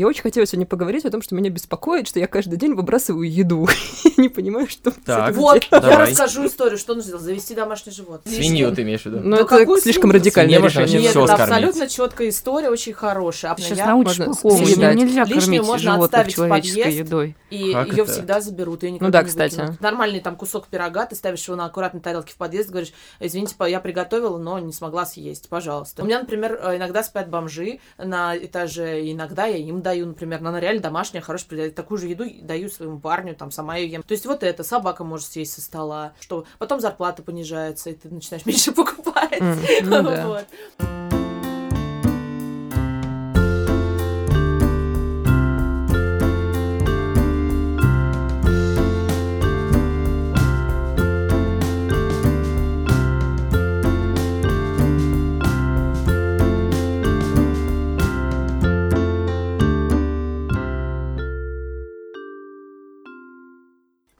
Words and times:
Я 0.00 0.06
очень 0.06 0.22
хотела 0.22 0.46
сегодня 0.46 0.64
поговорить 0.64 1.04
о 1.04 1.10
том, 1.10 1.20
что 1.20 1.34
меня 1.34 1.50
беспокоит, 1.50 2.08
что 2.08 2.18
я 2.18 2.26
каждый 2.26 2.56
день 2.56 2.72
выбрасываю 2.72 3.30
еду. 3.30 3.68
не 4.16 4.30
понимаю, 4.30 4.66
что... 4.66 4.92
Так, 5.04 5.34
Вот, 5.34 5.66
я 5.70 5.98
расскажу 5.98 6.46
историю, 6.46 6.78
что 6.78 6.94
нужно 6.94 7.08
сделать. 7.08 7.24
Завести 7.24 7.54
домашний 7.54 7.92
живот. 7.92 8.22
Свинью 8.24 8.74
ты 8.74 8.80
имеешь 8.80 9.02
в 9.02 9.06
виду? 9.06 9.20
Ну, 9.22 9.36
это 9.36 9.80
слишком 9.80 10.10
радикальное 10.10 10.58
можно 10.58 10.80
решение. 10.80 11.02
Нет, 11.02 11.16
это 11.16 11.34
абсолютно 11.34 11.86
четкая 11.86 12.30
история, 12.30 12.70
очень 12.70 12.94
хорошая. 12.94 13.54
Сейчас 13.58 13.86
научишь 13.86 14.16
плохому, 14.16 14.58
нельзя 14.60 15.26
кормить 15.26 15.62
можно 15.62 15.92
животных 15.92 16.04
отставить 16.04 16.32
в 16.32 16.36
человеческой 16.36 16.78
подъезд. 16.78 16.98
едой. 16.98 17.36
И 17.50 17.56
ее 17.58 18.04
всегда 18.06 18.40
заберут. 18.40 18.82
Ну 18.82 19.10
да, 19.10 19.22
кстати. 19.22 19.76
Нормальный 19.80 20.20
там 20.20 20.36
кусок 20.36 20.68
пирога, 20.68 21.04
ты 21.04 21.14
ставишь 21.14 21.46
его 21.46 21.56
на 21.56 21.66
аккуратной 21.66 22.00
тарелке 22.00 22.32
в 22.32 22.36
подъезд, 22.36 22.70
говоришь, 22.70 22.92
извините, 23.18 23.54
я 23.68 23.80
приготовила, 23.80 24.38
но 24.38 24.58
не 24.58 24.72
смогла 24.72 25.04
съесть, 25.04 25.50
пожалуйста. 25.50 26.02
У 26.02 26.06
меня, 26.06 26.20
например, 26.20 26.58
э, 26.62 26.76
иногда 26.78 27.02
спят 27.02 27.28
бомжи 27.28 27.80
на 27.98 28.34
этаже, 28.34 29.10
иногда 29.10 29.44
я 29.44 29.58
им 29.58 29.82
даю, 29.82 29.89
например, 29.94 30.40
она 30.40 30.58
реально 30.60 30.82
домашняя, 30.82 31.20
хорошая, 31.20 31.70
такую 31.70 31.98
же 31.98 32.08
еду 32.08 32.24
даю 32.42 32.68
своему 32.68 32.98
парню, 32.98 33.34
там, 33.34 33.50
сама 33.50 33.76
ее 33.76 33.92
ем. 33.92 34.02
То 34.02 34.12
есть 34.12 34.26
вот 34.26 34.42
это, 34.42 34.64
собака 34.64 35.04
может 35.04 35.26
съесть 35.26 35.52
со 35.52 35.60
стола, 35.60 36.12
что 36.20 36.46
потом 36.58 36.80
зарплата 36.80 37.22
понижается, 37.22 37.90
и 37.90 37.94
ты 37.94 38.08
начинаешь 38.08 38.46
меньше 38.46 38.72
покупать. 38.72 39.40
М, 39.40 39.58
ну 39.82 40.02
да. 40.02 40.26
Вот. 40.26 41.19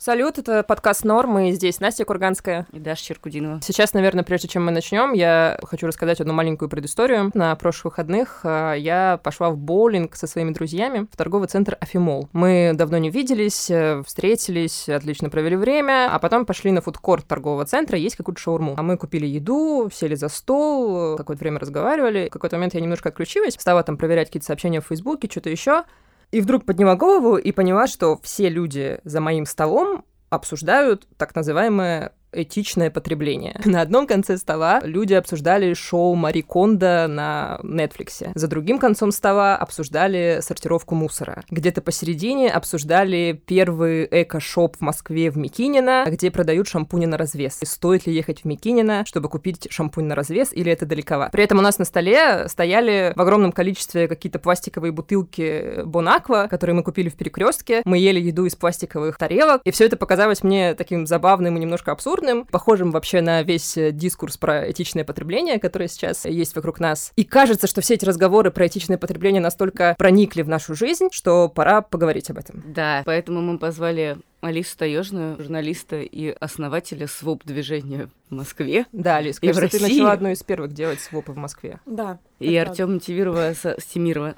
Салют, 0.01 0.39
это 0.39 0.63
подкаст 0.63 1.05
Норм, 1.05 1.39
и 1.41 1.53
здесь 1.53 1.79
Настя 1.79 2.07
Курганская. 2.07 2.67
И 2.73 2.79
Даша 2.79 3.05
Черкудинова. 3.05 3.61
Сейчас, 3.63 3.93
наверное, 3.93 4.25
прежде 4.25 4.49
чем 4.49 4.65
мы 4.65 4.71
начнем, 4.71 5.13
я 5.13 5.61
хочу 5.63 5.87
рассказать 5.87 6.23
одну 6.23 6.33
маленькую 6.33 6.71
предысторию. 6.71 7.31
На 7.35 7.55
прошлых 7.55 7.93
выходных 7.93 8.41
э, 8.45 8.77
я 8.79 9.21
пошла 9.23 9.51
в 9.51 9.59
боулинг 9.59 10.17
со 10.17 10.27
своими 10.27 10.53
друзьями 10.53 11.07
в 11.13 11.19
торговый 11.19 11.49
центр 11.49 11.77
Афимол. 11.81 12.31
Мы 12.33 12.73
давно 12.75 12.97
не 12.97 13.11
виделись, 13.11 13.71
э, 13.71 14.03
встретились, 14.07 14.89
отлично 14.89 15.29
провели 15.29 15.57
время, 15.57 16.09
а 16.11 16.19
потом 16.19 16.47
пошли 16.47 16.73
на 16.73 16.81
фудкорт 16.81 17.27
торгового 17.27 17.67
центра 17.67 17.99
есть 17.99 18.17
какую-то 18.17 18.41
шаурму. 18.41 18.77
А 18.79 18.83
мы 18.83 18.97
купили 18.97 19.27
еду, 19.27 19.91
сели 19.93 20.15
за 20.15 20.31
стол, 20.31 21.13
э, 21.13 21.17
какое-то 21.19 21.41
время 21.41 21.59
разговаривали. 21.59 22.29
В 22.29 22.33
какой-то 22.33 22.57
момент 22.57 22.73
я 22.73 22.81
немножко 22.81 23.11
отключилась, 23.11 23.53
стала 23.53 23.83
там 23.83 23.99
проверять 23.99 24.29
какие-то 24.29 24.47
сообщения 24.47 24.81
в 24.81 24.87
Фейсбуке, 24.87 25.29
что-то 25.31 25.51
еще. 25.51 25.85
И 26.31 26.41
вдруг 26.41 26.65
подняла 26.65 26.97
голову 26.97 27.37
и 27.37 27.53
поняла, 27.53 27.87
что 27.87 28.19
все 28.23 28.49
люди 28.49 29.01
за 29.05 29.21
моим 29.21 29.47
столом 29.47 30.05
обсуждают 30.29 31.09
так 31.17 31.35
называемое 31.35 32.13
этичное 32.33 32.91
потребление. 32.91 33.61
На 33.65 33.83
одном 33.83 34.07
конце 34.07 34.37
стола 34.37 34.81
люди 34.83 35.15
обсуждали 35.15 35.75
шоу 35.75 36.15
Мари 36.15 36.41
Кондо 36.41 37.07
на 37.09 37.61
Нетфликсе. 37.63 38.33
За 38.35 38.49
другим 38.49 38.79
концом 38.79 39.13
стола 39.13 39.57
обсуждали 39.57 40.41
сортировку 40.43 40.95
мусора. 40.95 41.43
Где-то 41.51 41.81
посередине 41.83 42.51
обсуждали 42.51 43.41
первый 43.47 44.07
эко-шоп 44.11 44.77
в 44.77 44.81
Москве 44.81 45.31
в 45.31 45.37
Микинино, 45.37 46.05
где 46.07 46.31
продают 46.31 46.69
шампуни 46.69 47.07
на 47.07 47.17
развес. 47.17 47.59
И 47.63 47.67
стоит 47.67 48.07
ли 48.07 48.15
ехать 48.15 48.43
в 48.43 48.45
Микинино, 48.45 49.05
чтобы 49.07 49.29
купить 49.29 49.69
шампунь 49.71 50.05
на 50.05 50.15
развес, 50.15 50.51
или 50.53 50.71
это 50.71 50.87
далековато. 50.87 51.33
При 51.33 51.45
этом 51.45 51.59
у 51.59 51.63
нас 51.63 51.79
на 51.79 51.85
столе 51.85 52.49
стояли 52.49 53.13
в 53.17 53.21
огромном 53.21 53.53
количестве 53.53 54.09
какие-то 54.09 54.39
пластиковые 54.39 54.93
бутылки 54.93 55.83
Бонаква, 55.85 56.47
которые 56.49 56.75
мы 56.75 56.83
купили 56.83 57.09
в 57.09 57.17
перекрестке. 57.17 57.83
Мы 57.85 57.99
ели 57.99 58.21
еду 58.21 58.45
из 58.47 58.57
пластиковых 58.57 59.19
тарелок, 59.19 59.63
и 59.65 59.71
все 59.71 59.87
это 59.87 59.97
показалось 59.97 60.43
мне 60.43 60.75
таким 60.75 61.07
забавным 61.07 61.57
и 61.57 61.61
немножко 61.61 61.93
абсурдным, 61.93 62.20
похожим 62.51 62.91
вообще 62.91 63.21
на 63.21 63.43
весь 63.43 63.77
э, 63.77 63.93
дискурс 63.93 64.37
про 64.37 64.71
этичное 64.71 65.05
потребление, 65.05 65.59
который 65.59 65.89
сейчас 65.89 66.25
есть 66.25 66.55
вокруг 66.57 66.81
нас. 66.81 67.13
И 67.17 67.25
кажется, 67.25 67.67
что 67.67 67.81
все 67.81 67.95
эти 67.95 68.05
разговоры 68.05 68.51
про 68.51 68.67
этичное 68.67 68.99
потребление 68.99 69.41
настолько 69.41 69.95
проникли 69.99 70.43
в 70.43 70.49
нашу 70.49 70.75
жизнь, 70.75 71.09
что 71.13 71.49
пора 71.49 71.83
поговорить 71.83 72.31
об 72.31 72.39
этом. 72.39 72.63
Да, 72.67 73.03
поэтому 73.05 73.41
мы 73.41 73.59
позвали 73.59 74.19
Алису 74.41 74.77
Таежную, 74.79 75.37
журналиста 75.41 76.01
и 76.01 76.29
основателя 76.41 77.07
СВОП-движения 77.07 78.09
в 78.31 78.35
Москве, 78.35 78.87
Да, 78.93 79.17
Алис, 79.17 79.39
И 79.43 79.51
в 79.53 79.55
кажется, 79.55 79.77
ты 79.79 79.83
России. 79.85 79.97
начала 79.99 80.13
одну 80.13 80.31
из 80.31 80.43
первых 80.43 80.73
делать 80.73 81.01
свопы 81.01 81.33
в 81.33 81.37
Москве. 81.37 81.81
Да. 81.85 82.19
и 82.39 82.53
это 82.53 82.71
Артема 82.71 83.01
Тимирова, 83.01 83.53
Стимирова. 83.79 84.35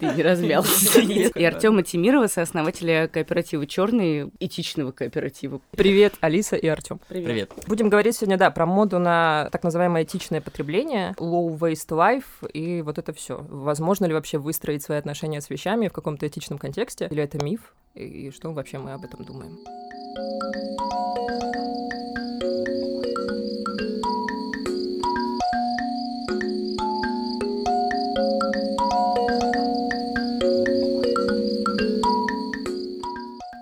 Ты 0.00 0.06
не 0.06 0.22
размялся. 0.22 1.00
И 1.00 1.44
Артема 1.44 1.82
Тимирова, 1.82 2.26
сооснователя 2.26 3.08
кооператива 3.08 3.66
Черный, 3.66 4.30
этичного 4.40 4.92
кооператива. 4.92 5.60
Привет, 5.72 6.14
Алиса 6.20 6.56
и 6.56 6.66
Артем. 6.66 7.00
Привет. 7.08 7.26
Привет. 7.26 7.52
Будем 7.66 7.88
говорить 7.88 8.16
сегодня, 8.16 8.36
да, 8.38 8.50
про 8.50 8.66
моду 8.66 8.98
на 8.98 9.48
так 9.52 9.62
называемое 9.64 10.04
этичное 10.04 10.40
потребление, 10.40 11.14
low 11.18 11.58
waste 11.58 11.90
life 11.90 12.48
и 12.52 12.82
вот 12.82 12.98
это 12.98 13.12
все. 13.12 13.44
Возможно 13.48 14.06
ли 14.06 14.14
вообще 14.14 14.38
выстроить 14.38 14.82
свои 14.82 14.98
отношения 14.98 15.40
с 15.40 15.50
вещами 15.50 15.88
в 15.88 15.92
каком-то 15.92 16.26
этичном 16.26 16.58
контексте? 16.58 17.08
Или 17.10 17.22
это 17.22 17.44
миф? 17.44 17.74
И 17.94 18.30
что 18.34 18.52
вообще 18.52 18.78
мы 18.78 18.92
об 18.92 19.04
этом 19.04 19.24
думаем? 19.24 19.58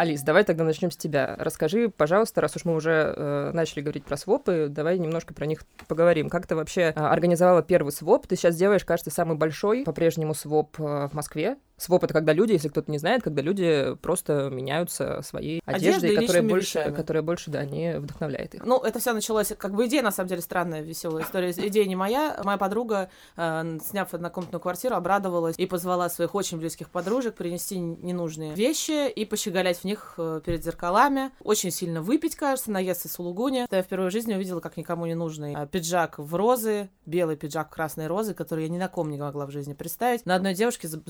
Алис, 0.03 0.23
давай 0.23 0.43
тогда 0.43 0.65
начнем 0.65 0.91
с 0.91 0.97
тебя. 0.97 1.37
Расскажи, 1.39 1.89
пожалуйста, 1.89 2.41
раз 2.41 2.57
уж 2.57 2.65
мы 2.65 2.75
уже 2.75 3.15
э, 3.17 3.53
начали 3.55 3.83
говорить 3.83 4.05
про 4.05 4.17
свопы, 4.17 4.67
давай 4.69 4.99
немножко 4.99 5.33
про 5.33 5.47
них 5.47 5.63
поговорим. 5.87 6.29
Как 6.29 6.45
ты 6.45 6.57
вообще 6.57 6.81
э, 6.81 6.91
организовала 6.95 7.63
первый 7.63 7.93
своп? 7.93 8.27
Ты 8.27 8.35
сейчас 8.35 8.57
делаешь, 8.57 8.85
кажется, 8.85 9.12
самый 9.12 9.37
большой 9.37 9.85
по-прежнему 9.85 10.35
своп 10.35 10.75
э, 10.81 11.09
в 11.09 11.12
Москве. 11.12 11.57
Своп— 11.77 12.05
это 12.05 12.12
когда 12.15 12.33
люди, 12.33 12.53
если 12.53 12.69
кто-то 12.69 12.91
не 12.91 12.99
знает, 12.99 13.22
когда 13.22 13.43
люди 13.43 13.97
просто 14.03 14.50
меняются 14.50 15.21
своей 15.22 15.60
Одеждой 15.65 16.12
и 16.15 16.16
которая 16.16 16.43
больше, 16.43 16.78
вещами. 16.78 16.94
которая 16.94 17.22
больше, 17.22 17.50
да, 17.50 17.65
не 17.65 17.99
вдохновляет 17.99 18.55
их. 18.55 18.65
Ну, 18.65 18.78
это 18.81 18.99
все 19.00 19.12
началось, 19.12 19.53
как 19.59 19.75
бы 19.75 19.87
идея, 19.87 20.03
на 20.03 20.12
самом 20.12 20.28
деле, 20.28 20.43
странная, 20.43 20.82
веселая 20.82 21.25
история. 21.25 21.50
Идея 21.50 21.84
не 21.87 21.97
моя. 21.97 22.41
Моя 22.44 22.56
подруга, 22.59 23.09
э, 23.37 23.78
сняв 23.84 24.15
однокомнатную 24.15 24.61
квартиру, 24.61 24.94
обрадовалась 24.94 25.59
и 25.59 25.66
позвала 25.66 26.09
своих 26.09 26.34
очень 26.34 26.59
близких 26.59 26.88
подружек 26.88 27.34
принести 27.34 27.78
ненужные 27.78 28.55
вещи 28.55 29.11
и 29.11 29.25
пощеголять 29.25 29.78
в 29.78 29.84
них 29.84 30.15
э, 30.19 30.41
перед 30.44 30.62
зеркалами. 30.62 31.31
Очень 31.43 31.71
сильно 31.72 32.00
выпить, 32.00 32.37
кажется, 32.37 32.71
наесться 32.71 33.09
с 33.09 33.19
улугуни. 33.19 33.66
Я 33.71 33.82
впервые 33.82 34.11
в 34.11 34.12
жизни 34.12 34.34
увидела, 34.34 34.61
как 34.61 34.77
никому 34.77 35.06
не 35.06 35.15
нужный 35.15 35.55
э, 35.56 35.66
пиджак 35.66 36.19
в 36.19 36.34
розы, 36.34 36.91
белый 37.06 37.37
пиджак 37.37 37.69
в 37.69 37.75
красные 37.75 38.06
розы, 38.06 38.34
который 38.34 38.65
я 38.65 38.69
ни 38.71 38.78
на 38.78 38.88
ком 38.88 39.11
не 39.11 39.19
могла 39.19 39.47
в 39.47 39.50
жизни 39.50 39.72
представить. 39.72 40.27
На 40.27 40.37
одной 40.37 40.55
девушке 40.55 40.87
за- 40.87 41.03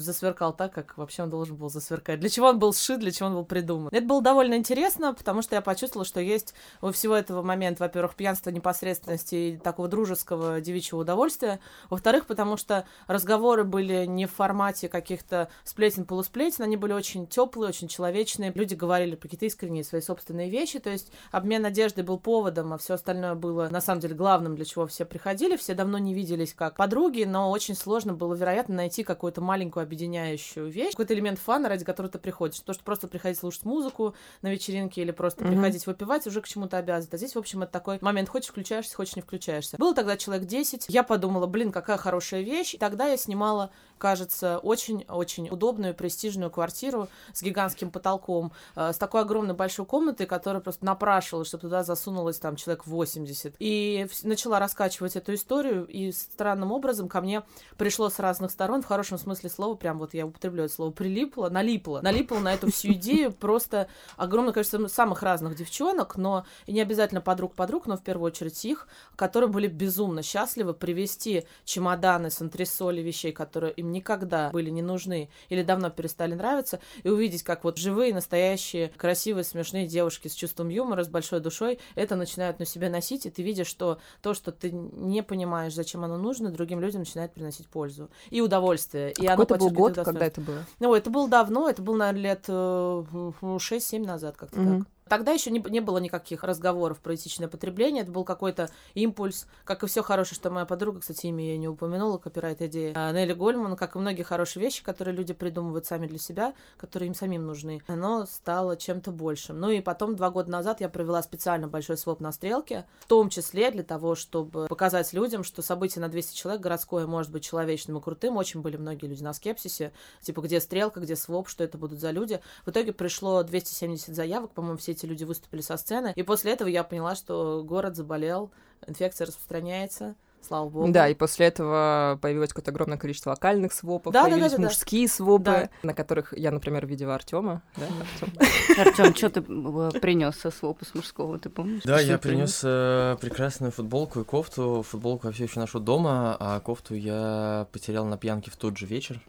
засверкал 0.53 0.55
так, 0.55 0.73
как 0.73 0.99
вообще 0.99 1.23
он 1.23 1.31
должен 1.31 1.57
был 1.57 1.69
засверкать. 1.69 2.21
Для 2.21 2.29
чего 2.29 2.49
он 2.49 2.59
был 2.59 2.73
сшит, 2.73 3.01
для 3.01 3.11
чего 3.11 3.29
он 3.29 3.35
был 3.35 3.45
придуман. 3.45 3.89
Это 3.93 4.07
было 4.07 4.23
довольно 4.23 4.55
интересно, 4.55 5.15
потому 5.15 5.43
что 5.43 5.57
я 5.57 5.61
почувствовала, 5.61 6.05
что 6.05 6.21
есть 6.21 6.55
у 6.81 6.91
всего 6.91 7.15
этого 7.15 7.43
момента, 7.43 7.83
во-первых, 7.83 8.15
пьянство 8.15 8.51
непосредственности 8.51 9.35
и 9.35 9.57
такого 9.57 9.89
дружеского 9.89 10.61
девичьего 10.61 11.01
удовольствия. 11.01 11.61
Во-вторых, 11.91 12.27
потому 12.27 12.57
что 12.57 12.85
разговоры 13.07 13.65
были 13.65 14.07
не 14.07 14.27
в 14.27 14.33
формате 14.33 14.89
каких-то 14.89 15.49
сплетен-полусплетен, 15.65 16.65
они 16.65 16.77
были 16.77 16.93
очень 16.93 17.27
теплые, 17.27 17.69
очень 17.69 17.89
человечные. 17.89 18.53
Люди 18.55 18.75
говорили 18.75 19.17
какие-то 19.17 19.47
искренние 19.47 19.85
свои 19.85 20.01
собственные 20.01 20.51
вещи, 20.51 20.79
то 20.79 20.91
есть 20.91 21.13
обмен 21.31 21.65
одеждой 21.65 22.05
был 22.05 22.19
поводом, 22.19 22.73
а 22.73 22.79
все 22.79 22.95
остальное 22.95 23.35
было 23.35 23.69
на 23.69 23.81
самом 23.81 24.01
деле 24.01 24.15
главным, 24.15 24.57
для 24.57 24.65
чего 24.65 24.87
все 24.87 25.05
приходили. 25.05 25.57
Все 25.57 25.75
давно 25.75 25.99
не 25.99 26.15
виделись 26.15 26.55
как 26.55 26.77
подруги, 26.77 27.25
но 27.25 27.51
очень 27.51 27.75
сложно 27.75 28.15
было, 28.15 28.35
вероятно, 28.35 28.77
найти 28.77 29.03
какую-то 29.03 29.41
маленькую 29.41 29.83
объединяющую 29.85 30.42
вещь, 30.57 30.91
какой-то 30.91 31.15
элемент 31.15 31.39
фана, 31.39 31.69
ради 31.69 31.85
которого 31.85 32.11
ты 32.13 32.19
приходишь. 32.19 32.61
То, 32.61 32.73
что 32.73 32.83
просто 32.85 33.09
приходить 33.09 33.39
слушать 33.39 33.65
музыку 33.65 34.15
на 34.43 34.51
вечеринке 34.51 35.03
или 35.03 35.11
просто 35.11 35.45
Мгм. 35.45 35.55
приходить 35.55 35.87
выпивать, 35.87 36.27
уже 36.27 36.41
к 36.41 36.49
чему-то 36.49 36.79
обязывает. 36.79 37.15
А 37.15 37.17
здесь, 37.17 37.35
в 37.35 37.39
общем, 37.39 37.63
это 37.63 37.73
такой 37.73 37.99
момент, 38.01 38.29
хочешь 38.29 38.51
включаешься, 38.51 38.95
хочешь 38.97 39.17
не 39.17 39.23
включаешься. 39.23 39.77
Было 39.79 39.95
тогда 39.95 40.17
человек 40.17 40.47
10. 40.47 40.87
Я 40.89 41.03
подумала, 41.03 41.47
блин, 41.47 41.73
какая 41.73 41.97
хорошая 41.97 42.43
вещь. 42.43 42.75
И 42.75 42.79
тогда 42.79 43.09
я 43.09 43.17
снимала 43.17 43.71
кажется, 44.03 44.59
очень-очень 44.59 45.49
удобную, 45.49 45.95
престижную 45.95 46.51
квартиру 46.51 47.09
с 47.33 47.41
гигантским 47.41 47.93
потолком 47.93 48.51
э, 48.75 48.93
с 48.93 48.97
такой 48.97 49.21
огромной 49.21 49.55
большой 49.55 49.87
комнатой, 49.87 50.27
которая 50.27 50.61
просто 50.61 50.85
напрашивала, 50.85 51.45
чтобы 51.45 51.61
туда 51.61 51.85
засунулось 51.85 52.41
там 52.41 52.57
человек 52.57 52.85
80. 52.85 53.55
И 53.61 54.09
начала 54.25 54.59
раскачивать 54.59 55.15
эту 55.15 55.35
историю, 55.35 55.87
и 55.87 56.11
странным 56.11 56.73
образом 56.73 57.09
ко 57.09 57.21
мне 57.21 57.45
пришло 57.79 58.11
с 58.11 58.19
разных 58.19 58.51
сторон, 58.51 58.83
в 58.83 58.87
хорошем 58.87 59.19
смысле 59.19 59.49
слова, 59.49 59.77
прям 59.77 60.01
вот 60.01 60.15
я 60.15 60.27
употребляю 60.27 60.67
это 60.67 60.75
слово, 60.75 60.91
прилипло, 60.91 61.49
налипло, 61.49 62.01
налипло 62.03 62.41
на 62.41 62.55
эту 62.55 62.73
всю 62.73 62.95
идею 62.95 63.31
просто 63.31 63.87
огромное 64.17 64.53
количество 64.53 64.85
самых 64.89 65.23
разных 65.23 65.55
девчонок, 65.55 66.17
но 66.17 66.45
и 66.67 66.73
не 66.73 66.81
обязательно 66.81 67.21
подруг-подруг, 67.21 67.87
но 67.87 67.97
в 67.97 68.03
первую 68.03 68.27
очередь 68.33 68.65
их, 68.65 68.89
которые 69.15 69.49
были 69.49 69.69
безумно 69.69 70.25
счастливы 70.25 70.75
привезти 70.75 71.45
чемоданы 71.65 72.33
с 72.33 72.41
антресоли 72.41 73.01
вещей, 73.01 73.31
которые 73.31 73.73
им 73.75 73.92
никогда 73.93 74.51
были 74.51 74.71
не 74.71 74.83
нужны 74.83 75.29
или 75.49 75.63
давно 75.63 75.91
перестали 75.91 76.35
нравиться, 76.35 76.81
и 77.03 77.09
увидеть, 77.09 77.43
как 77.43 77.65
вот 77.65 77.79
живые, 77.79 78.15
настоящие, 78.15 78.89
красивые, 78.97 79.45
смешные 79.45 79.87
девушки 79.87 80.29
с 80.29 80.35
чувством 80.35 80.69
юмора, 80.69 81.05
с 81.05 81.09
большой 81.09 81.41
душой 81.41 81.79
это 81.95 82.17
начинают 82.17 82.59
на 82.59 82.67
себя 82.67 82.91
носить, 82.91 83.27
и 83.27 83.31
ты 83.31 83.43
видишь, 83.43 83.67
что 83.67 83.99
то, 84.21 84.35
что 84.35 84.53
ты 84.53 84.71
не 84.73 85.23
понимаешь, 85.23 85.75
зачем 85.75 86.05
оно 86.05 86.17
нужно, 86.17 86.51
другим 86.51 86.81
людям 86.81 87.01
начинает 87.01 87.33
приносить 87.33 87.69
пользу 87.69 88.11
и 88.31 88.41
удовольствие. 88.41 89.13
И 89.13 89.27
оно 89.27 89.45
был 89.45 89.71
год, 89.71 89.95
когда 89.95 90.27
это 90.27 90.41
было? 90.41 90.65
Ну, 90.81 90.95
это 90.95 91.11
было 91.11 91.29
давно, 91.29 91.69
это 91.69 91.83
было, 91.83 91.97
наверное, 91.97 92.23
лет 92.23 92.49
6-7 92.49 94.03
э, 94.03 94.07
назад, 94.07 94.37
как-то 94.37 94.61
mm-hmm. 94.61 94.79
так. 94.79 94.89
Тогда 95.13 95.33
еще 95.33 95.51
не, 95.51 95.63
не 95.69 95.81
было 95.81 95.99
никаких 95.99 96.43
разговоров 96.43 96.99
про 97.01 97.15
этичное 97.15 97.47
потребление, 97.47 98.03
это 98.03 98.11
был 98.11 98.25
какой-то 98.25 98.71
импульс, 98.95 99.47
как 99.65 99.83
и 99.83 99.87
все 99.87 100.03
хорошее, 100.03 100.37
что 100.37 100.49
моя 100.49 100.65
подруга, 100.65 101.01
кстати, 101.01 101.27
имя 101.27 101.53
я 101.53 101.59
не 101.59 101.69
упомянула, 101.69 102.17
копирайт 102.17 102.63
идея, 102.63 102.95
а, 102.97 103.13
Нелли 103.13 103.35
Гольман, 103.35 103.77
как 103.77 103.95
и 103.95 103.99
многие 103.99 104.23
хорошие 104.23 104.63
вещи, 104.63 104.83
которые 104.83 105.15
люди 105.15 105.35
придумывают 105.35 105.85
сами 105.85 106.07
для 106.07 106.19
себя, 106.19 106.55
которые 106.79 107.09
им 107.09 107.15
самим 107.15 107.45
нужны, 107.45 107.83
оно 107.89 108.25
стало 108.25 108.75
чем-то 108.75 109.11
большим. 109.11 109.61
Ну 109.61 109.69
и 109.69 109.83
потом, 109.83 110.17
два 110.17 110.31
года 110.31 110.51
назад 110.51 110.81
я 110.81 110.89
провела 110.89 111.23
специально 111.23 111.69
большой 111.69 111.99
своп 111.99 112.21
на 112.21 112.33
стрелке, 112.33 112.87
в 113.01 113.07
том 113.07 113.29
числе 113.29 113.71
для 113.71 113.83
того, 113.83 114.15
чтобы 114.15 114.67
показать 114.67 115.13
людям, 115.13 115.45
что 115.45 115.61
событие 115.61 116.01
на 116.01 116.09
200 116.09 116.35
человек 116.35 116.63
городское 116.63 117.07
может 117.07 117.31
быть 117.31 117.45
человечным 117.45 117.99
и 117.99 118.01
крутым. 118.01 118.39
Очень 118.39 118.63
были 118.63 118.79
многие 118.79 119.09
люди 119.09 119.23
на 119.23 119.35
скепсисе, 119.35 119.93
типа, 120.23 120.41
где 120.41 120.59
стрелка, 120.59 121.01
где 121.01 121.17
своп, 121.17 121.51
что 121.51 121.65
это 121.65 121.77
будут 121.77 122.01
за 122.01 122.13
люди. 122.13 122.41
В 122.65 122.71
итоге 122.71 122.95
пришло 122.95 123.43
270 123.43 124.15
заявок, 124.15 124.53
по-моему, 124.53 124.79
все 124.79 124.93
эти 124.93 125.02
эти 125.03 125.09
люди 125.09 125.25
выступили 125.25 125.61
со 125.61 125.77
сцены. 125.77 126.13
И 126.17 126.23
после 126.23 126.53
этого 126.53 126.69
я 126.69 126.85
поняла, 126.85 127.15
что 127.15 127.63
город 127.65 127.97
заболел, 127.97 128.51
инфекция 128.87 129.27
распространяется. 129.27 130.15
Слава 130.45 130.69
богу. 130.69 130.91
Да, 130.91 131.09
и 131.09 131.15
после 131.15 131.47
этого 131.47 132.19
появилось 132.21 132.49
какое-то 132.49 132.73
огромное 132.73 132.99
количество 132.99 133.31
локальных 133.31 133.73
свопов, 133.73 134.13
да, 134.13 134.25
появились 134.25 134.51
да, 134.51 134.57
да, 134.57 134.63
мужские 134.65 135.07
да. 135.07 135.13
свопы, 135.13 135.45
да. 135.45 135.71
на 135.85 135.95
которых 135.95 136.37
я, 136.37 136.51
например, 136.51 136.85
видела 136.85 137.15
Артема. 137.15 137.63
Да, 137.77 138.83
Артем, 138.83 139.15
что 139.15 139.31
ты 139.31 139.39
э, 139.41 140.01
принес 140.01 140.35
со 140.35 140.51
свопа 140.51 140.85
с 140.85 140.97
мужского, 140.97 141.39
ты 141.39 141.49
помнишь? 141.49 141.83
Да, 141.85 142.01
я 142.01 142.19
принес 142.19 142.61
э, 142.65 143.17
прекрасную 143.21 143.71
футболку 143.71 144.23
и 144.23 144.25
кофту. 144.25 144.85
Футболку 144.89 145.29
я 145.29 145.33
все 145.33 145.45
еще 145.45 145.61
ношу 145.61 145.79
дома, 145.79 146.37
а 146.41 146.59
кофту 146.59 146.97
я 146.97 147.69
потерял 147.71 148.05
на 148.05 148.19
пьянке 148.19 148.51
в 148.51 148.57
тот 148.57 148.77
же 148.77 148.87
вечер. 148.87 149.21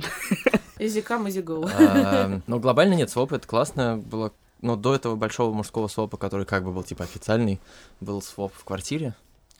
Easy 0.80 1.06
come, 1.06 1.28
easy 1.28 1.44
go. 1.44 1.70
А, 1.80 2.42
но 2.48 2.60
глобально 2.60 2.96
нет, 2.96 3.12
своп 3.12 3.34
это 3.34 3.48
классно, 3.48 3.98
было 4.04 4.34
но 4.64 4.78
до 4.78 4.96
этого 4.96 5.16
большого 5.16 5.54
мужского 5.54 5.88
свопа, 5.90 6.18
который 6.18 6.46
как 6.46 6.64
бы 6.64 6.72
был 6.72 6.84
типа 6.84 7.04
официальный, 7.04 7.60
был 8.00 8.22
своп 8.22 8.54
в 8.56 8.64
квартире, 8.64 9.14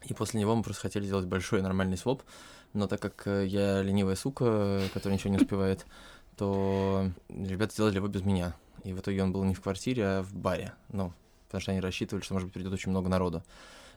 и 0.06 0.14
после 0.14 0.40
него 0.40 0.56
мы 0.56 0.64
просто 0.64 0.84
хотели 0.84 1.06
сделать 1.06 1.26
большой 1.26 1.62
нормальный 1.62 1.98
своп, 1.98 2.24
но 2.72 2.88
так 2.88 3.02
как 3.02 3.28
э, 3.28 3.46
я 3.46 3.82
ленивая 3.82 4.16
сука, 4.16 4.82
которая 4.94 5.18
ничего 5.18 5.32
не 5.32 5.42
успевает, 5.42 5.86
то 6.38 7.12
ребята 7.28 7.74
сделали 7.74 7.98
его 7.98 8.08
без 8.08 8.24
меня. 8.24 8.56
И 8.86 8.94
в 8.94 9.00
итоге 9.00 9.24
он 9.24 9.34
был 9.34 9.44
не 9.44 9.54
в 9.54 9.62
квартире, 9.62 10.06
а 10.06 10.24
в 10.24 10.34
баре. 10.34 10.72
Ну, 10.90 11.14
потому 11.48 11.62
что 11.62 11.72
они 11.72 11.82
рассчитывали, 11.82 12.24
что, 12.24 12.34
может 12.34 12.48
быть, 12.48 12.54
придет 12.54 12.72
очень 12.72 12.90
много 12.90 13.10
народу. 13.10 13.44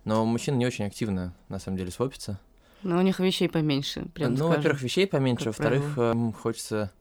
Но 0.04 0.24
мужчины 0.24 0.56
не 0.56 0.66
очень 0.66 0.84
активно, 0.84 1.32
на 1.48 1.60
самом 1.60 1.78
деле, 1.78 1.92
свопятся. 1.92 2.38
Но 2.82 2.98
у 2.98 3.02
них 3.02 3.20
вещей 3.20 3.48
поменьше, 3.48 4.06
прям 4.12 4.34
Ну, 4.34 4.48
во-первых, 4.48 4.82
вещей 4.82 5.06
поменьше, 5.06 5.46
во-вторых, 5.46 5.96
эм, 5.96 6.32
хочется 6.32 6.92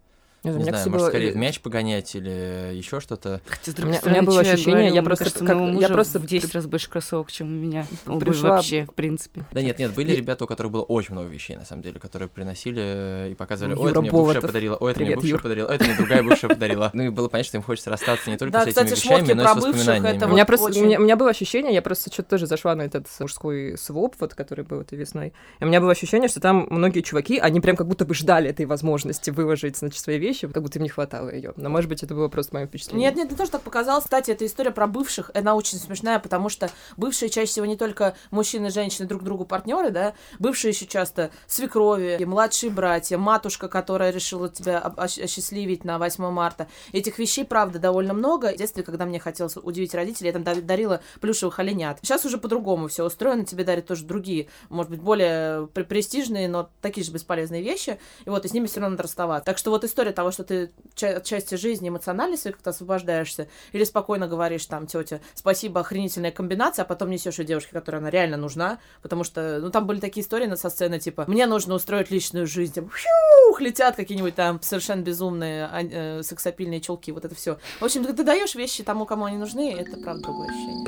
не, 0.51 0.57
не 0.57 0.63
знаю, 0.63 0.89
может, 0.89 1.07
скорее 1.07 1.31
в 1.31 1.36
мяч 1.36 1.59
погонять 1.59 2.15
или 2.15 2.74
еще 2.74 3.00
что-то. 3.00 3.42
Хотя, 3.47 3.71
с 3.71 3.75
другой 3.75 4.00
у 4.03 4.09
меня 4.09 4.24
было 4.24 4.42
ощущение, 4.42 4.94
я 4.94 5.03
просто, 5.03 5.25
кажется, 5.25 5.45
как, 5.45 5.81
я 5.81 5.89
просто 5.89 6.19
в 6.19 6.25
10 6.25 6.53
раз 6.53 6.65
больше 6.65 6.89
кроссовок, 6.89 7.31
чем 7.31 7.47
у 7.47 7.51
меня. 7.51 7.86
Пришла... 8.19 8.51
вообще, 8.51 8.86
в 8.86 8.94
принципе. 8.94 9.45
Да 9.51 9.62
нет, 9.62 9.80
нет, 9.80 9.94
были 9.94 10.13
ребята, 10.13 10.45
у 10.45 10.47
которых 10.47 10.71
было 10.71 10.83
очень 10.83 11.13
много 11.13 11.30
вещей, 11.30 11.56
на 11.56 11.65
самом 11.65 11.81
деле, 11.81 12.00
которые 12.00 12.30
приносили 12.30 13.30
и 13.31 13.36
показывали, 13.36 13.75
ой, 13.75 13.92
это 13.92 14.01
мне 14.01 14.12
бывшая 14.12 14.42
подарила, 14.42 14.75
ой, 14.75 14.92
это 14.92 15.01
мне 15.01 15.15
бывшая 15.15 15.39
подарила, 15.39 15.68
ой, 15.68 15.75
это 15.75 15.86
мне 15.86 15.95
другая 15.95 16.24
бывшая 16.24 16.48
подарила. 16.50 16.91
Ну 16.95 17.03
и 17.03 17.09
было 17.09 17.27
понятно, 17.27 17.48
что 17.48 17.57
им 17.57 17.63
хочется 17.63 17.89
расстаться 17.89 18.30
не 18.30 18.38
только 18.38 18.62
с 18.62 18.68
этими 18.68 18.89
вещами, 18.89 19.33
но 19.33 19.44
и 19.44 19.48
с 19.48 19.56
воспоминаниями. 19.56 20.24
У 20.24 20.30
меня 20.30 20.45
просто, 20.45 20.80
у 20.80 21.01
меня 21.01 21.15
было 21.15 21.30
ощущение, 21.30 21.74
я 21.74 21.81
просто 21.81 22.12
что-то 22.12 22.30
тоже 22.30 22.48
зашла 22.48 22.74
на 22.75 22.83
этот 22.83 23.07
мужской 23.19 23.77
своп, 23.77 24.15
вот, 24.19 24.33
который 24.33 24.63
был 24.63 24.81
этой 24.81 24.98
весной, 24.98 25.33
и 25.59 25.63
у 25.63 25.68
меня 25.68 25.81
было 25.81 25.91
ощущение, 25.91 26.30
что 26.30 26.39
там 26.39 26.68
многие 26.69 27.01
чуваки, 27.01 27.38
они 27.38 27.59
прям 27.59 27.75
как 27.75 27.88
будто 27.88 28.06
бы 28.06 28.13
ждали 28.13 28.50
этой 28.50 28.65
возможности 28.65 29.30
выложить, 29.30 29.77
значит, 29.77 30.00
свои 30.00 30.18
вещи, 30.18 30.34
как 30.41 30.61
будто 30.63 30.79
им 30.79 30.83
не 30.83 30.89
хватало 30.89 31.29
ее. 31.33 31.53
Но, 31.55 31.69
может 31.69 31.89
быть, 31.89 32.03
это 32.03 32.13
было 32.13 32.27
просто 32.27 32.53
мое 32.55 32.67
впечатление. 32.67 33.09
Нет, 33.09 33.17
нет, 33.17 33.27
это 33.27 33.37
тоже 33.37 33.51
так 33.51 33.61
показалось. 33.61 34.03
Кстати, 34.03 34.31
эта 34.31 34.45
история 34.45 34.71
про 34.71 34.87
бывших, 34.87 35.31
она 35.33 35.55
очень 35.55 35.77
смешная, 35.77 36.19
потому 36.19 36.49
что 36.49 36.69
бывшие 36.97 37.29
чаще 37.29 37.51
всего 37.51 37.65
не 37.65 37.77
только 37.77 38.15
мужчины 38.31 38.67
и 38.67 38.69
женщины 38.69 39.07
друг 39.07 39.23
другу 39.23 39.45
партнеры, 39.45 39.89
да, 39.91 40.13
бывшие 40.39 40.71
еще 40.71 40.85
часто 40.85 41.31
свекрови, 41.47 42.23
младшие 42.25 42.69
братья, 42.69 43.17
матушка, 43.17 43.67
которая 43.67 44.11
решила 44.11 44.49
тебя 44.49 44.79
осчастливить 44.79 45.83
на 45.85 45.97
8 45.97 46.29
марта. 46.31 46.67
Этих 46.91 47.19
вещей, 47.19 47.45
правда, 47.45 47.79
довольно 47.79 48.13
много. 48.13 48.51
В 48.51 48.57
детстве, 48.57 48.83
когда 48.83 49.05
мне 49.05 49.19
хотелось 49.19 49.57
удивить 49.57 49.93
родителей, 49.93 50.27
я 50.27 50.33
там 50.33 50.43
дарила 50.65 51.01
плюшевых 51.21 51.59
оленят. 51.59 51.99
Сейчас 52.01 52.25
уже 52.25 52.38
по-другому 52.38 52.88
все 52.88 53.05
устроено, 53.05 53.45
тебе 53.45 53.63
дарят 53.63 53.88
тоже 53.88 54.05
другие, 54.05 54.47
может 54.69 54.91
быть, 54.91 55.01
более 55.01 55.67
престижные, 55.67 56.47
но 56.47 56.69
такие 56.81 57.03
же 57.05 57.11
бесполезные 57.11 57.61
вещи. 57.61 57.99
И 58.25 58.29
вот, 58.29 58.45
и 58.45 58.47
с 58.47 58.53
ними 58.53 58.67
все 58.67 58.79
равно 58.79 58.91
надо 58.91 59.03
расставаться. 59.03 59.45
Так 59.45 59.57
что 59.57 59.71
вот 59.71 59.83
история 59.83 60.11
того, 60.11 60.25
что 60.31 60.44
ты 60.44 60.72
от 61.01 61.24
части 61.24 61.56
жизни 61.56 61.89
эмоциональной 61.89 62.38
своей 62.38 62.54
как-то 62.54 62.69
освобождаешься, 62.69 63.48
или 63.72 63.83
спокойно 63.83 64.27
говоришь 64.27 64.66
там, 64.66 64.88
тетя, 64.88 65.19
спасибо, 65.33 65.81
охренительная 65.81 66.31
комбинация, 66.31 66.83
а 66.83 66.88
потом 66.88 67.10
несешь 67.10 67.39
ее 67.39 67.45
девушке, 67.45 67.72
которая 67.74 68.01
она 68.01 68.10
реально 68.10 68.38
нужна, 68.38 68.80
потому 69.01 69.24
что, 69.24 69.60
ну, 69.60 69.69
там 69.72 69.86
были 69.88 70.00
такие 70.00 70.24
истории 70.24 70.54
со 70.56 70.69
сцены, 70.69 71.00
типа, 71.00 71.25
мне 71.27 71.45
нужно 71.48 71.74
устроить 71.75 72.12
личную 72.12 72.48
жизнь, 72.48 72.74
там, 72.74 72.89
фью, 72.89 73.57
летят 73.60 73.95
какие-нибудь 73.95 74.36
там 74.36 74.62
совершенно 74.62 75.01
безумные 75.01 75.66
а, 75.66 75.81
э, 75.81 76.24
сексапильные 76.24 76.81
челки, 76.81 77.12
вот 77.12 77.25
это 77.25 77.36
все. 77.36 77.57
В 77.80 77.86
общем, 77.86 78.06
ты 78.06 78.24
даешь 78.24 78.56
вещи 78.56 78.83
тому, 78.83 79.06
кому 79.06 79.25
они 79.25 79.38
нужны, 79.38 79.74
это 79.74 79.98
правда 79.98 80.24
другое 80.24 80.50
ощущение. 80.50 80.86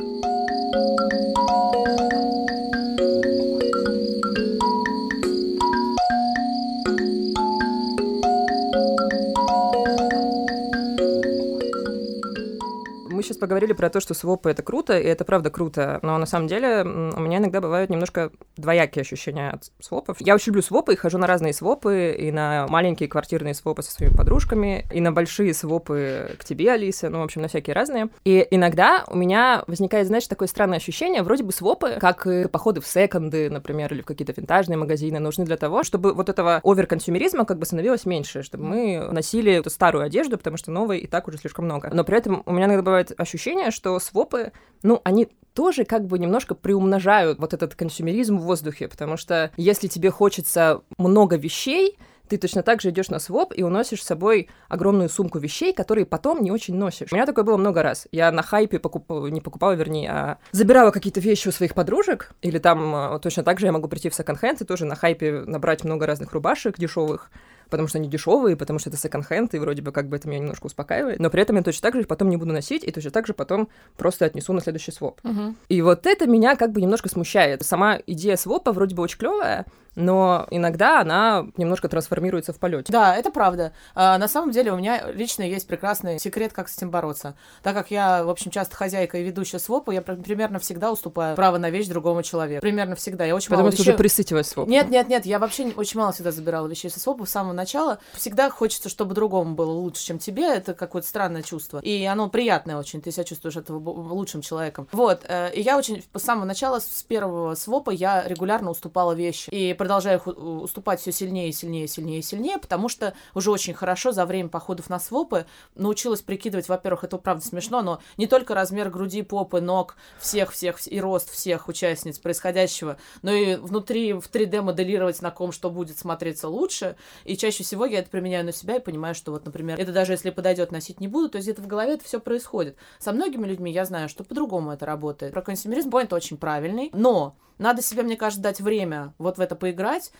Сейчас 13.38 13.40
поговорили 13.40 13.74
про 13.74 13.90
то, 13.90 14.00
что 14.00 14.14
свопы— 14.14 14.50
это 14.52 14.64
круто, 14.64 14.98
и 14.98 15.06
это 15.06 15.24
правда 15.24 15.50
круто, 15.50 16.00
но 16.02 16.18
на 16.18 16.26
самом 16.26 16.48
деле 16.48 16.82
у 16.84 17.20
меня 17.20 17.38
иногда 17.38 17.62
бывают 17.62 17.90
немножко 17.90 18.32
двоякие 18.58 19.02
ощущения 19.02 19.52
от 19.52 19.72
свопов. 19.80 20.18
Я 20.20 20.36
очень 20.36 20.48
люблю 20.48 20.62
свопы, 20.62 20.94
и 20.94 20.96
хожу 20.96 21.18
на 21.18 21.28
разные 21.28 21.54
свопы, 21.54 22.16
и 22.18 22.32
на 22.32 22.68
маленькие 22.68 23.08
квартирные 23.08 23.54
свопы 23.54 23.84
со 23.84 23.92
своими 23.92 24.16
подружками, 24.16 24.86
и 24.92 25.00
на 25.02 25.12
большие 25.12 25.54
свопы 25.54 26.36
к 26.40 26.46
тебе, 26.46 26.72
Алиса, 26.72 27.10
ну, 27.10 27.20
в 27.20 27.24
общем, 27.24 27.42
на 27.42 27.48
всякие 27.48 27.74
разные. 27.74 28.10
И 28.26 28.46
иногда 28.52 29.04
у 29.08 29.16
меня 29.16 29.64
возникает, 29.68 30.08
знаешь, 30.08 30.28
такое 30.28 30.48
странное 30.48 30.78
ощущение, 30.78 31.22
вроде 31.22 31.44
бы 31.44 31.52
свопы, 31.52 31.98
как 32.00 32.26
и 32.28 32.48
походы 32.48 32.82
в 32.82 32.88
секонды, 32.88 33.50
например, 33.50 33.94
или 33.94 34.02
в 34.02 34.06
какие-то 34.06 34.34
винтажные 34.36 34.78
магазины, 34.78 35.20
нужны 35.20 35.46
для 35.46 35.58
того, 35.58 35.84
чтобы 35.84 36.14
вот 36.14 36.30
этого 36.30 36.62
оверконсюмеризма 36.64 37.46
как 37.46 37.60
бы 37.60 37.66
становилось 37.66 38.06
меньше, 38.06 38.44
чтобы 38.44 38.64
мы 38.66 39.10
носили 39.12 39.62
старую 39.68 40.04
одежду, 40.04 40.38
потому 40.38 40.58
что 40.58 40.72
новой 40.72 41.00
и 41.00 41.08
так 41.08 41.28
уже 41.28 41.38
слишком 41.38 41.66
много. 41.66 41.90
Но 41.94 42.04
при 42.04 42.18
этом 42.18 42.44
у 42.46 42.52
меня 42.52 42.66
иногда 42.66 42.82
бывает 42.82 43.12
ощущение, 43.28 43.72
что 43.72 44.00
свопы, 44.00 44.52
ну, 44.84 45.02
они 45.04 45.30
тоже 45.54 45.86
как 45.86 46.06
бы 46.06 46.20
немножко 46.20 46.54
приумножают 46.56 47.40
вот 47.40 47.54
этот 47.54 47.76
консюмеризм 47.76 48.38
в 48.38 48.44
воздухе, 48.44 48.88
потому 48.88 49.18
что 49.18 49.52
если 49.58 49.88
тебе 49.88 50.12
хочется 50.12 50.82
много 50.98 51.36
вещей, 51.36 51.98
ты 52.28 52.38
точно 52.38 52.62
так 52.62 52.82
же 52.82 52.90
идешь 52.90 53.10
на 53.10 53.20
своп 53.20 53.54
и 53.56 53.64
уносишь 53.64 54.04
с 54.04 54.06
собой 54.06 54.50
огромную 54.68 55.10
сумку 55.10 55.40
вещей, 55.40 55.74
которые 55.74 56.06
потом 56.06 56.44
не 56.44 56.52
очень 56.52 56.76
носишь. 56.76 57.12
У 57.12 57.16
меня 57.16 57.26
такое 57.26 57.44
было 57.44 57.58
много 57.58 57.82
раз. 57.82 58.08
Я 58.12 58.32
на 58.32 58.44
хайпе 58.44 58.80
покупала, 58.80 59.28
не 59.28 59.42
покупала, 59.42 59.72
вернее, 59.72 60.12
а 60.12 60.38
забирала 60.52 60.92
какие-то 60.92 61.20
вещи 61.20 61.48
у 61.48 61.52
своих 61.52 61.74
подружек, 61.74 62.34
или 62.42 62.60
там 62.60 62.94
а, 62.94 63.20
точно 63.20 63.44
так 63.44 63.60
же 63.60 63.66
я 63.66 63.72
могу 63.72 63.88
прийти 63.88 64.10
в 64.10 64.16
секонд-хенд 64.16 64.62
и 64.62 64.66
тоже 64.66 64.86
на 64.86 64.96
хайпе 64.96 65.44
набрать 65.46 65.84
много 65.84 66.06
разных 66.06 66.34
рубашек 66.34 66.78
дешевых, 66.78 67.32
потому 67.70 67.88
что 67.88 67.98
они 67.98 68.10
дешевые, 68.10 68.56
потому 68.56 68.80
что 68.80 68.90
это 68.90 68.98
секонд-хенд, 68.98 69.54
и 69.54 69.60
вроде 69.60 69.82
бы 69.82 69.92
как 69.92 70.08
бы 70.10 70.18
это 70.18 70.28
меня 70.28 70.40
немножко 70.40 70.66
успокаивает, 70.66 71.20
но 71.20 71.30
при 71.30 71.42
этом 71.42 71.56
я 71.56 71.64
точно 71.64 71.82
так 71.92 72.00
же 72.00 72.08
потом 72.08 72.30
не 72.30 72.38
буду 72.38 72.54
носить, 72.54 72.84
и 72.84 72.92
точно 72.92 73.12
так 73.12 73.28
же 73.28 73.34
потом 73.34 73.70
просто 73.96 74.26
отнесу 74.26 74.54
на 74.54 74.62
следующий 74.62 74.92
своп. 74.92 75.20
Uh-huh. 75.24 75.56
И 75.70 75.82
вот 75.82 76.06
это 76.06 76.28
меня 76.28 76.56
как 76.56 76.72
бы 76.72 76.82
немножко 76.82 77.10
смущает. 77.10 77.64
Сама 77.64 78.00
идея 78.08 78.36
свопа 78.36 78.72
вроде 78.72 78.96
бы 78.96 79.04
очень 79.04 79.20
клевая, 79.20 79.66
но 79.98 80.48
иногда 80.52 81.02
она 81.02 81.48
немножко 81.58 81.90
трансформируется 81.90 82.54
в 82.54 82.60
полете. 82.60 82.94
Да, 82.94 83.16
это 83.16 83.32
правда. 83.32 83.74
А, 83.96 84.18
на 84.18 84.28
самом 84.28 84.52
деле 84.52 84.72
у 84.72 84.78
меня 84.78 85.12
лично 85.12 85.42
есть 85.42 85.68
прекрасный 85.68 86.20
секрет, 86.20 86.54
как 86.54 86.70
с 86.70 86.78
этим 86.78 86.92
бороться. 86.92 87.36
Так 87.64 87.76
как 87.76 87.90
я, 87.90 88.24
в 88.24 88.30
общем, 88.30 88.52
часто 88.52 88.76
хозяйка 88.76 89.18
и 89.18 89.24
ведущая 89.24 89.60
свопа, 89.60 89.92
я 89.92 90.02
примерно 90.02 90.60
всегда 90.60 90.92
уступаю 90.92 91.36
право 91.36 91.58
на 91.58 91.72
вещь 91.72 91.88
другому 91.88 92.22
человеку. 92.22 92.62
Примерно 92.62 92.96
всегда. 92.96 93.26
Я 93.26 93.36
очень 93.36 93.48
Потому 93.48 93.64
мало 93.64 93.72
что 93.72 93.82
вещей... 93.82 93.92
уже 93.92 93.98
присытилась. 93.98 94.56
Нет, 94.56 94.90
нет, 94.90 95.10
нет, 95.10 95.26
я 95.26 95.40
вообще 95.40 95.74
очень 95.76 96.00
мало 96.00 96.12
всегда 96.12 96.32
забирала 96.32 96.68
вещей 96.68 96.92
со 96.92 97.00
свопа 97.00 97.26
с 97.26 97.32
самого 97.32 97.54
начала. 97.54 97.98
Всегда 98.14 98.52
хочется, 98.52 98.90
чтобы 98.90 99.16
другому 99.16 99.56
было 99.56 99.72
лучше, 99.72 100.04
чем 100.04 100.20
тебе. 100.20 100.46
Это 100.46 100.76
какое-то 100.76 101.08
странное 101.08 101.42
чувство. 101.42 101.80
И 101.80 102.06
оно 102.06 102.30
приятное 102.30 102.78
очень. 102.78 103.02
Ты 103.02 103.12
себя 103.12 103.24
чувствуешь 103.24 103.56
этого 103.56 103.80
лучшим 103.80 104.42
человеком. 104.42 104.88
Вот. 104.92 105.26
Э, 105.28 105.52
и 105.52 105.62
я 105.62 105.78
очень 105.78 106.04
с 106.14 106.22
самого 106.22 106.46
начала, 106.46 106.80
с 106.80 107.04
первого 107.08 107.56
свопа, 107.56 107.90
я 107.90 108.28
регулярно 108.28 108.70
уступала 108.70 109.14
вещи. 109.14 109.50
И 109.50 109.74
продолжаю 109.88 110.20
уступать 110.20 111.00
все 111.00 111.14
сильнее, 111.14 111.54
сильнее, 111.54 111.88
сильнее, 111.88 112.22
сильнее, 112.22 112.58
потому 112.58 112.90
что 112.90 113.14
уже 113.34 113.52
очень 113.52 113.74
хорошо 113.74 114.12
за 114.12 114.26
время 114.26 114.50
походов 114.50 114.90
на 114.90 115.00
свопы 115.00 115.46
научилась 115.76 116.22
прикидывать, 116.22 116.68
во-первых, 116.68 117.06
это 117.06 117.18
правда 117.18 117.46
смешно, 117.46 117.82
но 117.82 118.02
не 118.18 118.28
только 118.28 118.54
размер 118.54 118.90
груди, 118.90 119.22
попы, 119.22 119.62
ног 119.62 119.96
всех-всех 120.20 120.92
и 120.92 121.00
рост 121.00 121.32
всех 121.32 121.70
участниц 121.70 122.20
происходящего, 122.20 122.98
но 123.22 123.32
и 123.32 123.56
внутри 123.56 124.12
в 124.12 124.30
3D 124.30 124.62
моделировать 124.62 125.22
на 125.22 125.32
ком 125.32 125.54
что 125.54 125.70
будет 125.70 125.98
смотреться 125.98 126.50
лучше. 126.50 126.98
И 127.24 127.38
чаще 127.38 127.64
всего 127.64 127.86
я 127.86 128.00
это 128.00 128.10
применяю 128.10 128.44
на 128.44 128.52
себя 128.52 128.76
и 128.76 128.80
понимаю, 128.82 129.16
что 129.16 129.32
вот, 129.32 129.46
например, 129.46 129.80
это 129.80 129.94
даже 129.94 130.12
если 130.12 130.32
подойдет, 130.32 130.74
носить 130.74 131.00
не 131.00 131.08
буду, 131.08 131.30
то 131.30 131.38
есть 131.38 131.48
где-то 131.48 131.62
в 131.62 131.68
голове 131.68 131.94
это 131.94 132.04
все 132.04 132.20
происходит. 132.20 132.76
Со 133.00 133.14
многими 133.14 133.48
людьми 133.48 133.72
я 133.72 133.86
знаю, 133.86 134.10
что 134.10 134.26
по-другому 134.26 134.74
это 134.74 134.86
работает. 134.86 135.32
Про 135.32 135.44
консюмеризм 135.44 135.92
поинт 135.92 136.12
очень 136.12 136.36
правильный, 136.36 136.90
но 136.92 137.38
надо 137.58 137.82
себе, 137.82 138.04
мне 138.04 138.16
кажется, 138.16 138.42
дать 138.42 138.62
время 138.62 139.14
вот 139.18 139.38
в 139.38 139.42
это 139.42 139.56
поиграть. 139.56 139.77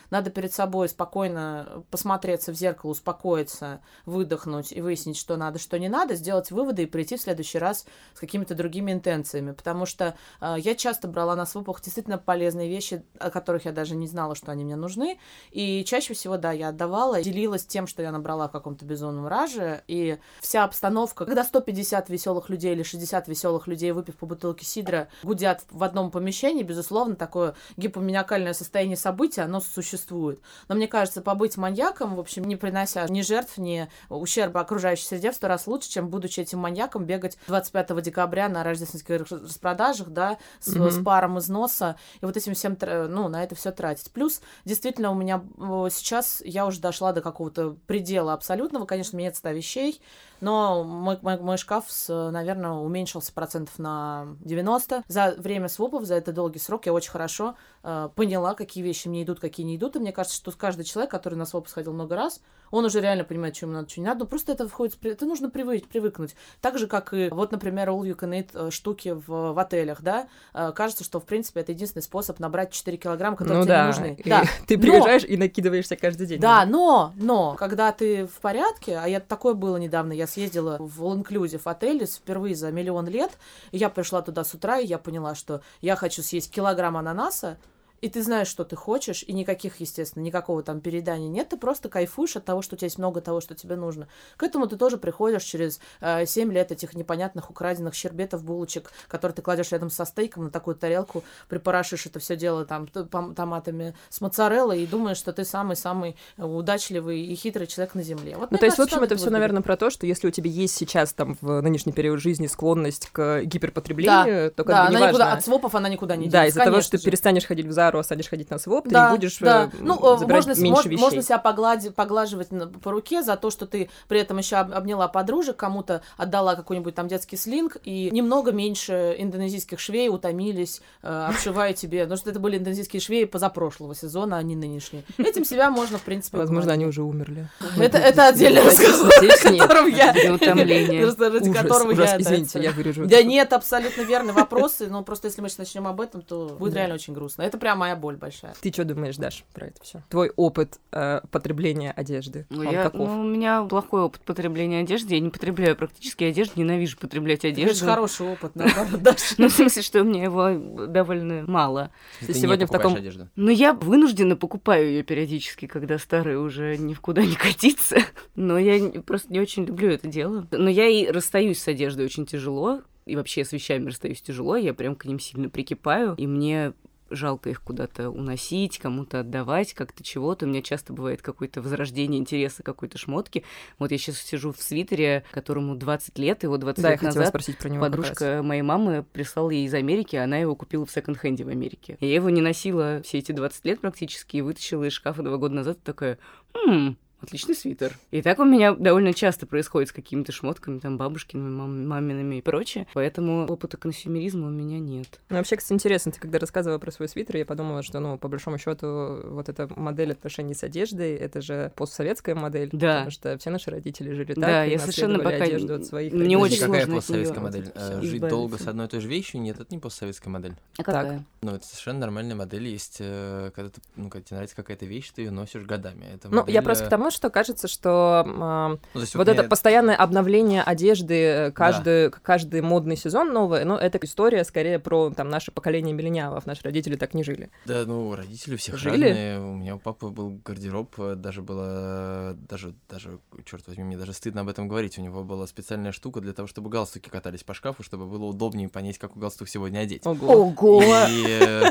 Надо 0.10 0.30
перед 0.30 0.54
собой 0.54 0.90
спокойно 0.90 1.84
посмотреться 1.92 2.52
в 2.52 2.56
зеркало, 2.56 2.92
успокоиться, 2.92 3.82
выдохнуть 4.06 4.72
и 4.72 4.82
выяснить, 4.82 5.18
что 5.18 5.38
надо, 5.38 5.60
что 5.60 5.78
не 5.80 5.90
надо, 5.90 6.16
сделать 6.16 6.52
выводы 6.52 6.84
и 6.84 6.86
прийти 6.86 7.18
в 7.18 7.22
следующий 7.22 7.58
раз 7.58 7.86
с 8.14 8.20
какими-то 8.20 8.56
другими 8.56 8.92
интенциями. 8.92 9.52
Потому 9.52 9.86
что 9.86 10.16
э, 10.42 10.56
я 10.58 10.76
часто 10.76 11.08
брала 11.08 11.36
на 11.36 11.46
свопах 11.46 11.82
действительно 11.82 12.18
полезные 12.18 12.70
вещи, 12.70 13.04
о 13.20 13.30
которых 13.30 13.66
я 13.66 13.72
даже 13.72 13.96
не 13.96 14.08
знала, 14.08 14.36
что 14.36 14.52
они 14.52 14.64
мне 14.64 14.76
нужны. 14.76 15.20
И 15.52 15.84
чаще 15.86 16.14
всего, 16.14 16.38
да, 16.38 16.52
я 16.52 16.70
отдавала, 16.70 17.22
делилась 17.22 17.66
тем, 17.66 17.88
что 17.88 18.02
я 18.02 18.12
набрала 18.12 18.48
в 18.48 18.52
каком-то 18.52 18.86
безумном 18.86 19.28
раже. 19.28 19.84
И 19.88 20.18
вся 20.42 20.64
обстановка, 20.64 21.26
когда 21.26 21.44
150 21.44 22.10
веселых 22.10 22.50
людей 22.50 22.74
или 22.74 22.84
60 22.84 23.28
веселых 23.28 23.68
людей, 23.68 23.92
выпив 23.92 24.16
по 24.16 24.26
бутылке 24.26 24.66
сидра, 24.66 25.08
гудят 25.24 25.64
в 25.72 25.84
одном 25.84 26.12
помещении, 26.12 26.64
безусловно, 26.64 27.16
такое 27.16 27.56
гипоманиакальное 27.78 28.54
состояние 28.54 28.98
события, 29.38 29.42
оно 29.42 29.60
существует. 29.60 30.40
Но 30.68 30.76
мне 30.76 30.88
кажется, 30.88 31.22
побыть 31.22 31.58
маньяком, 31.58 32.16
в 32.16 32.20
общем, 32.20 32.44
не 32.44 32.56
принося 32.56 33.06
ни 33.08 33.22
жертв, 33.22 33.58
ни 33.58 33.88
ущерба 34.10 34.62
окружающей 34.62 35.06
среде 35.06 35.32
в 35.32 35.36
сто 35.36 35.48
раз 35.48 35.68
лучше, 35.68 35.90
чем, 35.90 36.10
будучи 36.10 36.42
этим 36.42 36.60
маньяком, 36.60 37.06
бегать 37.06 37.38
25 37.48 38.02
декабря 38.02 38.50
на 38.50 38.64
рождественских 38.64 39.22
распродажах, 39.30 40.10
да, 40.10 40.38
с, 40.60 40.76
mm-hmm. 40.76 40.92
с 40.92 41.04
паром 41.04 41.40
износа, 41.40 41.96
и 42.22 42.26
вот 42.26 42.38
этим 42.38 42.54
всем, 42.54 42.78
ну, 42.82 43.28
на 43.28 43.44
это 43.44 43.56
все 43.56 43.72
тратить. 43.72 44.12
Плюс, 44.12 44.42
действительно, 44.66 45.12
у 45.12 45.16
меня 45.16 45.44
сейчас, 45.90 46.42
я 46.44 46.66
уже 46.66 46.80
дошла 46.80 47.14
до 47.14 47.22
какого-то 47.22 47.78
предела 47.88 48.34
абсолютного, 48.34 48.86
конечно, 48.86 49.16
у 49.16 49.20
меня 49.20 49.30
нет 49.30 49.36
100 49.36 49.50
вещей, 49.50 50.02
но 50.42 50.84
мой, 50.84 51.18
мой, 51.22 51.38
мой 51.38 51.58
шкаф, 51.58 51.86
с, 51.88 52.32
наверное, 52.32 52.72
уменьшился 52.72 53.34
процентов 53.34 53.80
на 53.80 54.36
90. 54.42 55.04
За 55.08 55.36
время 55.38 55.68
свопов, 55.68 56.06
за 56.06 56.16
этот 56.16 56.36
долгий 56.36 56.60
срок 56.60 56.86
я 56.86 56.94
очень 56.94 57.12
хорошо 57.12 57.56
э, 57.84 58.10
поняла, 58.16 58.54
какие 58.54 58.84
вещи 58.84 59.08
мне 59.08 59.24
идут, 59.24 59.40
какие 59.40 59.66
не 59.66 59.76
идут. 59.76 59.96
И 59.96 60.00
мне 60.00 60.12
кажется, 60.12 60.38
что 60.38 60.52
каждый 60.52 60.84
человек, 60.86 61.12
который 61.12 61.36
на 61.36 61.46
своп 61.46 61.68
сходил 61.68 61.94
много 61.94 62.16
раз, 62.16 62.42
он 62.72 62.86
уже 62.86 63.00
реально 63.00 63.24
понимает, 63.24 63.56
что 63.56 63.66
ему 63.66 63.76
надо, 63.76 63.90
что 63.90 64.02
не 64.02 64.08
надо. 64.08 64.20
Но 64.22 64.26
просто 64.26 64.52
это 64.52 64.68
входит, 64.68 64.98
это 65.06 65.26
нужно 65.26 65.50
привык, 65.50 65.88
привыкнуть. 65.88 66.36
Так 66.62 66.78
же, 66.78 66.88
как 66.88 67.14
и 67.14 67.30
вот, 67.30 67.52
например, 67.52 67.90
all 67.90 68.02
you 68.02 68.18
can 68.18 68.32
eat 68.32 68.50
э, 68.54 68.72
штуки 68.72 69.10
в, 69.10 69.54
в 69.54 69.60
отелях, 69.60 70.02
да. 70.02 70.28
Э, 70.54 70.72
кажется, 70.74 71.04
что, 71.04 71.20
в 71.20 71.26
принципе, 71.26 71.62
это 71.62 71.72
единственный 71.72 72.02
способ 72.02 72.40
набрать 72.40 72.72
4 72.72 72.98
килограмма, 72.98 73.38
которые 73.38 73.60
ну, 73.60 73.64
тебе 73.64 73.74
да. 73.74 73.82
не 73.82 73.88
нужны. 73.88 74.16
И 74.18 74.30
да. 74.30 74.44
Ты 74.68 74.78
приезжаешь 74.78 75.24
но... 75.24 75.30
и 75.30 75.38
накидываешься 75.38 75.96
каждый 75.96 76.28
день. 76.28 76.40
Да, 76.40 76.66
но, 76.66 77.14
но, 77.16 77.56
когда 77.56 77.92
ты 77.92 78.28
в 78.28 78.40
порядке, 78.42 78.98
а 78.98 79.08
я 79.08 79.20
такое 79.20 79.54
было 79.54 79.78
недавно, 79.78 80.14
я 80.14 80.27
съездила 80.28 80.78
в 80.80 81.02
All 81.02 81.24
Inclusive 81.24 81.62
отеле 81.66 82.06
впервые 82.06 82.56
за 82.56 82.72
миллион 82.72 83.08
лет, 83.08 83.38
я 83.72 83.90
пришла 83.90 84.22
туда 84.22 84.44
с 84.44 84.54
утра, 84.54 84.80
и 84.80 84.86
я 84.86 84.98
поняла, 84.98 85.36
что 85.36 85.62
я 85.82 85.96
хочу 85.96 86.22
съесть 86.22 86.52
килограмм 86.52 86.98
ананаса, 86.98 87.58
и 88.02 88.10
ты 88.10 88.24
знаешь, 88.24 88.48
что 88.48 88.64
ты 88.64 88.76
хочешь, 88.76 89.24
и 89.24 89.34
никаких, 89.34 89.80
естественно, 89.80 90.24
никакого 90.24 90.64
там 90.64 90.82
передания 90.82 91.30
нет, 91.30 91.50
ты 91.50 91.58
просто 91.58 91.90
кайфуешь 91.90 92.36
от 92.36 92.46
того, 92.46 92.62
что 92.62 92.76
у 92.76 92.78
тебя 92.78 92.88
есть 92.88 92.98
много 92.98 93.22
того, 93.22 93.42
что 93.42 93.56
тебе 93.56 93.76
нужно. 93.76 94.08
К 94.38 94.44
этому 94.44 94.68
ты 94.68 94.78
тоже 94.78 94.98
приходишь 94.98 95.44
через 95.44 95.80
э, 96.02 96.26
7 96.26 96.52
лет 96.52 96.72
этих 96.72 96.94
непонятных 96.94 97.50
украденных 97.50 97.94
щербетов, 97.94 98.44
булочек, 98.44 98.92
которые 99.08 99.36
ты 99.36 99.42
кладешь 99.42 99.72
рядом 99.72 99.90
со 99.90 100.06
стейком 100.06 100.46
на 100.46 100.52
такую 100.52 100.76
тарелку, 100.76 101.24
припорашишь 101.50 102.06
это 102.06 102.20
все 102.20 102.36
дело 102.36 102.66
там 102.66 102.88
томатами 102.88 103.96
с 104.10 104.22
моцареллой 104.22 104.84
и 104.84 104.88
думаешь, 104.88 105.18
что 105.18 105.34
ты 105.34 105.44
самый-самый 105.44 106.16
удачливый 106.38 107.22
и 107.22 107.36
хитрый 107.36 107.68
человек 107.68 107.96
на 107.96 108.04
земле. 108.04 108.36
Вот, 108.38 108.52
ну, 108.52 108.58
то 108.58 108.66
есть, 108.66 108.78
в 108.78 108.82
общем, 108.82 109.00
это 109.00 109.16
все, 109.16 109.30
наверное, 109.30 109.62
про 109.62 109.78
то, 109.78 109.90
что 109.90 110.06
если 110.06 110.28
у 110.28 110.32
тебя 110.32 110.50
есть 110.50 110.76
сейчас 110.76 111.14
там 111.14 111.38
в 111.42 111.62
нынешний 111.62 111.94
период 111.94 112.20
жизни 112.20 112.48
склонность 112.48 113.10
к 113.12 113.42
гиперпотреблению, 113.44 114.50
да, 114.50 114.50
то 114.52 114.64
как 114.64 114.68
да, 114.68 114.86
бы 114.86 114.92
неважно. 114.92 115.08
Никуда, 115.08 115.34
от 115.34 115.44
свопов 115.44 115.76
она 115.76 115.90
никуда 115.90 116.16
не 116.16 116.28
Да, 116.28 116.46
из-за 116.46 116.64
того, 116.64 116.82
что 116.82 116.98
ты 116.98 117.04
перестанешь 117.04 117.46
ходить 117.46 117.66
в 117.66 117.72
Зару, 117.88 118.00
останешь 118.00 118.28
ходить 118.28 118.50
на 118.50 118.60
своп, 118.60 118.88
да, 118.88 119.08
ты 119.08 119.12
не 119.12 119.18
будешь 119.18 119.38
да. 119.40 119.70
Э, 119.72 119.78
ну, 119.80 119.98
можно, 120.28 120.50
меньше 120.50 120.66
мож, 120.66 120.86
вещей. 120.86 121.00
Можно 121.00 121.22
себя 121.22 121.38
поглади, 121.38 121.90
поглаживать 121.90 122.50
по 122.84 122.92
руке 122.92 123.24
за 123.24 123.38
то, 123.38 123.50
что 123.50 123.66
ты 123.66 123.90
при 124.08 124.20
этом 124.20 124.38
еще 124.38 124.58
обняла 124.58 125.08
подружек, 125.08 125.56
кому-то 125.56 126.02
отдала 126.18 126.56
какой-нибудь 126.56 126.96
там 126.96 127.08
детский 127.08 127.38
слинг, 127.38 127.78
и 127.84 128.10
немного 128.12 128.52
меньше 128.52 129.16
индонезийских 129.18 129.80
швей 129.80 130.10
утомились, 130.10 130.82
э, 131.02 131.28
обшивая 131.30 131.74
тебе, 131.74 132.04
потому 132.04 132.18
что 132.18 132.30
это 132.30 132.40
были 132.40 132.58
индонезийские 132.58 133.00
швеи 133.00 133.24
позапрошлого 133.24 133.96
сезона, 133.96 134.38
а 134.38 134.44
не 134.44 134.56
нынешние. 134.56 135.04
Этим 135.18 135.46
себя 135.46 135.72
можно, 135.72 135.98
в 135.98 136.04
принципе, 136.04 136.38
Возможно, 136.38 136.74
они 136.74 136.86
уже 136.86 137.04
умерли. 137.04 137.50
Это, 137.80 137.98
это 137.98 138.28
отдельный 138.28 138.62
разговор, 138.62 139.14
которым 139.58 139.88
я... 139.88 140.14
Ради 140.14 141.54
которого 141.54 141.92
я... 141.92 142.18
Извините, 142.20 142.62
я 142.62 142.72
вырежу. 142.72 143.06
Да 143.06 143.24
нет, 143.24 143.54
абсолютно 143.54 144.02
верные 144.02 144.34
вопросы, 144.34 144.88
но 144.88 145.04
просто 145.04 145.28
если 145.28 145.42
мы 145.42 145.50
сейчас 145.50 145.60
начнем 145.60 145.88
об 145.88 146.02
этом, 146.02 146.22
то 146.22 146.56
будет 146.60 146.74
реально 146.74 146.96
очень 146.96 147.14
грустно. 147.14 147.44
Это 147.44 147.58
прям 147.58 147.77
моя 147.78 147.96
боль 147.96 148.18
большая. 148.18 148.54
Ты 148.60 148.72
что 148.72 148.84
думаешь, 148.84 149.18
Даш, 149.18 149.46
про 149.54 149.68
это 149.68 149.82
все? 149.82 150.04
Твой 150.10 150.32
опыт 150.36 150.80
э, 150.92 151.22
потребления 151.32 151.92
одежды, 151.92 152.46
ну, 152.50 152.64
я, 152.64 152.84
каков? 152.84 153.10
Ну, 153.10 153.22
у 153.22 153.24
меня 153.24 153.64
плохой 153.64 154.02
опыт 154.02 154.22
потребления 154.22 154.82
одежды. 154.82 155.16
Я 155.16 155.22
не 155.22 155.30
потребляю 155.30 155.76
практически 155.76 156.26
одежду, 156.26 156.54
ненавижу 156.58 156.98
потреблять 156.98 157.46
одежду. 157.46 157.86
Это 157.86 157.94
хороший 157.94 158.28
опыт, 158.28 158.52
наоборот, 158.56 159.02
Даша. 159.02 159.36
Ну, 159.38 159.48
в 159.48 159.54
смысле, 159.54 159.82
что 159.82 160.02
у 160.02 160.04
меня 160.04 160.24
его 160.24 160.88
довольно 160.88 161.44
мало. 161.48 161.92
Ты 162.20 162.34
сегодня 162.34 162.68
в 162.68 162.72
таком... 162.72 162.96
одежду? 162.96 163.30
Ну, 163.36 163.50
я 163.50 163.74
вынуждена 163.74 164.36
покупаю 164.36 164.88
ее 164.88 165.04
периодически, 165.04 165.68
когда 165.68 165.98
старая 165.98 166.40
уже 166.40 166.78
ни 166.78 166.94
в 166.94 167.02
куда 167.02 167.24
не 167.24 167.36
катится. 167.36 167.98
Но 168.36 168.58
я 168.58 169.02
просто 169.02 169.32
не 169.32 169.40
очень 169.40 169.66
люблю 169.66 169.90
это 169.90 170.08
дело. 170.08 170.48
Но 170.52 170.70
я 170.70 170.88
и 170.88 171.08
расстаюсь 171.08 171.62
с 171.62 171.68
одеждой 171.68 172.06
очень 172.06 172.26
тяжело 172.26 172.82
и 173.08 173.16
вообще 173.16 173.46
с 173.46 173.52
вещами 173.52 173.88
расстаюсь 173.88 174.22
тяжело, 174.22 174.58
я 174.58 174.74
прям 174.74 174.96
к 174.96 175.06
ним 175.06 175.20
сильно 175.20 175.50
прикипаю, 175.50 176.16
и 176.18 176.28
мне 176.28 176.74
жалко 177.10 177.50
их 177.50 177.62
куда-то 177.62 178.10
уносить, 178.10 178.80
кому-то 178.80 179.22
отдавать, 179.22 179.74
как-то 179.74 180.04
чего-то. 180.04 180.46
У 180.46 180.50
меня 180.50 180.62
часто 180.62 180.94
бывает 180.94 181.22
какое-то 181.22 181.62
возрождение 181.62 182.20
интереса 182.20 182.64
какой-то 182.64 182.98
шмотки. 182.98 183.44
Вот 183.80 183.92
я 183.92 183.98
сейчас 183.98 184.18
сижу 184.18 184.52
в 184.52 184.62
свитере, 184.62 185.24
которому 185.32 185.76
20 185.76 186.18
лет, 186.20 186.44
его 186.44 186.58
20 186.58 186.82
да, 186.82 186.92
лет 186.92 187.02
я 187.02 187.08
назад 187.08 187.28
спросить 187.28 187.58
про 187.58 187.70
него 187.70 187.84
подружка 187.84 188.42
моей 188.44 188.62
мамы 188.62 189.06
прислала 189.12 189.50
ей 189.50 189.66
из 189.66 189.74
Америки, 189.74 190.16
она 190.16 190.38
его 190.38 190.56
купила 190.56 190.86
в 190.86 190.92
секонд-хенде 190.92 191.44
в 191.44 191.50
Америке. 191.50 191.98
И 192.00 192.08
я 192.08 192.16
его 192.16 192.30
не 192.30 192.42
носила 192.42 193.02
все 193.04 193.20
эти 193.20 193.32
20 193.32 193.66
лет 193.66 193.82
практически 193.82 194.38
и 194.38 194.42
вытащила 194.42 194.86
из 194.86 194.94
шкафа 194.94 195.24
два 195.24 195.38
года 195.38 195.56
назад, 195.56 195.82
такая, 195.84 196.18
«Хм, 196.54 196.98
Отличный 197.22 197.56
свитер. 197.56 197.98
И 198.12 198.22
так 198.22 198.40
у 198.40 198.46
меня 198.46 198.74
довольно 198.74 199.14
часто 199.14 199.48
происходит 199.48 199.90
с 199.90 199.92
какими-то 199.92 200.32
шмотками, 200.32 200.80
там, 200.80 200.98
бабушкиными, 200.98 201.50
мам, 201.50 201.88
мамиными 201.88 202.36
и 202.36 202.42
прочее. 202.42 202.88
Поэтому 202.94 203.46
опыта 203.48 203.78
консюмеризма 203.78 204.48
у 204.48 204.52
меня 204.52 204.80
нет. 204.80 205.20
Ну, 205.30 205.38
вообще, 205.38 205.56
кстати, 205.56 205.74
интересно, 205.74 206.12
ты 206.12 206.20
когда 206.20 206.38
рассказывала 206.38 206.78
про 206.78 206.92
свой 206.92 207.10
свитер, 207.10 207.38
я 207.38 207.46
подумала, 207.46 207.82
что, 207.82 208.00
ну, 208.00 208.18
по 208.18 208.28
большому 208.28 208.58
счету, 208.58 209.20
вот 209.24 209.50
эта 209.50 209.68
модель 209.76 210.12
отношений 210.12 210.54
с 210.54 210.64
одеждой, 210.64 211.16
это 211.16 211.42
же 211.42 211.72
постсоветская 211.76 212.36
модель. 212.36 212.70
Да. 212.72 212.98
Потому 212.98 213.12
что 213.12 213.38
все 213.38 213.50
наши 213.50 213.72
родители 213.72 214.14
жили 214.14 214.34
так, 214.34 214.44
да, 214.44 214.66
и 214.66 214.72
я 214.72 214.80
совершенно 214.80 215.18
пока... 215.18 215.44
одежду 215.44 215.76
от 215.76 215.86
своих 215.86 216.14
Мне 216.14 216.38
родителей. 216.38 216.44
очень 216.44 216.60
какая 216.60 216.88
постсоветская 216.88 217.42
модель? 217.42 217.72
Э, 217.74 218.02
Жить 218.02 218.16
избавиться. 218.16 218.30
долго 218.30 218.58
с 218.58 218.68
одной 218.68 218.86
и 218.86 218.90
той 218.90 219.00
же 219.00 219.08
вещью? 219.08 219.42
Нет, 219.42 219.60
это 219.60 219.74
не 219.74 219.80
постсоветская 219.80 220.32
модель. 220.32 220.56
А 220.78 220.84
какая? 220.84 221.26
Ну, 221.42 221.56
это 221.56 221.66
совершенно 221.66 222.00
нормальная 222.00 222.36
модель. 222.36 222.68
Есть, 222.68 222.98
э, 223.00 223.52
когда, 223.56 223.72
ты, 223.72 223.82
ну, 223.96 224.10
когда 224.10 224.24
тебе 224.24 224.36
нравится 224.36 224.56
какая-то 224.56 224.86
вещь, 224.86 225.12
ты 225.16 225.24
ее 225.24 225.32
носишь 225.32 225.64
годами. 225.64 226.06
Это 226.14 226.30
Ну, 226.30 226.46
я 226.48 226.62
просто 226.62 226.86
к 226.86 226.88
э, 226.88 226.90
тому, 226.90 227.07
тому, 227.08 227.12
что 227.12 227.30
кажется, 227.30 227.68
что 227.68 228.24
а, 228.26 228.70
Ну, 228.70 228.78
то 228.94 229.00
есть 229.00 229.16
вот 229.16 229.28
это 229.28 229.44
постоянное 229.44 229.96
обновление 229.96 230.62
одежды 230.62 231.14
э, 231.14 231.52
каждый, 231.52 232.12
каждый 232.12 232.62
модный 232.62 232.98
сезон 232.98 233.34
новый, 233.34 233.64
ну, 233.66 233.76
это 233.76 233.98
история 234.04 234.44
скорее 234.44 234.80
про 234.80 235.10
там 235.12 235.30
наше 235.30 235.52
поколение 235.52 235.94
миллениалов. 235.94 236.46
Наши 236.46 236.64
родители 236.64 236.96
так 236.96 237.14
не 237.14 237.24
жили. 237.24 237.50
Да, 237.66 237.84
ну, 237.86 238.14
родители 238.16 238.56
у 238.56 238.58
всех 238.58 238.78
Жили? 238.78 239.06
разные. 239.06 239.40
У 239.40 239.56
меня 239.56 239.76
у 239.76 239.80
папы 239.80 240.08
был 240.08 240.40
гардероб, 240.44 240.94
э, 241.00 241.16
даже 241.16 241.42
было, 241.42 242.36
даже, 242.50 242.74
даже, 242.90 243.20
черт 243.46 243.66
возьми, 243.68 243.84
мне 243.84 243.98
даже 243.98 244.14
стыдно 244.14 244.42
об 244.42 244.50
этом 244.50 244.68
говорить. 244.68 244.98
У 244.98 245.02
него 245.02 245.24
была 245.24 245.48
специальная 245.48 245.92
штука 245.92 246.20
для 246.20 246.34
того, 246.34 246.48
чтобы 246.48 246.70
галстуки 246.70 247.10
катались 247.10 247.44
по 247.44 247.54
шкафу, 247.54 247.84
чтобы 247.84 248.06
было 248.06 248.26
удобнее 248.26 248.70
понять, 248.70 248.98
какой 248.98 249.22
галстук 249.22 249.48
сегодня 249.48 249.80
одеть. 249.80 250.06
Ого. 250.06 250.28
Ого! 250.28 250.84
И 251.10 251.26
э, 251.28 251.64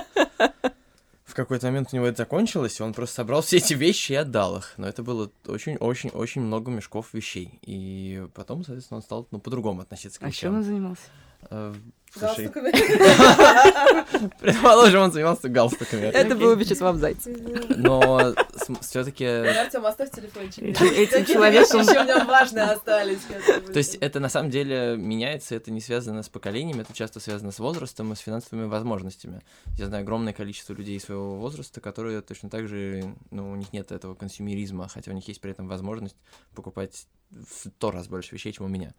в 1.27 1.35
какой-то 1.35 1.67
момент 1.67 1.89
у 1.93 1.97
него 1.97 2.07
это 2.07 2.19
закончилось, 2.19 2.79
и 2.79 2.83
он 2.83 2.95
просто 2.95 3.17
собрал 3.17 3.43
все 3.43 3.57
эти 3.57 3.75
вещи 3.75 4.13
и 4.13 4.15
отдал 4.15 4.59
их. 4.59 4.75
Но 4.77 4.87
это 4.87 5.03
было 5.03 5.31
очень-очень-очень 5.47 6.41
много 6.41 6.71
мешков 6.71 7.13
вещей. 7.13 7.59
И 7.63 8.27
потом, 8.33 8.65
соответственно, 8.65 8.99
он 8.99 9.03
стал 9.03 9.27
ну, 9.33 9.41
по-другому 9.41 9.83
относиться 9.83 10.21
к 10.21 10.23
А 10.23 10.31
чем 10.31 10.53
вещам. 10.53 10.55
он 10.57 10.63
занимался? 10.63 11.03
Э, 11.51 11.75
Галстуками. 12.19 12.71
предположим, 14.41 15.03
он 15.03 15.13
занимался 15.13 15.49
галстуками. 15.49 16.07
Это 16.07 16.35
был 16.35 16.57
Вячеслав 16.57 16.97
Зайцев. 16.97 17.37
Но 17.77 18.35
все-таки... 18.81 19.25
Артем, 19.25 19.85
оставь 19.85 20.11
телефончик. 20.11 20.63
Этим- 20.63 21.27
человеком- 21.27 21.81
еще 21.81 22.01
у 22.01 22.05
меня 22.05 22.25
важные 22.25 22.65
остались. 22.65 23.21
То 23.67 23.79
есть 23.79 23.97
это 23.97 24.21
на 24.21 24.29
самом 24.29 24.51
деле 24.51 24.97
меняется, 24.97 25.55
это 25.55 25.71
не 25.71 25.81
связано 25.81 26.23
с 26.23 26.29
поколением, 26.29 26.81
это 26.81 26.93
часто 26.93 27.21
связано 27.21 27.53
с 27.53 27.59
возрастом 27.59 28.13
и 28.13 28.17
с 28.17 28.21
финансовыми 28.21 28.67
возможностями. 28.67 29.43
Я 29.77 29.87
знаю 29.87 30.03
огромное 30.03 30.33
количество 30.33 30.73
людей 30.73 30.99
своего 30.99 31.37
возраста, 31.37 31.81
которые 31.81 32.23
точно 32.23 32.49
так 32.49 32.67
же, 32.67 33.15
ну, 33.31 33.51
у 33.51 33.57
них 33.57 33.73
нет 33.73 33.93
этого 33.93 34.15
консюмеризма, 34.15 34.89
хотя 34.89 35.11
у 35.11 35.15
них 35.15 35.29
есть 35.29 35.41
при 35.41 35.51
этом 35.51 35.69
возможность 35.69 36.17
покупать 36.55 37.07
в 37.31 37.69
сто 37.69 37.91
раз 37.91 38.09
больше 38.09 38.35
вещей, 38.35 38.53
чем 38.53 38.67
у 38.67 38.69
меня. 38.69 38.95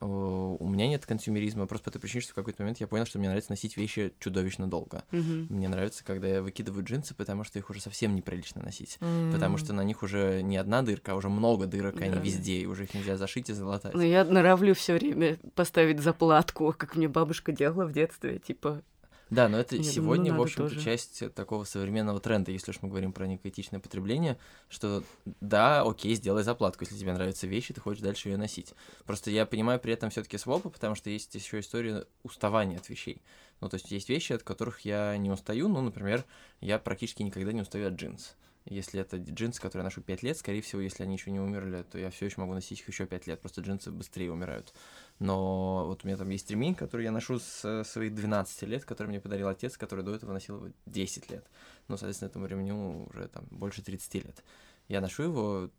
О, 0.00 0.56
У 0.60 0.68
меня 0.68 0.88
нет 0.88 1.04
консюмеризма 1.04 1.66
просто 1.66 1.86
по 1.86 1.90
той 1.90 2.00
причине, 2.00 2.22
что 2.22 2.32
в 2.32 2.34
какой-то 2.34 2.62
момент 2.62 2.78
я 2.80 2.86
понял, 2.86 3.04
что 3.04 3.18
мне 3.18 3.28
нравится 3.28 3.50
носить 3.50 3.76
вещи 3.76 4.12
чудовищно 4.18 4.68
долго. 4.68 5.04
Мгм. 5.10 5.46
Мне 5.50 5.68
нравится, 5.68 6.04
когда 6.04 6.28
я 6.28 6.42
выкидываю 6.42 6.84
джинсы, 6.84 7.14
потому 7.14 7.44
что 7.44 7.58
их 7.58 7.68
уже 7.70 7.80
совсем 7.80 8.14
неприлично 8.14 8.62
носить. 8.62 8.98
Потому 9.32 9.56
что 9.56 9.72
на 9.72 9.82
них 9.82 10.02
уже 10.02 10.42
не 10.42 10.56
одна 10.56 10.82
дырка, 10.82 11.12
а 11.12 11.14
уже 11.16 11.28
много 11.28 11.66
дырок, 11.66 12.00
и 12.00 12.04
они 12.04 12.18
везде, 12.18 12.58
и 12.60 12.66
уже 12.66 12.84
их 12.84 12.94
нельзя 12.94 13.16
зашить 13.16 13.50
и 13.50 13.52
залатать. 13.52 13.94
Ну, 13.94 14.02
я 14.02 14.24
норовлю 14.24 14.74
все 14.74 14.94
время 14.94 15.38
поставить 15.54 16.00
заплатку, 16.00 16.74
как 16.76 16.96
мне 16.96 17.08
бабушка 17.08 17.52
делала 17.52 17.86
в 17.86 17.92
детстве, 17.92 18.38
типа, 18.38 18.82
Да, 19.30 19.48
но 19.48 19.58
это 19.58 19.76
Я 19.76 19.80
думаю, 19.80 19.94
сегодня, 19.94 20.32
ну, 20.32 20.38
в 20.40 20.42
общем-то, 20.42 20.68
тоже. 20.70 20.80
часть 20.80 21.34
такого 21.34 21.64
современного 21.64 22.20
тренда, 22.20 22.50
если 22.50 22.72
уж 22.72 22.82
мы 22.82 22.88
говорим 22.88 23.12
про 23.12 23.26
некое 23.26 23.50
этичное 23.50 23.78
потребление, 23.78 24.38
что 24.68 25.04
да, 25.40 25.82
окей, 25.82 26.14
сделай 26.16 26.42
заплатку, 26.42 26.82
если 26.84 26.96
тебе 26.96 27.12
нравятся 27.12 27.46
вещи, 27.46 27.72
ты 27.72 27.80
хочешь 27.80 28.02
дальше 28.02 28.28
ее 28.28 28.36
носить. 28.36 28.74
Просто 29.06 29.30
я 29.30 29.46
понимаю 29.46 29.78
при 29.78 29.92
этом 29.92 30.10
все-таки 30.10 30.36
свопы, 30.36 30.68
потому 30.68 30.96
что 30.96 31.10
есть 31.10 31.32
еще 31.34 31.60
история 31.60 32.06
уставания 32.24 32.78
от 32.78 32.88
вещей. 32.88 33.22
Ну, 33.60 33.68
то 33.68 33.76
есть 33.76 33.90
есть 33.92 34.08
вещи, 34.08 34.32
от 34.32 34.42
которых 34.42 34.80
я 34.80 35.16
не 35.16 35.30
устаю. 35.30 35.68
Ну, 35.68 35.80
например, 35.80 36.24
я 36.60 36.78
практически 36.78 37.22
никогда 37.22 37.52
не 37.52 37.60
устаю 37.62 37.88
от 37.88 37.94
джинс. 37.94 38.34
Если 38.66 39.00
это 39.00 39.16
джинсы, 39.16 39.60
которые 39.60 39.80
я 39.82 39.84
ношу 39.84 40.02
5 40.02 40.22
лет, 40.22 40.36
скорее 40.36 40.60
всего, 40.60 40.80
если 40.82 41.02
они 41.02 41.14
еще 41.14 41.30
не 41.30 41.40
умерли, 41.40 41.82
то 41.82 41.98
я 41.98 42.10
все 42.10 42.26
еще 42.26 42.40
могу 42.40 42.52
носить 42.52 42.80
их 42.80 42.88
еще 42.88 43.06
5 43.06 43.26
лет. 43.26 43.40
Просто 43.40 43.62
джинсы 43.62 43.90
быстрее 43.90 44.30
умирают. 44.30 44.74
Но 45.18 45.86
вот 45.86 46.04
у 46.04 46.06
меня 46.06 46.16
там 46.16 46.28
есть 46.28 46.50
ремень, 46.50 46.74
который 46.74 47.04
я 47.04 47.10
ношу 47.10 47.38
с 47.38 47.84
своих 47.84 48.14
12 48.14 48.62
лет, 48.62 48.84
который 48.84 49.08
мне 49.08 49.20
подарил 49.20 49.48
отец, 49.48 49.76
который 49.76 50.04
до 50.04 50.14
этого 50.14 50.32
носил 50.32 50.56
его 50.56 50.74
10 50.86 51.30
лет. 51.30 51.46
Ну, 51.88 51.96
соответственно, 51.96 52.28
этому 52.28 52.46
ремню 52.46 53.08
уже 53.10 53.28
там 53.28 53.46
больше 53.50 53.82
30 53.82 54.14
лет. 54.14 54.44
Я 54.88 55.00
ношу 55.00 55.22
его 55.22 55.70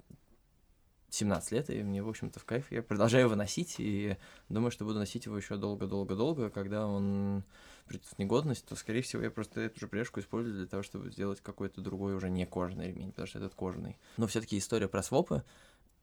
17 1.13 1.51
лет, 1.51 1.69
и 1.69 1.83
мне, 1.83 2.01
в 2.01 2.09
общем-то, 2.09 2.39
в 2.39 2.45
кайф. 2.45 2.71
Я 2.71 2.81
продолжаю 2.81 3.25
его 3.25 3.35
носить, 3.35 3.75
и 3.77 4.17
думаю, 4.49 4.71
что 4.71 4.85
буду 4.85 4.99
носить 4.99 5.25
его 5.25 5.37
еще 5.37 5.57
долго-долго-долго. 5.57 6.49
Когда 6.49 6.87
он 6.87 7.43
придет 7.85 8.05
в 8.05 8.17
негодность, 8.17 8.65
то, 8.65 8.75
скорее 8.75 9.01
всего, 9.01 9.21
я 9.21 9.29
просто 9.29 9.61
эту 9.61 9.79
же 9.79 9.87
пряжку 9.87 10.19
использую 10.19 10.55
для 10.55 10.67
того, 10.67 10.83
чтобы 10.83 11.11
сделать 11.11 11.41
какой-то 11.41 11.81
другой 11.81 12.15
уже 12.15 12.29
не 12.29 12.45
кожаный 12.45 12.87
ремень, 12.87 13.11
потому 13.11 13.27
что 13.27 13.39
этот 13.39 13.53
кожаный. 13.55 13.97
Но 14.17 14.27
все-таки 14.27 14.57
история 14.57 14.87
про 14.87 15.03
свопы, 15.03 15.43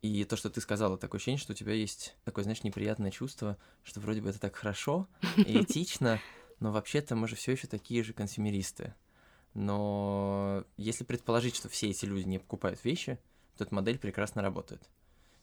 и 0.02 0.24
то, 0.24 0.36
что 0.36 0.50
ты 0.50 0.60
сказала, 0.60 0.96
такое 0.96 1.18
ощущение, 1.18 1.40
что 1.40 1.52
у 1.52 1.56
тебя 1.56 1.72
есть 1.72 2.14
такое, 2.24 2.44
знаешь, 2.44 2.62
неприятное 2.62 3.10
чувство, 3.10 3.56
что 3.82 4.00
вроде 4.00 4.20
бы 4.20 4.28
это 4.28 4.38
так 4.38 4.54
хорошо 4.54 5.08
и 5.36 5.62
этично, 5.62 6.20
но 6.60 6.70
вообще-то 6.70 7.16
мы 7.16 7.26
же 7.26 7.34
все 7.34 7.52
еще 7.52 7.66
такие 7.66 8.04
же 8.04 8.12
консюмеристы. 8.12 8.94
Но 9.54 10.64
если 10.76 11.02
предположить, 11.02 11.56
что 11.56 11.68
все 11.68 11.88
эти 11.88 12.04
люди 12.04 12.28
не 12.28 12.38
покупают 12.38 12.84
вещи, 12.84 13.18
то 13.56 13.64
эта 13.64 13.74
модель 13.74 13.98
прекрасно 13.98 14.40
работает. 14.40 14.88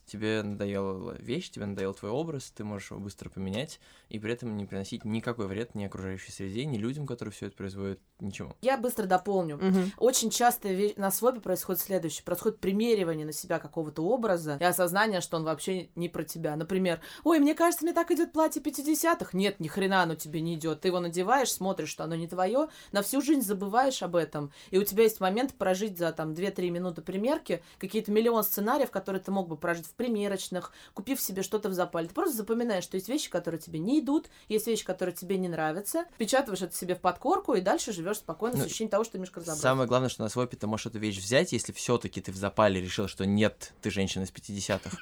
Тебе 0.06 0.44
надоела 0.44 1.16
вещь, 1.20 1.50
тебе 1.50 1.66
надоел 1.66 1.94
твой 1.94 2.12
образ, 2.12 2.52
ты 2.52 2.64
можешь 2.64 2.92
его 2.92 3.00
быстро 3.00 3.30
поменять, 3.30 3.80
и 4.10 4.20
при 4.20 4.34
этом 4.34 4.56
не 4.56 4.66
приносить 4.66 5.04
никакой 5.04 5.48
вред 5.48 5.74
ни 5.74 5.84
окружающей 5.84 6.32
среде, 6.32 6.66
ни 6.66 6.78
людям, 6.78 7.08
которые 7.08 7.32
все 7.32 7.48
это 7.48 7.56
производят, 7.56 8.00
ничего. 8.20 8.56
Я 8.62 8.78
быстро 8.78 9.06
дополню. 9.06 9.58
Мгм. 9.58 9.92
Очень 9.98 10.30
часто 10.30 10.70
на 10.98 11.12
свопе 11.12 11.40
происходит 11.40 11.82
следующее. 11.82 12.24
Происходит 12.24 12.60
примеривание 12.60 13.26
на 13.26 13.34
себя 13.34 13.60
какого-то 13.60 14.04
образа 14.04 14.58
и 14.60 14.64
осознание, 14.64 15.22
что 15.22 15.38
он 15.38 15.44
вообще 15.44 15.90
не 15.96 16.10
про 16.10 16.24
тебя. 16.24 16.56
Например, 16.56 17.02
ой, 17.24 17.40
мне 17.40 17.54
кажется, 17.54 17.86
мне 17.86 17.94
так 17.94 18.12
идет 18.12 18.32
платье 18.32 18.62
50-х. 18.62 19.30
Нет, 19.34 19.60
ни 19.60 19.68
хрена 19.68 20.04
оно 20.04 20.16
тебе 20.16 20.42
не 20.42 20.56
идет. 20.56 20.82
Ты 20.82 20.90
его 20.90 21.00
надеваешь, 21.00 21.52
смотришь, 21.52 21.90
что 21.90 22.04
оно 22.04 22.16
не 22.16 22.28
твое, 22.28 22.70
на 22.92 23.02
всю 23.02 23.22
жизнь 23.22 23.42
забываешь 23.42 24.02
об 24.02 24.16
этом. 24.16 24.52
И 24.72 24.78
у 24.78 24.84
тебя 24.84 25.04
есть 25.04 25.20
момент 25.20 25.54
прожить 25.56 25.98
за 25.98 26.12
там 26.12 26.34
2-3 26.34 26.70
минуты 26.70 27.02
примерки 27.02 27.64
какие-то 27.78 28.12
миллион 28.12 28.44
сценариев, 28.44 28.92
которые 28.92 29.22
ты 29.22 29.32
мог 29.32 29.48
бы 29.48 29.58
прожить 29.58 29.88
в 29.88 29.94
примерочных, 29.94 30.72
купив 30.94 31.20
себе 31.20 31.44
что-то 31.44 31.70
в 31.70 31.74
запале. 31.74 32.08
Ты 32.08 32.14
просто 32.14 32.38
запоминаешь, 32.38 32.84
что 32.84 32.96
есть 32.96 33.10
вещи, 33.10 33.30
которые 33.30 33.60
тебе 33.60 33.80
не 33.80 34.00
идут, 34.00 34.30
есть 34.48 34.68
вещи, 34.68 34.86
которые 34.86 35.16
тебе 35.16 35.38
не 35.38 35.48
нравятся, 35.48 36.06
впечатываешь 36.16 36.62
это 36.62 36.76
себе 36.76 36.96
в 36.96 37.02
подкорку 37.02 37.54
и 37.54 37.62
дальше 37.62 37.92
живешь 37.92 38.05
спокойно 38.14 38.56
с 38.56 38.60
Ну, 38.60 38.66
ощущением 38.66 38.92
того, 38.92 39.04
что 39.04 39.18
ты 39.18 39.24
разобрался. 39.24 39.62
Самое 39.62 39.88
главное, 39.88 40.10
что 40.10 40.24
на 40.24 40.30
свопе 40.30 40.58
ты 40.58 40.68
можешь 40.68 40.86
эту 40.86 41.00
вещь 41.00 41.18
взять, 41.18 41.52
если 41.52 41.72
все-таки 41.72 42.22
ты 42.22 42.32
в 42.32 42.36
запале 42.36 42.82
решил, 42.82 43.08
что 43.08 43.26
нет, 43.26 43.74
ты 43.82 43.90
женщина 43.90 44.24
из 44.24 44.32
50-х. 44.32 44.98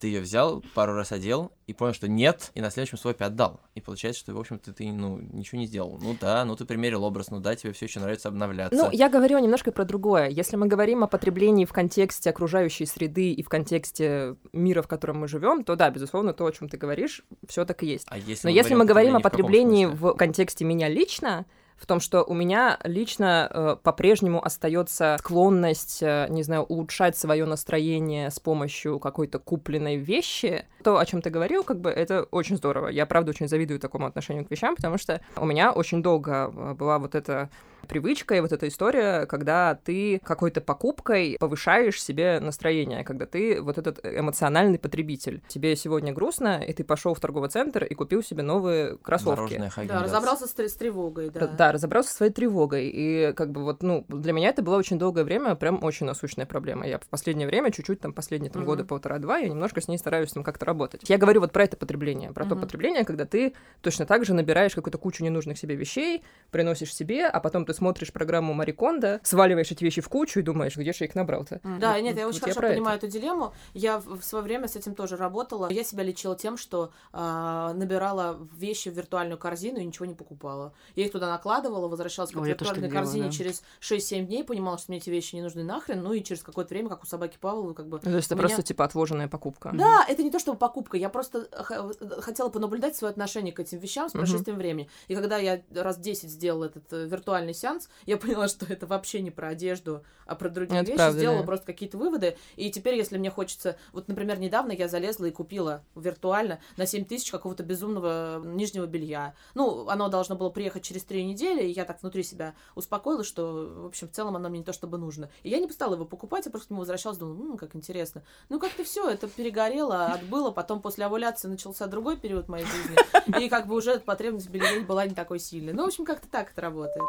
Ты 0.00 0.06
ее 0.08 0.20
взял, 0.20 0.62
пару 0.74 0.94
раз 0.94 1.12
одел 1.12 1.52
и 1.66 1.72
понял, 1.72 1.92
что 1.92 2.08
нет, 2.08 2.52
и 2.54 2.60
на 2.60 2.70
следующем 2.70 2.98
свопе 2.98 3.24
отдал. 3.24 3.60
И 3.74 3.80
получается, 3.80 4.20
что, 4.20 4.32
в 4.32 4.38
общем-то, 4.38 4.72
ты 4.72 4.90
ну, 4.92 5.18
ничего 5.18 5.58
не 5.58 5.66
сделал. 5.66 5.98
Ну 6.00 6.16
да, 6.20 6.44
ну 6.44 6.54
ты 6.56 6.64
примерил 6.64 7.04
образ, 7.04 7.30
ну 7.30 7.40
да, 7.40 7.56
тебе 7.56 7.72
все 7.72 7.86
еще 7.86 8.00
нравится 8.00 8.28
обновляться. 8.28 8.76
Ну, 8.76 8.90
я 8.92 9.08
говорю 9.08 9.38
немножко 9.38 9.72
про 9.72 9.84
другое. 9.84 10.28
Если 10.28 10.56
мы 10.56 10.66
говорим 10.66 11.02
о 11.04 11.08
потреблении 11.08 11.64
в 11.64 11.72
контексте 11.72 12.30
окружающей 12.30 12.86
среды 12.86 13.32
и 13.32 13.42
в 13.42 13.48
контексте 13.48 14.36
мира, 14.52 14.82
в 14.82 14.88
котором 14.88 15.18
мы 15.18 15.28
живем, 15.28 15.64
то 15.64 15.76
да, 15.76 15.90
безусловно, 15.90 16.32
то, 16.32 16.46
о 16.46 16.52
чем 16.52 16.68
ты 16.68 16.76
говоришь, 16.76 17.24
все 17.48 17.64
так 17.64 17.82
и 17.82 17.86
есть. 17.86 18.06
А 18.08 18.18
если 18.18 18.46
Но 18.46 18.50
если 18.50 18.74
мы 18.74 18.84
говорим 18.84 19.16
о 19.16 19.20
в 19.20 19.22
потреблении 19.22 19.86
смысле? 19.86 20.08
в 20.08 20.14
контексте 20.14 20.64
меня 20.64 20.88
лично, 20.88 21.46
в 21.78 21.86
том, 21.86 22.00
что 22.00 22.22
у 22.24 22.34
меня 22.34 22.78
лично 22.84 23.48
э, 23.50 23.76
по-прежнему 23.82 24.44
остается 24.44 25.16
склонность, 25.20 26.02
э, 26.02 26.26
не 26.28 26.42
знаю, 26.42 26.62
улучшать 26.62 27.16
свое 27.16 27.44
настроение 27.46 28.30
с 28.30 28.40
помощью 28.40 28.98
какой-то 28.98 29.38
купленной 29.38 29.96
вещи, 29.96 30.66
то, 30.82 30.98
о 30.98 31.06
чем 31.06 31.22
ты 31.22 31.30
говорил, 31.30 31.62
как 31.62 31.80
бы 31.80 31.90
это 31.90 32.24
очень 32.24 32.56
здорово. 32.56 32.88
Я, 32.88 33.06
правда, 33.06 33.30
очень 33.30 33.48
завидую 33.48 33.78
такому 33.78 34.06
отношению 34.06 34.44
к 34.44 34.50
вещам, 34.50 34.74
потому 34.74 34.98
что 34.98 35.20
у 35.36 35.46
меня 35.46 35.72
очень 35.72 36.02
долго 36.02 36.52
э, 36.52 36.74
была 36.74 36.98
вот 36.98 37.14
эта 37.14 37.48
привычка 37.86 38.34
и 38.36 38.40
вот 38.40 38.52
эта 38.52 38.68
история, 38.68 39.26
когда 39.26 39.74
ты 39.74 40.20
какой-то 40.24 40.60
покупкой 40.60 41.36
повышаешь 41.38 42.02
себе 42.02 42.40
настроение, 42.40 43.04
когда 43.04 43.26
ты 43.26 43.60
вот 43.62 43.78
этот 43.78 44.00
эмоциональный 44.04 44.78
потребитель. 44.78 45.42
Тебе 45.48 45.76
сегодня 45.76 46.12
грустно, 46.12 46.62
и 46.62 46.72
ты 46.72 46.84
пошел 46.84 47.14
в 47.14 47.20
торговый 47.20 47.50
центр 47.50 47.84
и 47.84 47.94
купил 47.94 48.22
себе 48.22 48.42
новые 48.42 48.96
кроссовки. 48.98 49.62
Да, 49.86 50.02
разобрался 50.02 50.46
с, 50.46 50.50
с 50.50 50.74
тревогой, 50.76 51.30
да. 51.30 51.46
Да. 51.46 51.72
разобрался 51.72 52.10
со 52.10 52.16
своей 52.16 52.32
тревогой. 52.32 52.88
И 52.92 53.32
как 53.34 53.52
бы 53.52 53.62
вот, 53.64 53.82
ну, 53.82 54.04
для 54.08 54.32
меня 54.32 54.48
это 54.48 54.62
было 54.62 54.76
очень 54.76 54.98
долгое 54.98 55.24
время 55.24 55.54
прям 55.54 55.82
очень 55.82 56.06
насущная 56.06 56.46
проблема. 56.46 56.86
Я 56.86 56.98
в 56.98 57.06
последнее 57.06 57.46
время, 57.46 57.70
чуть-чуть 57.70 58.00
там 58.00 58.12
последние 58.12 58.50
там, 58.50 58.62
Мгм. 58.62 58.66
года 58.70 58.84
полтора-два, 58.84 59.38
я 59.38 59.48
немножко 59.48 59.80
с 59.80 59.88
ней 59.88 59.98
стараюсь 59.98 60.32
там 60.32 60.42
как-то 60.42 60.66
работать. 60.66 61.02
Я 61.08 61.18
говорю 61.18 61.40
вот 61.40 61.52
про 61.52 61.64
это 61.64 61.76
потребление, 61.76 62.32
про 62.32 62.44
то 62.44 62.54
Мгм. 62.54 62.60
потребление, 62.62 63.04
когда 63.04 63.24
ты 63.24 63.54
точно 63.82 64.06
так 64.06 64.24
же 64.24 64.34
набираешь 64.34 64.74
какую-то 64.74 64.98
кучу 64.98 65.22
ненужных 65.24 65.58
себе 65.58 65.74
вещей, 65.76 66.22
приносишь 66.50 66.94
себе, 66.94 67.26
а 67.26 67.40
потом 67.40 67.64
ты 67.68 67.74
смотришь 67.74 68.12
программу 68.12 68.54
Мари 68.54 68.72
Кондо, 68.72 69.20
сваливаешь 69.22 69.70
эти 69.70 69.84
вещи 69.84 70.00
в 70.00 70.08
кучу 70.08 70.40
и 70.40 70.42
думаешь, 70.42 70.76
где 70.76 70.92
же 70.92 70.98
я 71.00 71.06
их 71.06 71.14
набрал-то? 71.14 71.60
Да, 71.62 71.92
Вот- 71.94 72.02
нет, 72.02 72.16
я 72.16 72.24
вот 72.26 72.30
очень 72.34 72.40
хорошо 72.40 72.60
про 72.60 72.68
это. 72.68 72.76
понимаю 72.76 72.98
эту 72.98 73.06
дилемму. 73.08 73.52
Я 73.74 73.98
в, 73.98 74.18
в 74.20 74.24
свое 74.24 74.42
время 74.44 74.66
с 74.68 74.76
этим 74.76 74.94
тоже 74.94 75.16
работала. 75.16 75.70
Я 75.70 75.84
себя 75.84 76.02
лечила 76.02 76.34
тем, 76.36 76.56
что 76.56 76.90
а, 77.12 77.72
набирала 77.74 78.38
вещи 78.56 78.88
в 78.88 78.94
виртуальную 78.94 79.38
корзину 79.38 79.78
и 79.78 79.84
ничего 79.84 80.06
не 80.06 80.14
покупала. 80.14 80.72
Я 80.96 81.04
их 81.06 81.12
туда 81.12 81.28
накладывала, 81.30 81.88
возвращалась 81.88 82.30
к 82.32 82.36
Ой, 82.36 82.48
виртуальной 82.48 82.82
так 82.82 82.90
делала, 82.90 83.04
корзине 83.04 83.26
да. 83.26 83.30
через 83.32 83.62
6-7 83.80 84.24
дней, 84.26 84.44
понимала, 84.44 84.78
что 84.78 84.90
мне 84.90 84.98
эти 84.98 85.10
вещи 85.10 85.34
не 85.34 85.42
нужны 85.42 85.62
нахрен, 85.64 86.02
ну 86.02 86.12
и 86.12 86.22
через 86.22 86.42
какое-то 86.42 86.70
время, 86.74 86.88
как 86.88 87.02
у 87.02 87.06
собаки 87.06 87.38
Павловой, 87.40 87.74
как 87.74 87.86
бы 87.88 87.98
Ну, 88.02 88.10
То 88.10 88.16
есть 88.16 88.26
это 88.28 88.34
меня- 88.36 88.46
просто 88.48 88.62
типа 88.62 88.84
отложенная 88.84 89.28
покупка. 89.28 89.70
Да, 89.74 90.04
это 90.08 90.22
не 90.22 90.30
то 90.30 90.38
чтобы 90.38 90.58
покупка, 90.58 90.96
я 90.96 91.08
просто 91.08 91.48
х- 91.52 91.92
хотела 92.20 92.48
понаблюдать 92.48 92.96
свое 92.96 93.10
отношение 93.10 93.52
к 93.52 93.60
этим 93.60 93.78
вещам 93.78 94.08
с 94.08 94.12
прошествием 94.12 94.58
времени. 94.58 94.88
И 95.08 95.14
когда 95.14 95.36
я 95.38 95.60
раз 95.74 95.98
10 95.98 96.30
сделала 96.30 96.64
этот 96.66 96.92
э, 96.92 97.06
виртуальный 97.06 97.54
сеанс, 97.58 97.88
я 98.06 98.16
поняла, 98.16 98.48
что 98.48 98.66
это 98.66 98.86
вообще 98.86 99.20
не 99.20 99.30
про 99.30 99.48
одежду, 99.48 100.02
а 100.26 100.34
про 100.34 100.48
другие 100.48 100.80
Это 100.80 100.90
вещи. 100.90 100.96
правда, 100.96 101.18
Сделала 101.18 101.40
да. 101.40 101.46
просто 101.46 101.66
какие-то 101.66 101.98
выводы. 101.98 102.36
И 102.56 102.70
теперь, 102.70 102.96
если 102.96 103.18
мне 103.18 103.30
хочется... 103.30 103.76
Вот, 103.92 104.08
например, 104.08 104.38
недавно 104.38 104.72
я 104.72 104.88
залезла 104.88 105.26
и 105.26 105.30
купила 105.30 105.82
виртуально 105.94 106.60
на 106.76 106.86
7 106.86 107.04
тысяч 107.04 107.30
какого-то 107.30 107.62
безумного 107.62 108.40
нижнего 108.44 108.86
белья. 108.86 109.34
Ну, 109.54 109.88
оно 109.88 110.08
должно 110.08 110.36
было 110.36 110.50
приехать 110.50 110.82
через 110.82 111.04
три 111.04 111.24
недели, 111.24 111.62
и 111.62 111.70
я 111.70 111.84
так 111.84 112.02
внутри 112.02 112.22
себя 112.22 112.54
успокоилась, 112.74 113.26
что, 113.26 113.72
в 113.82 113.86
общем, 113.86 114.08
в 114.08 114.12
целом 114.12 114.36
оно 114.36 114.48
мне 114.48 114.58
не 114.60 114.64
то 114.64 114.72
чтобы 114.72 114.98
нужно. 114.98 115.30
И 115.42 115.50
я 115.50 115.58
не 115.58 115.68
стала 115.70 115.94
его 115.94 116.04
покупать, 116.04 116.46
я 116.46 116.50
просто 116.50 116.68
к 116.68 116.70
нему 116.70 116.80
возвращалась, 116.80 117.18
думала, 117.18 117.34
ну, 117.34 117.56
как 117.56 117.74
интересно. 117.74 118.22
Ну, 118.48 118.58
как-то 118.58 118.84
все, 118.84 119.08
это 119.08 119.28
перегорело, 119.28 120.06
отбыло, 120.06 120.50
потом 120.50 120.80
после 120.82 121.04
овуляции 121.06 121.48
начался 121.48 121.86
другой 121.86 122.16
период 122.16 122.48
моей 122.48 122.66
жизни, 122.66 123.44
и 123.44 123.48
как 123.48 123.66
бы 123.66 123.74
уже 123.74 123.98
потребность 124.00 124.46
в 124.46 124.50
белье 124.50 124.80
была 124.80 125.06
не 125.06 125.14
такой 125.14 125.38
сильной. 125.38 125.72
Ну, 125.72 125.84
в 125.84 125.88
общем, 125.88 126.04
как-то 126.04 126.28
так 126.28 126.52
это 126.52 126.60
работает. 126.60 127.04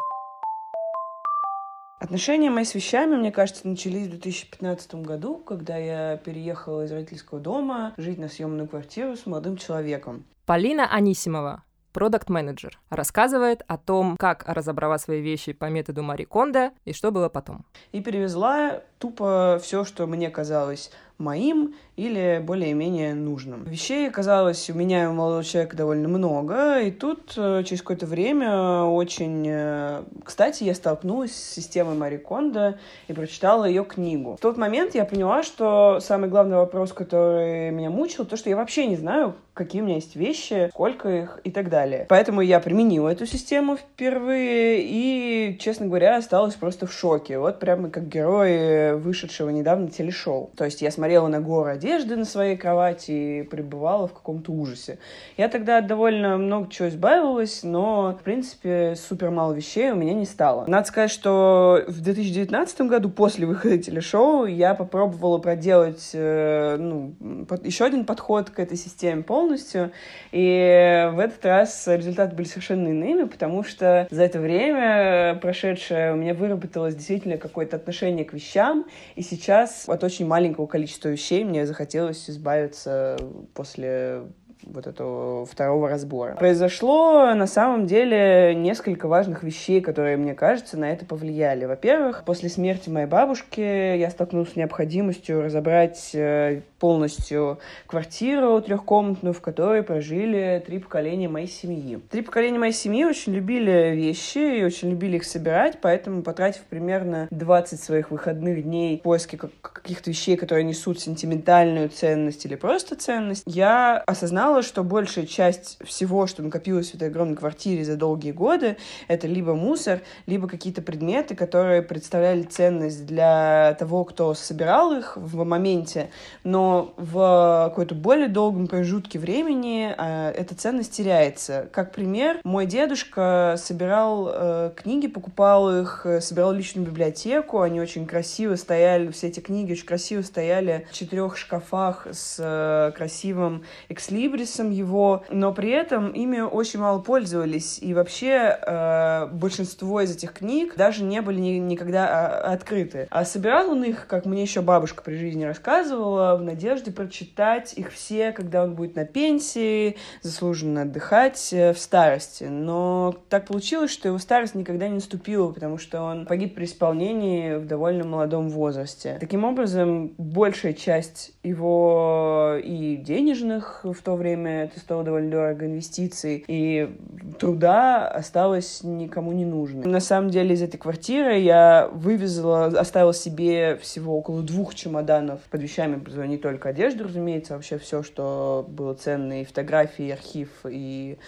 Отношения 2.00 2.48
мои 2.48 2.64
с 2.64 2.74
вещами, 2.74 3.14
мне 3.14 3.30
кажется, 3.30 3.68
начались 3.68 4.06
в 4.06 4.10
2015 4.12 4.94
году, 4.94 5.36
когда 5.36 5.76
я 5.76 6.16
переехала 6.16 6.86
из 6.86 6.92
родительского 6.92 7.40
дома 7.40 7.92
жить 7.98 8.18
на 8.18 8.28
съемную 8.28 8.66
квартиру 8.66 9.16
с 9.16 9.26
молодым 9.26 9.58
человеком. 9.58 10.24
Полина 10.46 10.90
Анисимова, 10.90 11.62
продакт-менеджер, 11.92 12.80
рассказывает 12.88 13.62
о 13.68 13.76
том, 13.76 14.16
как 14.16 14.44
разобрала 14.46 14.96
свои 14.96 15.20
вещи 15.20 15.52
по 15.52 15.66
методу 15.66 16.02
Мари 16.02 16.24
Кондо 16.24 16.70
и 16.86 16.94
что 16.94 17.10
было 17.10 17.28
потом. 17.28 17.66
И 17.92 18.00
перевезла 18.00 18.82
тупо 19.00 19.58
все, 19.62 19.84
что 19.84 20.06
мне 20.06 20.30
казалось 20.30 20.92
моим 21.20 21.74
или 21.96 22.40
более-менее 22.42 23.14
нужным. 23.14 23.64
Вещей 23.64 24.08
оказалось 24.08 24.70
у 24.70 24.74
меня 24.74 25.04
и 25.04 25.06
у 25.06 25.12
молодого 25.12 25.44
человека 25.44 25.76
довольно 25.76 26.08
много, 26.08 26.80
и 26.80 26.90
тут 26.90 27.34
э, 27.36 27.62
через 27.64 27.82
какое-то 27.82 28.06
время 28.06 28.84
очень... 28.84 29.44
э, 29.46 30.02
Кстати, 30.24 30.64
я 30.64 30.74
столкнулась 30.74 31.32
с 31.32 31.54
системой 31.54 31.94
Мари 31.94 32.16
Кондо 32.16 32.78
и 33.06 33.12
прочитала 33.12 33.66
ее 33.66 33.84
книгу. 33.84 34.36
В 34.36 34.40
тот 34.40 34.56
момент 34.56 34.94
я 34.94 35.04
поняла, 35.04 35.42
что 35.42 35.98
самый 36.00 36.30
главный 36.30 36.56
вопрос, 36.56 36.94
который 36.94 37.70
меня 37.70 37.90
мучил, 37.90 38.24
то, 38.24 38.38
что 38.38 38.48
я 38.48 38.56
вообще 38.56 38.86
не 38.86 38.96
знаю, 38.96 39.34
какие 39.52 39.82
у 39.82 39.84
меня 39.84 39.96
есть 39.96 40.16
вещи, 40.16 40.70
сколько 40.70 41.10
их 41.10 41.40
и 41.44 41.50
так 41.50 41.68
далее. 41.68 42.06
Поэтому 42.08 42.40
я 42.40 42.60
применила 42.60 43.10
эту 43.10 43.26
систему 43.26 43.76
впервые 43.76 44.80
и, 44.82 45.58
честно 45.60 45.86
говоря, 45.86 46.16
осталась 46.16 46.54
просто 46.54 46.86
в 46.86 46.92
шоке. 46.94 47.38
Вот 47.38 47.58
прямо 47.58 47.90
как 47.90 48.08
герой 48.08 48.89
вышедшего 48.96 49.50
недавно 49.50 49.88
телешоу. 49.88 50.50
То 50.56 50.64
есть 50.64 50.82
я 50.82 50.90
смотрела 50.90 51.28
на 51.28 51.40
гору 51.40 51.70
одежды 51.70 52.16
на 52.16 52.24
своей 52.24 52.56
кровати 52.56 53.10
и 53.10 53.42
пребывала 53.42 54.08
в 54.08 54.12
каком-то 54.12 54.52
ужасе. 54.52 54.98
Я 55.36 55.48
тогда 55.48 55.80
довольно 55.80 56.36
много 56.36 56.70
чего 56.70 56.88
избавилась, 56.88 57.62
но, 57.62 58.16
в 58.18 58.22
принципе, 58.22 58.94
супер 58.96 59.30
мало 59.30 59.52
вещей 59.52 59.90
у 59.90 59.96
меня 59.96 60.14
не 60.14 60.26
стало. 60.26 60.66
Надо 60.66 60.86
сказать, 60.86 61.10
что 61.10 61.82
в 61.86 62.00
2019 62.00 62.80
году, 62.82 63.10
после 63.10 63.46
выхода 63.46 63.78
телешоу, 63.78 64.46
я 64.46 64.74
попробовала 64.74 65.38
проделать 65.38 66.10
э, 66.12 66.76
ну, 66.78 67.14
еще 67.62 67.84
один 67.84 68.04
подход 68.04 68.50
к 68.50 68.58
этой 68.58 68.76
системе 68.76 69.22
полностью, 69.22 69.92
и 70.32 71.10
в 71.12 71.18
этот 71.18 71.44
раз 71.44 71.86
результаты 71.86 72.34
были 72.36 72.46
совершенно 72.46 72.88
иными, 72.88 73.24
потому 73.24 73.62
что 73.64 74.06
за 74.10 74.22
это 74.22 74.38
время 74.38 75.38
прошедшее 75.40 76.12
у 76.12 76.16
меня 76.16 76.34
выработалось 76.34 76.94
действительно 76.94 77.36
какое-то 77.36 77.76
отношение 77.76 78.24
к 78.24 78.32
вещам, 78.32 78.79
и 79.16 79.22
сейчас 79.22 79.88
от 79.88 80.04
очень 80.04 80.26
маленького 80.26 80.66
количества 80.66 81.08
вещей 81.08 81.44
мне 81.44 81.66
захотелось 81.66 82.28
избавиться 82.30 83.16
после 83.54 84.24
вот 84.72 84.86
этого 84.86 85.46
второго 85.46 85.88
разбора. 85.88 86.34
Произошло 86.36 87.34
на 87.34 87.46
самом 87.46 87.86
деле 87.86 88.54
несколько 88.54 89.08
важных 89.08 89.42
вещей, 89.42 89.80
которые, 89.80 90.16
мне 90.16 90.34
кажется, 90.34 90.78
на 90.78 90.90
это 90.90 91.04
повлияли. 91.04 91.64
Во-первых, 91.64 92.24
после 92.24 92.48
смерти 92.48 92.88
моей 92.88 93.06
бабушки 93.06 93.60
я 93.60 94.10
столкнулась 94.10 94.52
с 94.52 94.56
необходимостью 94.56 95.42
разобрать 95.42 96.10
э, 96.14 96.62
полностью 96.78 97.58
квартиру 97.86 98.60
трехкомнатную, 98.60 99.34
в 99.34 99.40
которой 99.40 99.82
прожили 99.82 100.62
три 100.66 100.78
поколения 100.78 101.28
моей 101.28 101.48
семьи. 101.48 102.00
Три 102.10 102.22
поколения 102.22 102.58
моей 102.58 102.72
семьи 102.72 103.04
очень 103.04 103.34
любили 103.34 103.92
вещи 103.94 104.60
и 104.60 104.64
очень 104.64 104.90
любили 104.90 105.16
их 105.16 105.24
собирать, 105.24 105.78
поэтому, 105.80 106.22
потратив 106.22 106.62
примерно 106.62 107.28
20 107.30 107.80
своих 107.80 108.10
выходных 108.10 108.62
дней 108.62 108.98
в 108.98 109.02
поиске 109.02 109.36
как- 109.36 109.50
каких-то 109.60 110.10
вещей, 110.10 110.36
которые 110.36 110.64
несут 110.64 111.00
сентиментальную 111.00 111.88
ценность 111.88 112.44
или 112.46 112.54
просто 112.54 112.96
ценность, 112.96 113.42
я 113.46 113.98
осознала, 114.06 114.59
что 114.62 114.84
большая 114.84 115.26
часть 115.26 115.78
всего, 115.84 116.26
что 116.26 116.42
накопилось 116.42 116.90
в 116.90 116.94
этой 116.94 117.08
огромной 117.08 117.36
квартире 117.36 117.84
за 117.84 117.96
долгие 117.96 118.32
годы, 118.32 118.76
это 119.08 119.26
либо 119.26 119.54
мусор, 119.54 120.00
либо 120.26 120.48
какие-то 120.48 120.82
предметы, 120.82 121.34
которые 121.34 121.82
представляли 121.82 122.42
ценность 122.42 123.06
для 123.06 123.76
того, 123.78 124.04
кто 124.04 124.34
собирал 124.34 124.92
их 124.92 125.16
в 125.16 125.44
моменте, 125.44 126.10
но 126.44 126.94
в 126.96 127.68
какой-то 127.70 127.94
более 127.94 128.28
долгом 128.28 128.66
промежутке 128.66 129.18
времени 129.18 129.94
э, 129.96 130.30
эта 130.30 130.54
ценность 130.54 130.92
теряется. 130.92 131.68
Как 131.72 131.92
пример, 131.92 132.40
мой 132.44 132.66
дедушка 132.66 133.54
собирал 133.58 134.30
э, 134.32 134.72
книги, 134.76 135.06
покупал 135.06 135.82
их, 135.82 136.02
э, 136.04 136.20
собирал 136.20 136.52
личную 136.52 136.86
библиотеку, 136.86 137.60
они 137.60 137.80
очень 137.80 138.06
красиво 138.06 138.56
стояли, 138.56 139.10
все 139.10 139.28
эти 139.28 139.40
книги 139.40 139.72
очень 139.72 139.86
красиво 139.86 140.22
стояли 140.22 140.86
в 140.90 140.94
четырех 140.94 141.36
шкафах 141.36 142.06
с 142.10 142.36
э, 142.38 142.92
красивым 142.96 143.64
экслибрисом 143.88 144.49
его, 144.58 145.24
но 145.30 145.52
при 145.52 145.70
этом 145.70 146.10
ими 146.10 146.40
очень 146.40 146.80
мало 146.80 147.00
пользовались, 147.00 147.78
и 147.80 147.94
вообще 147.94 148.58
э, 148.60 149.26
большинство 149.32 150.00
из 150.00 150.14
этих 150.14 150.32
книг 150.32 150.74
даже 150.76 151.04
не 151.04 151.20
были 151.22 151.40
ни- 151.40 151.58
никогда 151.58 152.08
а, 152.08 152.52
открыты. 152.52 153.06
А 153.10 153.24
собирал 153.24 153.70
он 153.70 153.84
их, 153.84 154.06
как 154.06 154.26
мне 154.26 154.42
еще 154.42 154.60
бабушка 154.60 155.02
при 155.02 155.14
жизни 155.16 155.44
рассказывала, 155.44 156.36
в 156.36 156.42
надежде 156.42 156.90
прочитать 156.90 157.74
их 157.74 157.92
все, 157.92 158.32
когда 158.32 158.64
он 158.64 158.74
будет 158.74 158.96
на 158.96 159.04
пенсии, 159.04 159.96
заслуженно 160.22 160.82
отдыхать 160.82 161.52
э, 161.52 161.72
в 161.72 161.78
старости. 161.78 162.44
Но 162.44 163.14
так 163.28 163.46
получилось, 163.46 163.90
что 163.90 164.08
его 164.08 164.18
старость 164.18 164.54
никогда 164.54 164.88
не 164.88 164.94
наступила, 164.94 165.52
потому 165.52 165.78
что 165.78 166.02
он 166.02 166.26
погиб 166.26 166.54
при 166.54 166.64
исполнении 166.64 167.56
в 167.56 167.66
довольно 167.66 168.04
молодом 168.04 168.48
возрасте. 168.48 169.16
Таким 169.20 169.44
образом, 169.44 170.14
большая 170.18 170.72
часть 170.72 171.32
его 171.42 172.56
и 172.62 172.96
денежных 172.96 173.80
в 173.84 174.02
то 174.02 174.14
время, 174.14 174.29
это 174.36 174.80
стоило 174.80 175.04
довольно 175.04 175.30
дорого, 175.30 175.66
инвестиций, 175.66 176.44
и 176.46 176.96
труда 177.38 178.08
осталось 178.08 178.82
никому 178.82 179.32
не 179.32 179.44
нужной. 179.44 179.84
На 179.84 180.00
самом 180.00 180.30
деле 180.30 180.54
из 180.54 180.62
этой 180.62 180.78
квартиры 180.78 181.38
я 181.38 181.88
вывезла, 181.92 182.66
оставила 182.66 183.14
себе 183.14 183.76
всего 183.76 184.16
около 184.18 184.42
двух 184.42 184.74
чемоданов 184.74 185.40
под 185.50 185.62
вещами, 185.62 186.00
не 186.26 186.38
только 186.38 186.68
одежду, 186.68 187.04
разумеется, 187.04 187.54
а 187.54 187.56
вообще 187.56 187.78
все, 187.78 188.02
что 188.02 188.64
было 188.68 188.94
ценно, 188.94 189.40
и 189.40 189.44
фотографии, 189.44 190.06
и 190.06 190.10
архив, 190.10 190.48
и 190.68 191.18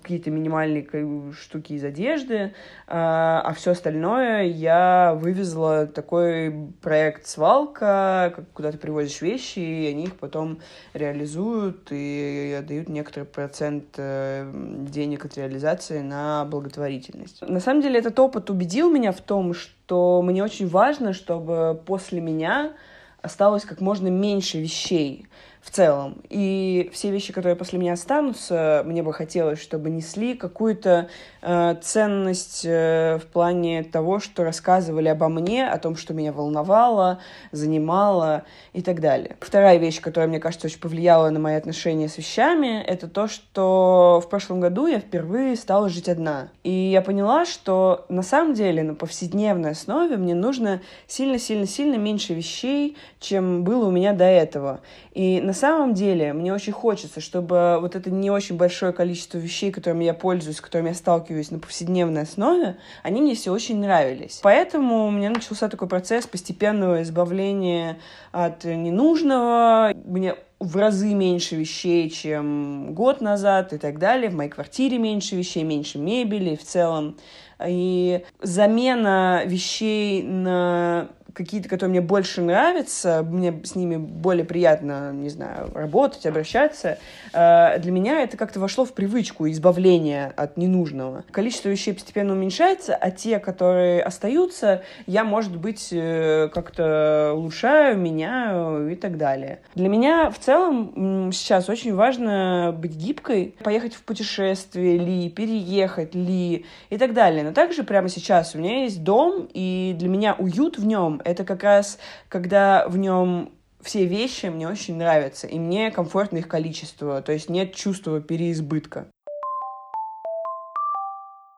какие-то 0.00 0.30
минимальные 0.30 0.86
штуки 1.32 1.74
из 1.74 1.84
одежды, 1.84 2.54
а 2.86 3.52
все 3.56 3.72
остальное 3.72 4.44
я 4.44 5.14
вывезла 5.20 5.86
такой 5.86 6.72
проект 6.80 7.26
свалка, 7.26 8.44
куда 8.54 8.72
ты 8.72 8.78
привозишь 8.78 9.20
вещи, 9.22 9.58
и 9.58 9.86
они 9.86 10.04
их 10.04 10.16
потом 10.16 10.58
реализуют 10.94 11.88
и 11.90 12.56
отдают 12.58 12.88
некоторый 12.88 13.24
процент 13.24 13.84
э, 13.96 14.50
денег 14.90 15.24
от 15.24 15.36
реализации 15.36 16.00
на 16.00 16.44
благотворительность. 16.44 17.42
На 17.42 17.60
самом 17.60 17.82
деле 17.82 17.98
этот 17.98 18.18
опыт 18.18 18.50
убедил 18.50 18.90
меня 18.90 19.12
в 19.12 19.20
том, 19.20 19.54
что 19.54 20.22
мне 20.22 20.42
очень 20.42 20.68
важно, 20.68 21.12
чтобы 21.12 21.80
после 21.86 22.20
меня 22.20 22.72
осталось 23.20 23.64
как 23.64 23.80
можно 23.80 24.08
меньше 24.08 24.60
вещей 24.60 25.26
в 25.62 25.70
целом. 25.70 26.16
И 26.28 26.90
все 26.92 27.10
вещи, 27.10 27.32
которые 27.32 27.54
после 27.54 27.78
меня 27.78 27.92
останутся, 27.92 28.82
мне 28.84 29.02
бы 29.02 29.12
хотелось, 29.12 29.62
чтобы 29.62 29.90
несли 29.90 30.34
какую-то 30.34 31.08
э, 31.40 31.76
ценность 31.80 32.64
э, 32.64 33.18
в 33.22 33.26
плане 33.26 33.84
того, 33.84 34.18
что 34.18 34.42
рассказывали 34.42 35.06
обо 35.06 35.28
мне, 35.28 35.68
о 35.68 35.78
том, 35.78 35.96
что 35.96 36.14
меня 36.14 36.32
волновало, 36.32 37.20
занимало 37.52 38.42
и 38.72 38.82
так 38.82 39.00
далее. 39.00 39.36
Вторая 39.40 39.78
вещь, 39.78 40.00
которая, 40.00 40.28
мне 40.28 40.40
кажется, 40.40 40.66
очень 40.66 40.80
повлияла 40.80 41.30
на 41.30 41.38
мои 41.38 41.54
отношения 41.54 42.08
с 42.08 42.18
вещами, 42.18 42.82
это 42.82 43.06
то, 43.06 43.28
что 43.28 44.20
в 44.24 44.28
прошлом 44.28 44.58
году 44.58 44.88
я 44.88 44.98
впервые 44.98 45.54
стала 45.54 45.88
жить 45.88 46.08
одна. 46.08 46.48
И 46.64 46.72
я 46.72 47.02
поняла, 47.02 47.44
что 47.46 48.04
на 48.08 48.22
самом 48.22 48.54
деле 48.54 48.82
на 48.82 48.94
повседневной 48.94 49.70
основе 49.70 50.16
мне 50.16 50.34
нужно 50.34 50.82
сильно-сильно-сильно 51.06 51.96
меньше 51.96 52.34
вещей, 52.34 52.96
чем 53.20 53.62
было 53.62 53.86
у 53.86 53.90
меня 53.92 54.12
до 54.12 54.24
этого. 54.24 54.80
И 55.12 55.40
на 55.40 55.51
на 55.52 55.58
самом 55.58 55.92
деле 55.92 56.32
мне 56.32 56.50
очень 56.50 56.72
хочется, 56.72 57.20
чтобы 57.20 57.76
вот 57.78 57.94
это 57.94 58.10
не 58.10 58.30
очень 58.30 58.56
большое 58.56 58.94
количество 58.94 59.36
вещей, 59.36 59.70
которыми 59.70 60.04
я 60.04 60.14
пользуюсь, 60.14 60.62
которыми 60.62 60.88
я 60.88 60.94
сталкиваюсь 60.94 61.50
на 61.50 61.58
повседневной 61.58 62.22
основе, 62.22 62.78
они 63.02 63.20
мне 63.20 63.34
все 63.34 63.52
очень 63.52 63.78
нравились. 63.78 64.40
Поэтому 64.42 65.06
у 65.06 65.10
меня 65.10 65.28
начался 65.28 65.68
такой 65.68 65.88
процесс 65.88 66.26
постепенного 66.26 67.02
избавления 67.02 67.98
от 68.30 68.64
ненужного. 68.64 69.92
Мне 70.06 70.36
в 70.58 70.74
разы 70.78 71.12
меньше 71.12 71.56
вещей, 71.56 72.08
чем 72.08 72.94
год 72.94 73.20
назад 73.20 73.74
и 73.74 73.76
так 73.76 73.98
далее. 73.98 74.30
В 74.30 74.34
моей 74.34 74.48
квартире 74.48 74.96
меньше 74.96 75.36
вещей, 75.36 75.64
меньше 75.64 75.98
мебели 75.98 76.56
в 76.56 76.64
целом. 76.64 77.18
И 77.62 78.24
замена 78.40 79.42
вещей 79.44 80.22
на 80.22 81.10
какие-то, 81.34 81.68
которые 81.68 81.90
мне 81.90 82.00
больше 82.00 82.42
нравятся, 82.42 83.22
мне 83.22 83.60
с 83.64 83.74
ними 83.74 83.96
более 83.96 84.44
приятно, 84.44 85.12
не 85.12 85.28
знаю, 85.28 85.70
работать, 85.74 86.26
обращаться, 86.26 86.98
э, 87.32 87.78
для 87.78 87.92
меня 87.92 88.22
это 88.22 88.36
как-то 88.36 88.60
вошло 88.60 88.84
в 88.84 88.92
привычку 88.92 89.48
избавления 89.48 90.32
от 90.36 90.56
ненужного. 90.56 91.24
Количество 91.30 91.68
вещей 91.68 91.94
постепенно 91.94 92.32
уменьшается, 92.32 92.94
а 92.94 93.10
те, 93.10 93.38
которые 93.38 94.02
остаются, 94.02 94.82
я, 95.06 95.24
может 95.24 95.56
быть, 95.56 95.88
э, 95.92 96.48
как-то 96.52 97.32
улучшаю, 97.34 97.96
меняю 97.96 98.92
и 98.92 98.96
так 98.96 99.16
далее. 99.16 99.60
Для 99.74 99.88
меня 99.88 100.30
в 100.30 100.38
целом 100.38 101.32
сейчас 101.32 101.68
очень 101.68 101.94
важно 101.94 102.74
быть 102.76 102.94
гибкой, 102.94 103.54
поехать 103.62 103.94
в 103.94 104.02
путешествие 104.02 104.98
ли, 104.98 105.30
переехать 105.30 106.14
ли 106.14 106.66
и 106.90 106.98
так 106.98 107.14
далее. 107.14 107.44
Но 107.44 107.52
также 107.52 107.84
прямо 107.84 108.08
сейчас 108.08 108.54
у 108.54 108.58
меня 108.58 108.82
есть 108.84 109.02
дом, 109.02 109.48
и 109.52 109.94
для 109.98 110.08
меня 110.08 110.34
уют 110.34 110.78
в 110.78 110.86
нем 110.86 111.21
это 111.24 111.44
как 111.44 111.62
раз, 111.62 111.98
когда 112.28 112.86
в 112.88 112.96
нем 112.96 113.52
все 113.80 114.06
вещи 114.06 114.46
мне 114.46 114.68
очень 114.68 114.96
нравятся, 114.96 115.46
и 115.46 115.58
мне 115.58 115.90
комфортно 115.90 116.38
их 116.38 116.48
количество, 116.48 117.20
то 117.20 117.32
есть 117.32 117.50
нет 117.50 117.74
чувства 117.74 118.20
переизбытка. 118.20 119.08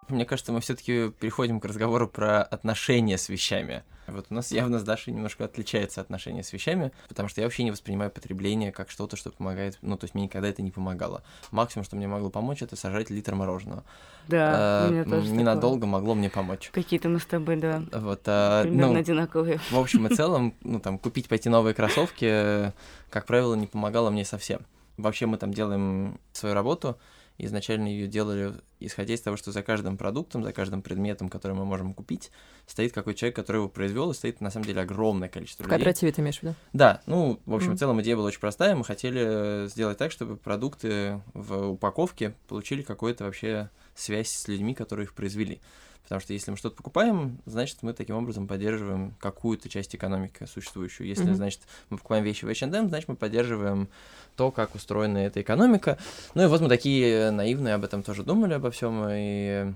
Мне 0.09 0.25
кажется, 0.25 0.53
мы 0.53 0.61
все-таки 0.61 1.11
переходим 1.19 1.61
к 1.61 1.65
разговору 1.65 2.09
про 2.09 2.43
отношения 2.43 3.19
с 3.19 3.29
вещами. 3.29 3.83
Вот 4.07 4.27
у 4.29 4.35
нас 4.35 4.53
явно 4.53 4.79
с 4.79 4.83
Дашей 4.83 5.13
немножко 5.13 5.45
отличается 5.45 6.01
отношение 6.01 6.43
с 6.43 6.53
вещами, 6.53 6.93
потому 7.09 7.29
что 7.29 7.41
я 7.41 7.47
вообще 7.47 7.65
не 7.65 7.71
воспринимаю 7.71 8.11
потребление 8.11 8.71
как 8.71 8.91
что-то, 8.91 9.17
что 9.17 9.31
помогает. 9.31 9.79
Ну, 9.81 9.97
то 9.97 10.05
есть 10.05 10.15
мне 10.15 10.25
никогда 10.25 10.49
это 10.49 10.63
не 10.63 10.71
помогало. 10.71 11.23
Максимум, 11.51 11.85
что 11.85 11.97
мне 11.97 12.07
могло 12.07 12.29
помочь, 12.31 12.63
это 12.63 12.77
сожрать 12.77 13.11
литр 13.11 13.35
мороженого. 13.35 13.83
Да, 14.29 14.53
а, 14.55 14.89
у 14.89 14.93
меня 14.93 15.05
тоже 15.05 15.31
Ненадолго 15.31 15.81
такое. 15.81 15.91
могло 15.91 16.15
мне 16.15 16.31
помочь. 16.31 16.71
Какие-то 16.73 17.09
мы 17.09 17.19
с 17.19 17.27
тобой, 17.27 17.57
да. 17.57 17.83
Вот, 17.93 18.23
а, 18.27 18.63
Примерно 18.63 18.93
ну, 18.93 18.99
одинаковые. 19.01 19.59
в 19.71 19.79
общем 19.79 20.07
и 20.07 20.15
целом, 20.15 20.55
ну, 20.63 20.81
там, 20.81 20.99
купить 20.99 21.29
пойти 21.29 21.49
новые 21.49 21.75
кроссовки, 21.75 22.73
как 23.11 23.27
правило, 23.27 23.55
не 23.55 23.67
помогало 23.67 24.11
мне 24.11 24.25
совсем. 24.25 24.61
Вообще 24.97 25.27
мы 25.27 25.39
там 25.39 25.53
делаем 25.53 26.21
свою 26.33 26.55
работу, 26.55 26.99
изначально 27.39 27.89
ее 27.89 28.07
делали 28.07 28.55
исходя 28.81 29.15
из 29.15 29.21
того, 29.21 29.37
что 29.37 29.51
за 29.51 29.63
каждым 29.63 29.97
продуктом, 29.97 30.43
за 30.45 30.53
каждым 30.53 30.83
предметом, 30.83 31.29
который 31.29 31.57
мы 31.57 31.65
можем 31.65 31.95
купить, 31.95 32.31
стоит 32.67 32.93
какой 32.93 33.15
человек, 33.15 33.35
который 33.37 33.57
его 33.59 33.69
произвел, 33.69 34.11
и 34.11 34.15
стоит 34.15 34.41
на 34.41 34.51
самом 34.51 34.67
деле 34.67 34.83
огромное 34.83 35.29
количество 35.29 35.63
В 35.63 35.67
людей. 35.67 35.77
кооперативе 35.79 36.13
ты 36.13 36.21
имеешь 36.21 36.39
в 36.39 36.43
виду? 36.43 36.55
Да, 36.73 37.01
ну, 37.07 37.41
в 37.47 37.55
общем, 37.55 37.69
Мгм. 37.69 37.77
в 37.77 37.79
целом 37.79 38.03
идея 38.03 38.17
была 38.17 38.27
очень 38.27 38.41
простая. 38.41 38.75
Мы 38.77 38.85
хотели 38.85 39.67
сделать 39.69 39.97
так, 39.99 40.11
чтобы 40.13 40.37
продукты 40.37 41.23
в 41.33 41.71
упаковке 41.71 42.35
получили 42.47 42.83
какую-то 42.83 43.25
вообще 43.25 43.71
связь 43.95 44.29
с 44.29 44.49
людьми, 44.49 44.75
которые 44.75 45.05
их 45.05 45.15
произвели. 45.15 45.61
Потому 46.05 46.21
что 46.21 46.35
если 46.35 46.51
мы 46.51 46.57
что-то 46.59 46.77
покупаем, 46.77 47.39
значит, 47.47 47.79
мы 47.83 47.95
таким 47.95 48.17
образом 48.17 48.47
поддерживаем 48.47 49.15
какую-то 49.19 49.71
часть 49.71 49.95
экономики 49.97 50.45
существующую. 50.47 51.07
Если, 51.07 51.25
Мгм. 51.25 51.37
значит, 51.37 51.63
мы 51.89 51.97
покупаем 51.97 52.25
вещи 52.25 52.45
в 52.45 52.49
H&M, 52.49 52.89
значит, 52.91 53.09
мы 53.09 53.17
поддерживаем 53.17 53.89
то, 54.37 54.51
как 54.51 54.75
устроена 54.75 55.19
эта 55.19 55.41
экономика. 55.41 55.99
Ну 56.35 56.43
и 56.43 56.47
вот 56.47 56.61
мы 56.61 56.69
такие 56.69 57.31
наивные 57.31 57.75
об 57.75 57.85
этом 57.85 58.03
тоже 58.03 58.23
думали, 58.23 58.53
обо 58.53 58.71
всем. 58.71 59.03
И 59.09 59.73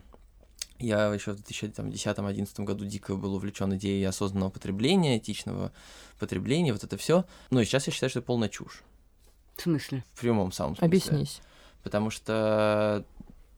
я 0.79 1.07
еще 1.15 1.33
в 1.33 1.37
2010-2011 1.41 2.65
году 2.65 2.85
дико 2.85 3.17
был 3.17 3.35
увлечен 3.35 3.75
идеей 3.77 4.05
осознанного 4.05 4.51
потребления, 4.51 5.17
этичного 5.17 5.73
потребления, 6.19 6.75
вот 6.75 6.85
это 6.85 6.99
все. 6.99 7.25
Ну 7.51 7.61
и 7.61 7.65
сейчас 7.65 7.87
я 7.87 7.93
считаю, 7.93 8.11
что 8.11 8.19
это 8.19 8.27
полная 8.27 8.51
чушь. 8.51 8.83
В 9.57 9.63
смысле? 9.63 10.05
В 10.13 10.21
прямом 10.21 10.53
самом 10.53 10.77
смысле. 10.77 10.87
Объяснись. 10.87 11.41
Потому 11.83 12.11
что 12.11 13.05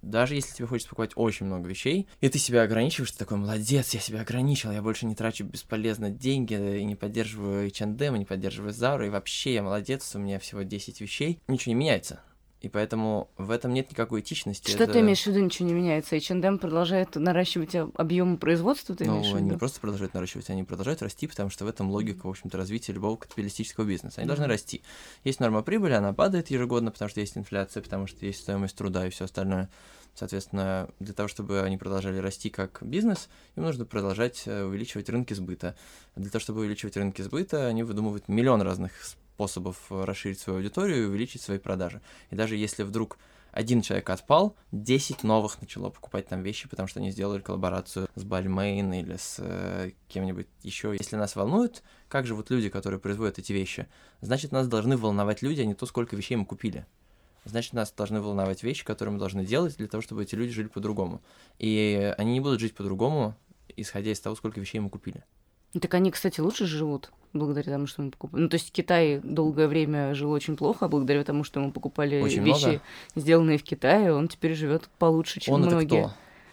даже 0.03 0.35
если 0.35 0.55
тебе 0.55 0.67
хочется 0.67 0.91
покупать 0.91 1.13
очень 1.15 1.47
много 1.47 1.69
вещей, 1.69 2.09
и 2.21 2.29
ты 2.29 2.39
себя 2.39 2.63
ограничиваешь, 2.63 3.13
ты 3.13 3.19
такой, 3.19 3.39
молодец, 3.39 3.95
я 3.95 4.01
себя 4.01 4.21
ограничил, 4.21 4.73
я 4.73 4.83
больше 4.83 5.07
не 5.07 5.15
трачу 5.15 5.45
бесполезно 5.45 6.11
деньги, 6.11 6.79
и 6.81 6.85
не 6.85 6.97
поддерживаю 6.97 7.67
H&M, 7.67 8.17
и 8.17 8.19
не 8.19 8.25
поддерживаю 8.25 8.73
Zara, 8.73 9.07
и 9.07 9.11
вообще 9.11 9.55
я 9.55 9.63
молодец, 9.63 10.15
у 10.15 10.19
меня 10.19 10.39
всего 10.39 10.63
10 10.63 11.01
вещей, 11.01 11.41
ничего 11.49 11.73
не 11.73 11.81
меняется. 11.81 12.21
И 12.61 12.69
поэтому 12.69 13.31
в 13.39 13.51
этом 13.51 13.73
нет 13.73 13.91
никакой 13.91 14.21
этичности. 14.21 14.71
Что 14.71 14.85
это- 14.85 14.93
ты 14.93 15.01
имеешь 15.01 15.23
в 15.23 15.27
виду, 15.27 15.41
ничего 15.41 15.67
не 15.67 15.73
меняется? 15.75 16.15
H&M 16.17 16.59
продолжает 16.59 17.15
наращивать 17.17 17.75
объемы 17.95 18.37
производства, 18.37 18.95
ты 18.95 19.07
Ну, 19.07 19.15
имеешь 19.17 19.33
в 19.33 19.37
они 19.37 19.51
не 19.51 19.57
просто 19.57 19.81
продолжают 19.81 20.13
наращивать, 20.13 20.51
они 20.51 20.63
продолжают 20.65 21.01
расти, 21.01 21.27
потому 21.27 21.49
что 21.49 21.65
в 21.65 21.69
этом 21.69 21.91
логика, 21.91 22.27
в 22.27 22.31
общем-то, 22.31 22.59
развития 22.59 22.93
любого 22.93 23.17
капиталистического 23.17 23.85
бизнеса. 23.85 24.21
Они 24.21 24.27
должны 24.27 24.47
расти. 24.47 24.83
Есть 25.25 25.41
норма 25.41 25.63
прибыли, 25.63 25.95
она 25.95 26.13
падает 26.13 26.51
ежегодно, 26.51 26.91
потому 26.91 27.09
что 27.09 27.21
есть 27.21 27.37
инфляция, 27.39 27.83
потому 27.83 28.07
что 28.07 28.27
есть 28.27 28.41
стоимость 28.41 28.77
труда 28.77 29.07
и 29.07 29.11
все 29.11 29.25
остальное. 29.25 29.71
Соответственно, 30.15 30.89
для 30.99 31.15
того, 31.15 31.29
чтобы 31.29 31.63
они 31.63 31.79
продолжали 31.79 32.19
расти 32.19 32.51
как 32.51 32.81
бизнес, 32.83 33.29
им 33.57 33.63
нужно 33.63 33.87
продолжать 33.87 34.43
э, 34.45 34.65
увеличивать 34.65 35.09
рынки 35.09 35.33
сбыта. 35.33 35.77
Для 36.17 36.31
того, 36.31 36.41
чтобы 36.41 36.61
увеличивать 36.61 36.97
рынки 36.97 37.23
сбыта, 37.23 37.69
они 37.69 37.85
выдумывают 37.85 38.29
миллион 38.29 38.61
разных 38.61 38.93
способов 39.41 39.87
э, 39.91 40.05
расширить 40.05 40.39
свою 40.39 40.59
аудиторию 40.59 41.05
и 41.05 41.07
увеличить 41.07 41.41
свои 41.41 41.59
продажи. 41.59 42.03
И 42.31 42.37
даже 42.37 42.57
если 42.57 42.83
вдруг 42.83 43.19
один 43.53 43.81
человек 43.81 44.11
отпал, 44.11 44.55
10 44.73 45.25
новых 45.25 45.61
начало 45.63 45.89
покупать 45.89 46.29
там 46.29 46.43
вещи, 46.43 46.69
потому 46.69 46.89
что 46.89 47.01
они 47.01 47.11
сделали 47.11 47.41
коллаборацию 47.41 48.09
с 48.15 48.23
Balmain 48.23 49.01
или 49.01 49.17
с 49.17 49.37
э, 49.39 49.93
кем-нибудь 50.09 50.47
еще. 50.63 50.95
Если 50.99 51.17
нас 51.17 51.37
волнует, 51.37 51.83
как 52.09 52.27
живут 52.27 52.51
люди, 52.51 52.69
которые 52.69 53.01
производят 53.01 53.39
эти 53.39 53.53
вещи, 53.53 53.87
значит, 54.21 54.53
нас 54.53 54.69
должны 54.69 54.99
волновать 54.99 55.41
люди, 55.41 55.63
а 55.63 55.65
не 55.65 55.75
то, 55.75 55.87
сколько 55.87 56.15
вещей 56.17 56.37
мы 56.37 56.45
купили. 56.45 56.85
Значит, 57.47 57.73
нас 57.73 57.91
должны 57.91 58.21
волновать 58.21 58.63
вещи, 58.63 58.85
которые 58.85 59.15
мы 59.15 59.19
должны 59.19 59.47
делать 59.47 59.79
для 59.79 59.89
того, 59.89 60.03
чтобы 60.03 60.23
эти 60.23 60.35
люди 60.35 60.53
жили 60.53 60.69
по-другому. 60.69 61.23
И 61.59 62.15
они 62.19 62.35
не 62.35 62.41
будут 62.41 62.61
жить 62.61 62.75
по-другому, 62.75 63.35
исходя 63.75 64.13
из 64.13 64.21
того, 64.21 64.37
сколько 64.37 64.61
вещей 64.61 64.81
мы 64.81 64.91
купили. 64.91 65.25
Так 65.79 65.95
они, 65.95 66.11
кстати, 66.11 66.41
лучше 66.41 66.67
живут 66.67 67.13
благодаря 67.33 67.73
тому, 67.73 67.87
что 67.87 68.03
мы 68.03 68.11
покупали. 68.11 68.43
Ну, 68.43 68.49
то 68.49 68.55
есть 68.57 68.73
Китай 68.73 69.21
долгое 69.23 69.69
время 69.69 70.15
жил 70.15 70.33
очень 70.33 70.57
плохо, 70.57 70.87
а 70.87 70.89
благодаря 70.89 71.23
тому, 71.23 71.45
что 71.45 71.61
мы 71.61 71.71
покупали 71.71 72.21
Очень 72.21 72.43
вещи, 72.43 72.65
много. 72.67 72.83
сделанные 73.15 73.59
в 73.59 73.63
Китае, 73.63 74.13
он 74.13 74.27
теперь 74.29 74.55
живет 74.55 74.89
получше, 74.99 75.39
чем 75.41 75.55
Он 75.55 75.63
это 75.65 75.71
многие. 75.77 76.03
кто? 76.07 76.13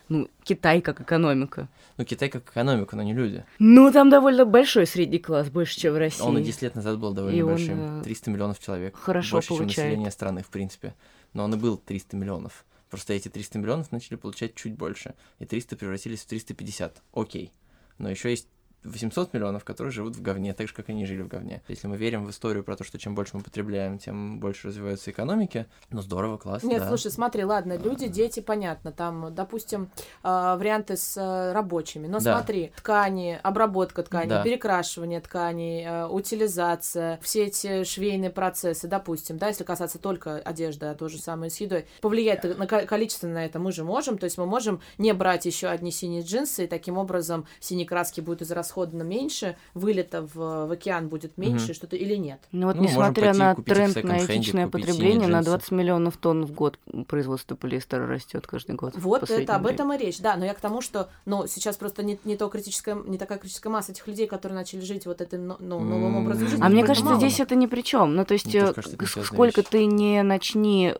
Ну, 0.10 0.30
Китай 0.44 0.80
как 0.82 1.02
экономика. 1.02 1.68
Ну, 1.98 2.06
Китай 2.06 2.30
как 2.30 2.48
экономика, 2.50 2.96
но 2.96 3.04
не 3.04 3.14
люди. 3.14 3.44
Ну, 3.60 3.92
там 3.92 4.10
довольно 4.10 4.46
большой 4.46 4.86
средний 4.86 5.18
класс, 5.20 5.50
больше, 5.50 5.78
чем 5.80 5.96
в 5.96 5.98
России. 5.98 6.22
Он 6.24 6.38
и 6.38 6.44
10 6.44 6.62
лет 6.62 6.76
назад 6.76 6.98
был 7.00 7.12
довольно 7.14 7.36
И 7.36 7.42
он, 7.42 7.50
большим. 7.50 8.00
э, 8.00 8.04
300 8.04 8.30
миллионов 8.32 8.60
человек. 8.60 8.96
хорошо 8.96 9.38
Больше, 9.38 9.48
чем 9.50 9.58
получает. 9.58 9.88
население 9.90 10.12
страны, 10.12 10.44
в 10.44 10.48
принципе. 10.50 10.94
Но 11.34 11.44
он 11.44 11.54
и 11.56 11.58
был 11.58 11.76
300 11.78 12.16
миллионов. 12.16 12.66
Просто 12.90 13.14
эти 13.16 13.28
300 13.28 13.58
миллионов 13.60 13.92
начали 13.92 14.16
получать 14.16 14.56
чуть 14.56 14.76
больше. 14.76 15.14
И 15.40 15.46
300 15.46 15.76
превратились 15.76 16.22
в 16.22 16.28
350. 16.28 17.02
Окей. 17.14 17.52
Но 17.98 18.10
еще 18.10 18.30
есть 18.30 18.48
800 18.92 19.34
миллионов, 19.34 19.64
которые 19.64 19.92
живут 19.92 20.16
в 20.16 20.22
говне, 20.22 20.54
так 20.54 20.68
же, 20.68 20.74
как 20.74 20.90
они 20.90 21.06
жили 21.06 21.22
в 21.22 21.28
говне. 21.28 21.62
Если 21.68 21.88
мы 21.88 21.98
верим 21.98 22.26
в 22.26 22.30
историю 22.30 22.64
про 22.64 22.76
то, 22.76 22.84
что 22.84 22.98
чем 22.98 23.16
больше 23.16 23.38
мы 23.38 23.44
потребляем, 23.44 23.98
тем 24.00 24.40
больше 24.40 24.68
развиваются 24.68 25.12
экономики, 25.12 25.66
ну 25.90 26.02
здорово, 26.02 26.38
классно, 26.38 26.68
Нет, 26.68 26.80
да. 26.82 26.88
слушай, 26.88 27.12
смотри, 27.12 27.44
ладно, 27.44 27.78
люди, 27.78 28.08
дети, 28.08 28.40
понятно, 28.40 28.92
там, 28.92 29.34
допустим, 29.34 29.90
э, 30.24 30.28
варианты 30.58 30.98
с 30.98 31.18
э, 31.18 31.52
рабочими, 31.54 32.08
но 32.08 32.20
Да. 32.20 32.38
смотри, 32.38 32.72
ткани, 32.78 33.40
обработка 33.44 34.04
ткани, 34.04 34.30
Да. 34.30 34.44
перекрашивание 34.44 35.20
тканей, 35.22 35.86
э, 35.86 36.08
утилизация, 36.08 37.20
все 37.22 37.46
эти 37.46 37.84
швейные 37.84 38.30
процессы, 38.30 38.88
допустим, 38.88 39.38
да, 39.38 39.48
если 39.48 39.64
касаться 39.64 40.00
только 40.00 40.38
одежды, 40.38 40.86
а 40.88 40.96
то 40.96 41.08
же 41.10 41.18
самое 41.20 41.50
с 41.52 41.58
едой, 41.60 41.86
повлиять 42.02 42.44
на 42.58 42.68
ко- 42.68 42.86
количество 42.86 43.28
на 43.28 43.46
это 43.46 43.60
мы 43.60 43.72
же 43.72 43.84
можем, 43.84 44.18
то 44.18 44.24
есть 44.26 44.38
мы 44.38 44.46
можем 44.46 44.82
не 44.98 45.14
брать 45.14 45.46
еще 45.46 45.68
одни 45.68 45.92
синие 45.92 46.22
джинсы, 46.22 46.66
и 46.66 46.68
таким 46.68 46.98
образом 46.98 47.46
синей 47.60 47.86
краски 47.86 48.22
будет 48.22 48.42
израсходовано 48.78 49.04
меньше, 49.04 49.56
вылета 49.74 50.22
в, 50.22 50.68
в 50.68 50.72
океан 50.72 51.08
будет 51.10 51.38
меньше, 51.38 51.66
Мгм. 51.68 51.74
что-то 51.74 51.96
или 51.96 52.16
нет. 52.16 52.40
Ну 52.52 52.68
вот, 52.68 52.76
Ну, 52.76 52.84
несмотря 52.84 53.34
пойти 53.34 53.40
на 53.40 53.56
тренд 53.56 54.04
на 54.04 54.26
этичное 54.26 54.68
потребление, 54.68 55.28
на 55.28 55.38
джинсы. 55.38 55.50
20 55.50 55.72
миллионов 55.72 56.18
тонн 56.18 56.46
в 56.46 56.52
год 56.52 56.80
производство 57.08 57.56
полиэстера 57.56 58.08
растет 58.08 58.48
каждый 58.48 58.76
год. 58.76 58.94
Вот 58.96 59.30
это, 59.30 59.56
об 59.56 59.64
время. 59.64 59.76
этом 59.76 59.94
и 59.94 59.98
речь, 59.98 60.20
да, 60.20 60.36
но 60.36 60.46
я 60.46 60.54
к 60.54 60.60
тому, 60.60 60.82
что, 60.82 61.10
ну, 61.26 61.48
сейчас 61.48 61.78
просто 61.78 62.04
не, 62.04 62.20
не 62.24 62.38
то 62.38 62.48
критическая, 62.50 62.96
не 62.96 63.18
такая 63.18 63.38
критическая 63.38 63.70
масса 63.70 63.92
этих 63.92 64.08
людей, 64.08 64.28
которые 64.28 64.56
начали 64.56 64.82
жить 64.82 65.06
вот 65.06 65.22
этим 65.22 65.56
ну, 65.60 65.80
новым 65.80 66.18
образом 66.18 66.48
жизни. 66.48 66.64
А 66.64 66.70
мне 66.70 66.84
кажется, 66.84 67.06
мало. 67.06 67.18
здесь 67.18 67.40
это 67.40 67.56
ни 67.56 67.66
при 67.66 67.82
чем. 67.82 68.16
Ну, 68.16 68.26
то 68.26 68.34
есть, 68.34 68.48
Мне 68.48 68.60
э, 68.60 68.74
кажется, 68.74 69.24
сколько 69.24 69.64
ты 69.64 69.86
не 69.86 70.22
начни 70.24 70.94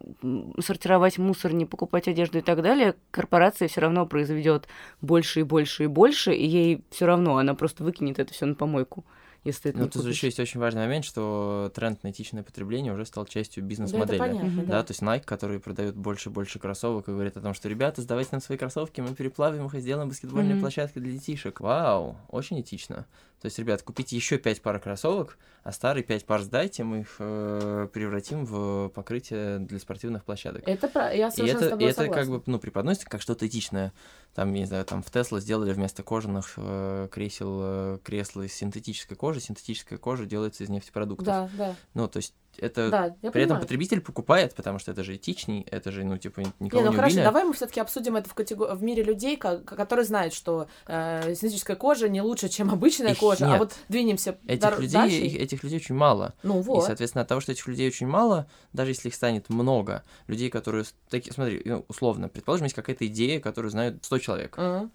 сортировать 0.60 1.18
мусор, 1.18 1.54
не 1.54 1.66
покупать 1.66 2.08
одежду 2.08 2.40
и 2.40 2.42
так 2.42 2.62
далее, 2.62 2.96
корпорация 3.12 3.68
все 3.68 3.82
равно 3.82 4.06
произведет 4.06 4.68
больше 5.02 5.42
и 5.42 5.44
больше 5.44 5.84
и 5.84 5.88
больше, 5.88 6.34
и 6.34 6.46
ей 6.46 6.84
все 6.92 7.06
равно, 7.06 7.38
она 7.38 7.54
просто 7.58 7.84
выкинет 7.84 8.20
это 8.20 8.34
все 8.34 8.46
на 8.46 8.56
помойку. 8.56 9.06
если 9.44 9.72
это 9.72 9.80
Ну, 9.80 9.90
тут 9.90 10.06
еще 10.06 10.28
есть 10.28 10.40
очень 10.40 10.60
важный 10.60 10.82
момент, 10.82 11.06
что 11.06 11.72
тренд 11.74 12.04
на 12.04 12.12
этичное 12.12 12.44
потребление 12.44 12.94
уже 12.94 13.06
стал 13.06 13.26
частью 13.26 13.64
Да, 13.64 13.66
это 13.66 13.70
бизнес-модели. 13.70 14.18
понятно, 14.18 14.64
Да, 14.66 14.84
то 14.84 14.92
есть 14.92 15.02
Nike, 15.02 15.24
который 15.26 15.60
продает 15.60 15.96
больше 15.96 16.30
и 16.30 16.32
больше 16.32 16.60
кроссовок 16.60 17.08
и 17.08 17.12
говорит 17.12 17.38
о 17.38 17.42
том, 17.42 17.54
что 17.54 17.70
ребята, 17.70 18.02
сдавайте 18.02 18.30
нам 18.34 18.42
свои 18.42 18.58
кроссовки, 18.58 19.00
мы 19.02 19.14
переплавим 19.16 19.66
их 19.68 19.76
и 19.76 19.80
сделаем 19.80 20.10
баскетбольные 20.10 20.54
Мгм. 20.56 20.62
площадки 20.62 21.00
для 21.00 21.12
детишек. 21.14 21.60
Вау, 21.62 22.18
очень 22.30 22.60
этично. 22.62 23.06
То 23.42 23.46
есть, 23.46 23.60
ребят, 23.60 23.84
купите 23.84 24.16
еще 24.16 24.40
пять 24.40 24.62
пар 24.64 24.80
кроссовок, 24.80 25.38
а 25.64 25.72
старые 25.72 26.04
пять 26.04 26.26
пар 26.26 26.42
сдайте, 26.42 26.84
мы 26.84 27.02
их 27.02 27.18
э, 27.20 27.88
превратим 27.94 28.46
в 28.46 28.90
покрытие 28.90 29.60
для 29.60 29.78
спортивных 29.80 30.24
площадок. 30.26 30.64
Это 30.68 30.88
про... 30.88 31.14
Я 31.14 31.28
И 31.28 31.32
совершенно 31.32 31.60
с 31.60 31.62
это, 31.62 31.68
и 31.68 31.70
тобой 31.70 31.90
это 31.92 32.08
как 32.10 32.28
бы, 32.30 32.42
ну, 32.48 32.58
преподносится 32.58 33.08
как 33.08 33.22
что-то 33.22 33.46
этичное. 33.46 33.94
Там, 34.38 34.54
я 34.54 34.60
не 34.60 34.66
знаю, 34.68 34.86
там 34.86 35.02
в 35.02 35.10
Тесла 35.10 35.40
сделали 35.40 35.74
вместо 35.74 36.04
кожаных 36.04 36.54
э, 36.58 37.08
кресел 37.12 37.58
э, 37.60 38.00
кресла 38.04 38.44
из 38.44 38.54
синтетической 38.54 39.18
кожи. 39.18 39.40
Синтетическая 39.40 39.98
кожа 39.98 40.28
делается 40.28 40.64
из 40.64 40.70
нефтепродуктов. 40.70 41.26
Да, 41.26 41.50
да, 41.58 41.76
Ну, 41.96 42.08
то 42.08 42.18
есть 42.18 42.36
это... 42.60 42.90
да, 42.90 43.02
При 43.10 43.28
этом 43.28 43.32
понимаю. 43.32 43.62
потребитель 43.62 44.02
покупает, 44.02 44.56
потому 44.56 44.80
что 44.80 44.92
это 44.92 45.04
же 45.04 45.16
этичней, 45.16 45.62
это 45.70 45.92
же, 45.92 46.04
ну, 46.04 46.18
типа, 46.18 46.40
Не, 46.42 46.52
никого 46.60 46.84
ну 46.84 46.90
не, 46.92 46.96
хорошо, 46.96 47.14
убили. 47.14 47.24
давай 47.26 47.44
мы 47.46 47.54
все-таки 47.54 47.80
обсудим 47.80 48.16
это 48.16 48.30
в, 48.30 48.36
катего- 48.36 48.74
в 48.76 48.84
мире 48.84 49.04
людей, 49.04 49.38
ко- 49.38 49.60
которые 49.60 50.06
знают, 50.06 50.34
что 50.34 50.68
э, 50.88 51.34
синтетическая 51.36 51.76
кожа 51.76 52.10
не 52.10 52.22
лучше, 52.22 52.50
чем 52.50 52.70
обычная 52.72 53.12
Их 53.12 53.20
кожа. 53.20 53.46
А 53.46 53.50
нет. 53.52 53.60
вот 53.60 53.74
двинемся 53.90 54.38
Этих 54.48 54.62
дар- 54.62 54.80
людей, 54.80 54.94
дальше. 54.94 55.16
их- 55.18 55.36
этих 55.42 55.64
людей 55.64 55.78
очень 55.80 55.96
мало. 55.96 56.34
Ну 56.44 56.60
И, 56.60 56.64
вот. 56.64 56.86
соответственно, 56.86 57.22
от 57.24 57.28
того, 57.28 57.42
что 57.42 57.52
этих 57.52 57.68
людей 57.68 57.88
очень 57.88 58.08
мало, 58.08 58.48
даже 58.74 58.92
если 58.92 59.10
их 59.10 59.16
станет 59.16 59.50
много, 59.50 60.04
людей, 60.28 60.50
которые... 60.50 60.84
с- 60.86 60.94
Таки, 61.10 61.32
смотри, 61.32 61.62
ну, 61.66 61.86
условно, 61.88 62.28
предположим, 62.30 62.66
есть 62.66 62.76
какая-то 62.76 63.06
идея, 63.08 63.40
которую 63.40 63.72
знают 63.72 64.04
100 64.04 64.18
человек. 64.20 64.58
Мгм, 64.58 64.92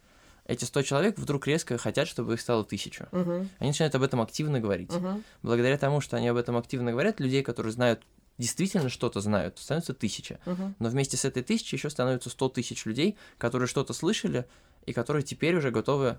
Эти 0.53 0.65
100 0.67 0.83
человек 0.83 1.19
вдруг 1.19 1.47
резко 1.47 1.79
хотят, 1.79 2.07
чтобы 2.07 2.35
их 2.35 2.41
стало 2.41 2.63
тысячу. 2.63 3.09
мгм, 3.11 3.49
Они 3.59 3.71
начинают 3.71 3.95
об 3.95 4.03
этом 4.03 4.21
активно 4.21 4.61
говорить. 4.61 4.93
мгм. 4.93 5.25
Благодаря 5.43 5.79
тому, 5.79 6.03
что 6.03 6.19
они 6.19 6.29
об 6.29 6.37
этом 6.37 6.59
активно 6.59 6.91
говорят, 6.91 7.21
людей, 7.21 7.43
которые 7.43 7.73
знают, 7.73 8.03
действительно 8.37 8.91
что-то 8.91 9.21
знают, 9.21 9.59
становится 9.59 9.95
тысяча. 9.95 10.41
Мгм. 10.45 10.75
Но 10.79 10.89
вместе 10.91 11.17
с 11.17 11.25
этой 11.25 11.43
тысячей 11.43 11.77
еще 11.77 11.89
становится 11.89 12.29
100 12.29 12.51
тысяч 12.51 12.85
людей, 12.85 13.17
которые 13.39 13.67
что-то 13.67 13.95
слышали 13.95 14.45
и 14.85 14.93
которые 14.93 15.23
теперь 15.23 15.57
уже 15.57 15.71
готовы 15.71 16.19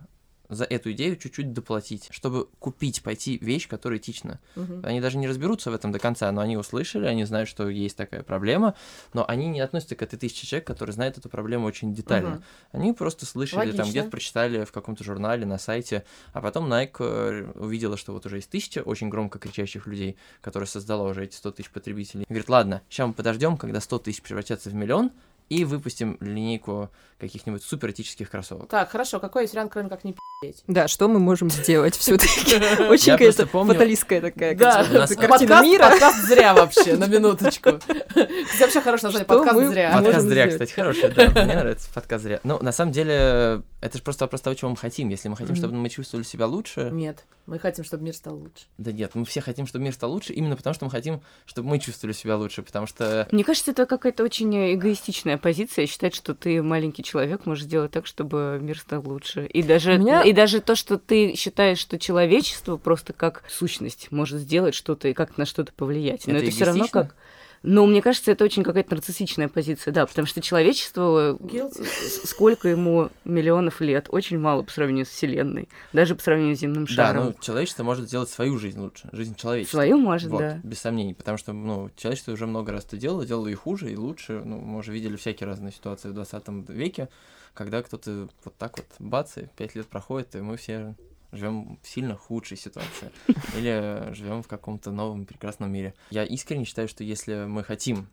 за 0.50 0.66
эту 0.66 0.92
идею 0.92 1.16
чуть-чуть 1.16 1.54
доплатить, 1.54 2.08
чтобы 2.12 2.48
купить, 2.60 3.02
пойти 3.02 3.38
вещь, 3.42 3.68
которая 3.68 4.00
этична. 4.00 4.40
Мгм. 4.56 4.82
Они 4.84 5.02
даже 5.02 5.18
не 5.18 5.28
разберутся 5.28 5.72
в 5.72 5.74
этом 5.74 5.92
до 5.92 6.00
конца, 6.00 6.32
но 6.32 6.42
они 6.42 6.58
услышали, 6.58 7.06
они 7.06 7.24
знают, 7.24 7.50
что 7.50 7.70
есть 7.70 7.98
такая 7.98 8.24
проблема, 8.24 8.76
но 9.14 9.26
они 9.28 9.48
не 9.48 9.62
относятся 9.62 9.96
к 9.96 10.02
этой 10.02 10.18
тысяче 10.18 10.46
человек, 10.46 10.68
которые 10.68 10.94
знают 10.94 11.18
эту 11.18 11.30
проблему 11.30 11.66
очень 11.66 11.94
детально. 11.94 12.30
Мгм. 12.30 12.44
Они 12.72 12.94
просто 12.94 13.26
слышали, 13.26 13.72
там 13.72 13.80
Логично. 13.80 13.92
где-то 13.92 14.10
прочитали 14.10 14.66
в 14.66 14.72
каком-то 14.72 15.04
журнале, 15.04 15.46
на 15.46 15.58
сайте, 15.58 16.04
а 16.34 16.42
потом 16.42 16.72
Nike 16.72 16.98
э, 17.00 17.52
увидела, 17.56 17.98
что 17.98 18.14
вот 18.14 18.26
уже 18.26 18.38
есть 18.38 18.50
тысяча 18.50 18.80
очень 18.80 19.10
громко 19.10 19.40
кричащих 19.40 19.88
людей, 19.88 20.18
которые 20.42 20.68
создала 20.68 21.08
уже 21.10 21.24
эти 21.24 21.36
100 21.36 21.52
тысяч 21.52 21.70
потребителей. 21.70 22.24
И 22.24 22.28
говорит, 22.28 22.50
ладно, 22.50 22.82
сейчас 22.90 23.08
мы 23.08 23.14
подождем, 23.14 23.58
когда 23.58 23.80
100 23.80 24.00
тысяч 24.00 24.22
превратятся 24.22 24.70
в 24.70 24.74
миллион, 24.74 25.12
и 25.50 25.66
выпустим 25.66 26.18
линейку 26.20 26.90
каких-нибудь 27.20 27.64
суперэтических 27.64 28.30
кроссовок. 28.30 28.68
Так, 28.70 28.90
хорошо, 28.92 29.20
какой 29.20 29.44
есть 29.44 29.54
вариант, 29.54 29.72
кроме 29.72 29.88
как 29.90 30.04
не 30.04 30.12
пи***ть? 30.14 30.64
Да, 30.68 30.88
что 30.90 31.08
мы 31.08 31.20
можем 31.20 31.50
сделать 31.50 31.96
все-таки? 31.96 32.56
Очень 32.90 33.12
Я 33.14 33.18
просто 33.18 33.44
какая-то 33.44 33.46
помню- 33.48 33.74
фаталистская 33.74 34.20
такая 34.22 34.56
Да, 34.56 34.84
как 34.84 34.88
бы, 34.90 34.96
у 34.96 35.00
нас- 35.00 35.10
картина 35.16 35.38
подкаст, 35.38 35.64
мира. 35.64 35.90
подкаст 35.90 36.18
зря 36.28 36.54
вообще, 36.54 36.98
на 36.98 37.06
минуточку. 37.08 37.80
Кстати, 37.80 38.62
вообще 38.62 38.82
хорошее 38.82 39.14
название, 39.14 39.26
подкаст 39.26 39.68
зря. 39.68 39.92
Подкаст 39.94 40.26
зря, 40.28 40.48
кстати, 40.48 40.72
хороший, 40.74 41.10
да, 41.12 41.30
мне 41.46 41.56
нравится 41.56 41.90
подкаст 41.94 42.24
зря. 42.24 42.40
Ну, 42.44 42.60
на 42.62 42.72
самом 42.74 42.92
деле, 42.92 43.62
это 43.80 43.98
же 43.98 44.04
просто 44.04 44.26
вопрос 44.26 44.42
того, 44.42 44.54
чего 44.56 44.72
мы 44.72 44.78
хотим. 44.78 45.08
Если 45.10 45.30
мы 45.30 45.38
хотим, 45.38 45.56
чтобы 45.56 45.76
мы 45.76 45.88
чувствовали 45.90 46.26
себя 46.26 46.46
лучше, 46.48 46.90
Нет, 46.92 47.24
мы 47.46 47.58
хотим, 47.60 47.86
чтобы 47.86 48.04
мир 48.04 48.16
стал 48.16 48.36
лучше. 48.38 48.66
да 48.78 48.92
нет, 48.92 49.12
мы 49.16 49.24
все 49.26 49.40
хотим, 49.40 49.66
чтобы 49.68 49.86
мир 49.86 49.94
стал 49.94 50.12
лучше, 50.12 50.34
именно 50.34 50.56
потому 50.58 50.74
что 50.74 50.84
мы 50.86 50.92
хотим, 50.92 51.22
чтобы 51.46 51.70
мы 51.70 51.80
чувствовали 51.80 52.14
себя 52.14 52.36
лучше, 52.38 52.64
потому 52.64 52.86
что 52.88 53.28
Мне 53.32 53.44
кажется, 53.46 53.72
это 53.72 53.86
какая-то 53.86 54.24
очень 54.24 54.74
эгоистичная 54.76 55.33
позиция, 55.38 55.86
считать, 55.88 56.16
что 56.16 56.34
ты 56.34 56.62
маленький 56.62 57.04
человек 57.04 57.46
можешь 57.46 57.66
сделать 57.66 57.92
так, 57.92 58.06
чтобы 58.06 58.60
мир 58.62 58.78
стал 58.80 59.02
лучше. 59.06 59.46
И 59.46 59.64
даже, 59.64 59.98
Меня- 59.98 60.22
и 60.24 60.34
даже 60.34 60.62
то, 60.62 60.76
что 60.76 60.98
ты 60.98 61.36
считаешь, 61.36 61.78
что 61.80 62.00
человечество 62.00 62.78
просто 62.78 63.14
как 63.14 63.44
сущность 63.50 64.12
может 64.12 64.40
сделать 64.40 64.76
что-то 64.76 65.08
и 65.08 65.14
как 65.14 65.38
на 65.38 65.46
что-то 65.46 65.74
повлиять. 65.74 66.28
Но 66.28 66.34
Это 66.34 66.44
это, 66.46 66.52
все 66.52 66.66
равно 66.66 66.88
как... 66.88 67.16
Но 67.64 67.86
мне 67.86 68.02
кажется, 68.02 68.30
это 68.32 68.44
очень 68.44 68.64
какая-то 68.64 68.94
нарциссичная 68.96 69.48
позиция, 69.48 69.94
да, 69.94 70.06
потому 70.06 70.28
что 70.28 70.42
человечество, 70.42 71.38
Guilty. 71.40 71.86
с- 71.86 72.30
сколько 72.30 72.68
ему 72.68 73.10
миллионов 73.24 73.80
лет, 73.80 74.08
очень 74.10 74.38
мало 74.38 74.64
по 74.64 74.72
сравнению 74.72 75.06
с 75.06 75.10
Вселенной, 75.10 75.70
даже 75.94 76.14
по 76.16 76.22
сравнению 76.22 76.56
с 76.58 76.60
земным 76.60 76.86
да, 76.86 76.92
шаром. 76.94 77.26
ну, 77.28 77.36
человечество 77.40 77.84
может 77.84 78.08
сделать 78.08 78.30
свою 78.30 78.58
жизнь 78.58 78.80
лучше, 78.80 79.08
жизнь 79.14 79.36
человечества. 79.36 79.78
Свою 79.78 79.98
может, 79.98 80.30
Вот, 80.30 80.40
да. 80.40 80.60
без 80.64 80.80
сомнений, 80.80 81.14
потому 81.14 81.38
что, 81.38 81.54
ну, 81.54 81.90
человечество 81.96 82.34
уже 82.34 82.48
много 82.48 82.72
раз 82.74 82.86
это 82.86 82.98
делало, 82.98 83.26
делало 83.26 83.48
и 83.48 83.54
хуже, 83.54 83.92
и 83.92 83.96
лучше. 83.96 84.42
Ну, 84.44 84.58
мы 84.60 84.80
уже 84.80 84.92
видели 84.92 85.16
всякие 85.16 85.48
разные 85.48 85.72
ситуации 85.72 86.10
в 86.10 86.14
20 86.14 86.70
веке, 86.70 87.08
когда 87.54 87.82
кто-то 87.82 88.28
вот 88.44 88.56
так 88.58 88.78
вот 88.78 88.88
бац, 89.00 89.38
и 89.38 89.48
пять 89.56 89.76
лет 89.76 89.88
проходит, 89.88 90.36
и 90.36 90.40
мы 90.42 90.58
все 90.58 90.96
живем 91.34 91.80
в 91.82 91.88
сильно 91.88 92.16
худшей 92.16 92.58
ситуации. 92.58 93.12
Или 93.58 94.14
живем 94.14 94.44
в 94.44 94.48
каком-то 94.48 94.92
новом 94.92 95.26
прекрасном 95.26 95.72
мире. 95.72 95.94
Я 96.10 96.24
искренне 96.24 96.66
считаю, 96.66 96.88
что 96.88 97.04
если 97.04 97.46
мы 97.46 97.64
хотим, 97.64 98.08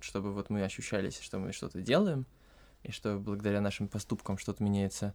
чтобы 0.00 0.32
вот 0.32 0.50
мы 0.50 0.62
ощущались, 0.62 1.20
что 1.20 1.38
мы 1.38 1.52
что-то 1.52 1.80
делаем, 1.80 2.26
и 2.82 2.90
что 2.90 3.18
благодаря 3.18 3.60
нашим 3.60 3.88
поступкам 3.88 4.38
что-то 4.38 4.62
меняется, 4.62 5.14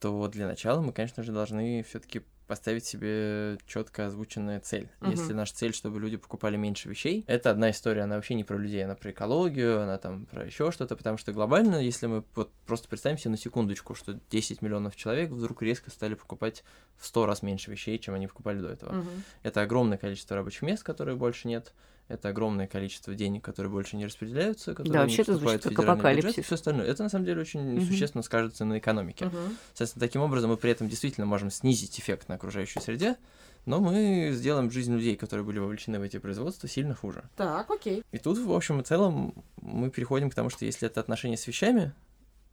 то 0.00 0.26
для 0.28 0.46
начала 0.46 0.80
мы, 0.80 0.92
конечно 0.92 1.22
же, 1.22 1.32
должны 1.32 1.82
все-таки 1.82 2.22
поставить 2.52 2.84
себе 2.84 3.56
четко 3.66 4.04
озвученная 4.04 4.60
цель. 4.60 4.90
Мгм. 5.00 5.12
Если 5.12 5.32
наша 5.32 5.54
цель, 5.54 5.72
чтобы 5.72 5.98
люди 5.98 6.18
покупали 6.18 6.58
меньше 6.58 6.86
вещей, 6.86 7.24
это 7.26 7.50
одна 7.50 7.70
история, 7.70 8.02
она 8.02 8.16
вообще 8.16 8.34
не 8.34 8.44
про 8.44 8.58
людей, 8.58 8.84
она 8.84 8.94
про 8.94 9.10
экологию, 9.10 9.80
она 9.80 9.96
там 9.96 10.26
про 10.26 10.44
еще 10.44 10.70
что-то, 10.70 10.94
потому 10.94 11.16
что 11.16 11.32
глобально, 11.32 11.76
если 11.76 12.08
мы 12.08 12.24
вот 12.34 12.52
просто 12.66 12.90
представим 12.90 13.16
себе 13.16 13.30
на 13.30 13.38
секундочку, 13.38 13.94
что 13.94 14.20
10 14.28 14.60
миллионов 14.60 14.96
человек 14.96 15.30
вдруг 15.30 15.62
резко 15.62 15.90
стали 15.90 16.12
покупать 16.12 16.62
в 16.98 17.06
100 17.06 17.24
раз 17.24 17.40
меньше 17.40 17.70
вещей, 17.70 17.98
чем 17.98 18.16
они 18.16 18.26
покупали 18.26 18.60
до 18.60 18.68
этого. 18.68 18.92
Мгм. 18.96 19.24
Это 19.42 19.62
огромное 19.62 19.96
количество 19.96 20.36
рабочих 20.36 20.60
мест, 20.60 20.82
которые 20.82 21.16
больше 21.16 21.48
нет. 21.48 21.72
Это 22.08 22.28
огромное 22.28 22.66
количество 22.66 23.14
денег, 23.14 23.42
которые 23.44 23.70
больше 23.70 23.96
не 23.96 24.04
распределяются, 24.04 24.72
которые 24.74 24.92
вообще 25.00 25.18
не 25.18 25.24
поступают 25.24 25.64
в 25.64 25.68
федеральный 25.68 25.94
бюджет, 25.94 26.04
апокалипсис. 26.14 26.38
и 26.38 26.42
все 26.42 26.54
остальное. 26.56 26.86
Это 26.86 27.02
на 27.04 27.08
самом 27.08 27.24
деле 27.24 27.40
очень 27.40 27.60
Мгм. 27.76 27.86
существенно 27.86 28.22
скажется 28.22 28.64
на 28.64 28.78
экономике. 28.78 29.26
Мгм. 29.26 29.56
Соответственно, 29.68 30.06
таким 30.06 30.20
образом 30.22 30.50
мы 30.50 30.56
при 30.58 30.70
этом 30.70 30.88
действительно 30.88 31.26
можем 31.26 31.50
снизить 31.50 31.98
эффект 31.98 32.28
на 32.28 32.34
окружающей 32.34 32.80
среде, 32.80 33.16
но 33.64 33.80
мы 33.80 34.30
сделаем 34.32 34.70
жизнь 34.70 34.92
людей, 34.92 35.16
которые 35.16 35.46
были 35.46 35.58
вовлечены 35.58 35.98
в 36.00 36.02
эти 36.02 36.18
производства, 36.18 36.68
сильно 36.68 36.94
хуже. 36.94 37.22
Так, 37.36 37.70
окей. 37.70 38.02
И 38.12 38.18
тут, 38.18 38.36
в 38.38 38.52
общем 38.52 38.80
и 38.80 38.84
целом, 38.84 39.32
мы 39.60 39.88
переходим 39.88 40.28
к 40.28 40.34
тому, 40.34 40.50
что 40.50 40.64
если 40.66 40.88
это 40.88 41.00
отношения 41.00 41.36
с 41.38 41.46
вещами 41.46 41.92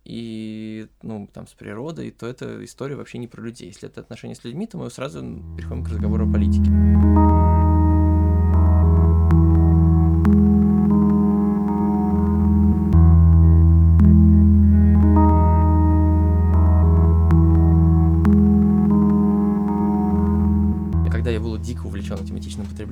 и, 0.05 0.87
ну, 1.01 1.27
там, 1.33 1.47
с 1.47 1.53
природой, 1.53 2.11
то 2.11 2.27
это 2.27 2.63
история 2.63 2.95
вообще 2.95 3.17
не 3.17 3.27
про 3.27 3.41
людей. 3.41 3.67
Если 3.67 3.89
это 3.89 3.99
отношения 4.01 4.35
с 4.35 4.43
людьми, 4.43 4.67
то 4.67 4.77
мы 4.77 4.89
сразу 4.89 5.19
переходим 5.57 5.83
к 5.83 5.89
разговору 5.89 6.29
о 6.29 6.31
политике. 6.31 6.69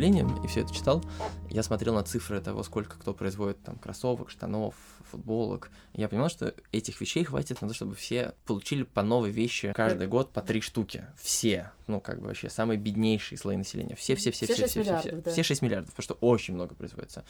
Потреблением 0.07 0.43
и 0.43 0.47
все 0.47 0.61
это 0.61 0.73
читал, 0.73 1.03
я 1.49 1.63
смотрел 1.63 1.93
на 1.93 2.03
цифры 2.03 2.39
того, 2.41 2.63
сколько 2.63 2.97
кто 2.97 3.13
производит 3.13 3.61
там 3.63 3.77
кроссовок, 3.77 4.29
штанов, 4.29 4.75
футболок. 5.11 5.69
Я 5.93 6.07
понимал, 6.07 6.29
что 6.29 6.53
этих 6.71 6.99
вещей 7.01 7.23
хватит 7.23 7.61
на 7.61 7.67
то, 7.67 7.73
чтобы 7.73 7.95
все 7.95 8.33
получили 8.45 8.83
по 8.83 9.01
новой 9.01 9.31
вещи 9.31 9.73
каждый 9.75 10.07
год 10.07 10.31
по 10.31 10.41
три 10.41 10.61
штуки. 10.61 11.05
Все. 11.17 11.71
Ну, 11.87 11.99
как 11.99 12.19
бы 12.19 12.27
вообще 12.27 12.49
самые 12.49 12.77
беднейшие 12.77 13.37
слои 13.37 13.57
населения. 13.57 13.95
Все, 13.95 14.15
все, 14.15 14.31
все, 14.31 14.45
Все 14.45 14.53
все, 14.53 14.63
шесть 14.63 14.71
все, 14.71 14.83
все, 14.83 14.97
все. 14.97 15.09
миллиардов, 15.09 15.23
да. 15.25 15.31
Все 15.31 15.43
6 15.43 15.61
миллиардов, 15.61 15.89
потому 15.91 16.03
что 16.03 16.13
очень 16.15 16.53
много 16.53 16.75
производится. 16.75 17.23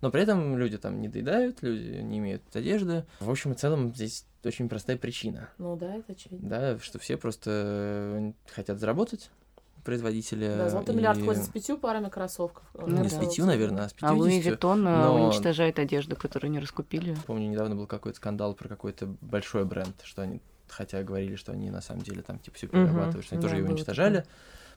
Но 0.00 0.10
при 0.10 0.22
этом 0.22 0.56
люди 0.56 0.78
там 0.78 1.00
не 1.00 1.08
доедают, 1.08 1.62
люди 1.62 2.00
не 2.00 2.18
имеют 2.18 2.42
одежды. 2.54 3.04
В 3.20 3.30
общем 3.30 3.52
и 3.52 3.54
целом 3.54 3.94
здесь 3.94 4.24
очень 4.44 4.68
простая 4.68 4.96
причина. 4.96 5.50
Ну 5.58 5.76
да, 5.76 5.96
это 5.96 6.12
очевидно. 6.12 6.48
Да, 6.48 6.78
что 6.78 6.98
все 6.98 7.16
просто 7.18 7.50
э, 7.52 8.32
хотят 8.50 8.80
заработать, 8.80 9.30
производители. 9.84 10.46
Да, 10.56 10.68
золотой 10.68 10.94
и- 10.94 10.98
миллиард 10.98 11.22
ходит 11.24 11.44
с 11.44 11.48
пятью 11.48 11.78
парами 11.78 12.08
кроссовков. 12.08 12.64
Ну 12.74 13.02
Не 13.02 13.08
с 13.08 13.12
да. 13.14 13.20
пятью, 13.20 13.46
наверное, 13.46 13.84
а 13.84 13.88
с 13.88 13.94
А 14.00 14.12
Луи 14.12 14.30
50. 14.38 14.52
Виттон 14.52 14.86
э, 14.86 14.90
но- 14.90 15.24
уничтожает 15.26 15.78
одежду, 15.78 16.16
которую 16.16 16.50
не 16.50 16.58
раскупили. 16.58 17.16
Помню, 17.26 17.48
недавно 17.48 17.76
был 17.76 17.86
какой-то 17.86 18.16
скандал 18.16 18.54
про 18.54 18.68
какой-то 18.68 19.06
большой 19.20 19.64
бренд, 19.64 19.94
что 20.04 20.22
они, 20.22 20.40
хотя 20.68 21.02
говорили, 21.02 21.36
что 21.36 21.52
они 21.52 21.70
на 21.70 21.80
самом 21.80 22.02
деле 22.02 22.22
там 22.22 22.38
типа 22.38 22.56
все 22.56 22.66
перерабатывают, 22.66 23.24
что 23.26 23.34
они 23.34 23.42
да, 23.42 23.48
тоже 23.48 23.56
его 23.58 23.66
было 23.68 23.74
уничтожали. 23.74 24.24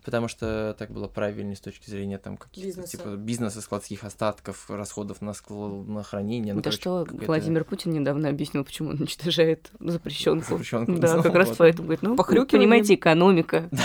Потому 0.03 0.27
что 0.27 0.75
так 0.77 0.91
было 0.91 1.07
правильнее 1.07 1.55
с 1.55 1.61
точки 1.61 1.89
зрения 1.89 2.17
там 2.17 2.37
каких-то 2.37 2.83
типа 2.83 3.15
бизнеса, 3.15 3.61
складских 3.61 4.03
остатков, 4.03 4.69
расходов 4.69 5.21
на, 5.21 5.33
скл... 5.33 5.83
на 5.83 6.03
хранение. 6.03 6.53
Ну, 6.53 6.61
да 6.61 6.71
короче, 6.71 6.81
что 6.81 7.07
Владимир 7.25 7.63
Путин 7.63 7.91
недавно 7.91 8.29
объяснил, 8.29 8.63
почему 8.63 8.89
он 8.89 8.99
уничтожает 8.99 9.71
запрещенку. 9.79 10.49
Запрещенку. 10.49 10.93
Да, 10.97 11.15
Ну, 11.15 11.23
как 11.23 11.35
раз 11.35 11.55
поэтому 11.57 11.87
говорит, 11.87 12.03
ну, 12.03 12.15
Похрюкиванием. 12.15 12.69
понимаете, 12.69 12.95
экономика. 12.95 13.69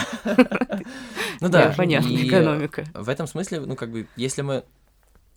Ну 1.40 1.48
да, 1.48 1.72
понятно, 1.76 2.08
экономика. 2.08 2.84
В 2.94 3.08
этом 3.08 3.26
смысле, 3.26 3.60
ну 3.60 3.76
как 3.76 3.90
бы, 3.90 4.08
если 4.16 4.42
мы 4.42 4.64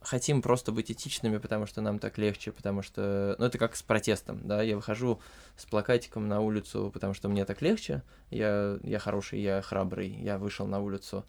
хотим 0.01 0.41
просто 0.41 0.71
быть 0.71 0.91
этичными, 0.91 1.37
потому 1.37 1.65
что 1.65 1.81
нам 1.81 1.99
так 1.99 2.17
легче, 2.17 2.51
потому 2.51 2.81
что, 2.81 3.35
ну 3.37 3.45
это 3.45 3.57
как 3.57 3.75
с 3.75 3.83
протестом, 3.83 4.47
да, 4.47 4.61
я 4.61 4.75
выхожу 4.75 5.21
с 5.55 5.65
плакатиком 5.65 6.27
на 6.27 6.41
улицу, 6.41 6.89
потому 6.93 7.13
что 7.13 7.29
мне 7.29 7.45
так 7.45 7.61
легче, 7.61 8.01
я, 8.31 8.79
я 8.83 8.99
хороший, 8.99 9.41
я 9.41 9.61
храбрый, 9.61 10.09
я 10.09 10.37
вышел 10.37 10.65
на 10.65 10.79
улицу, 10.79 11.25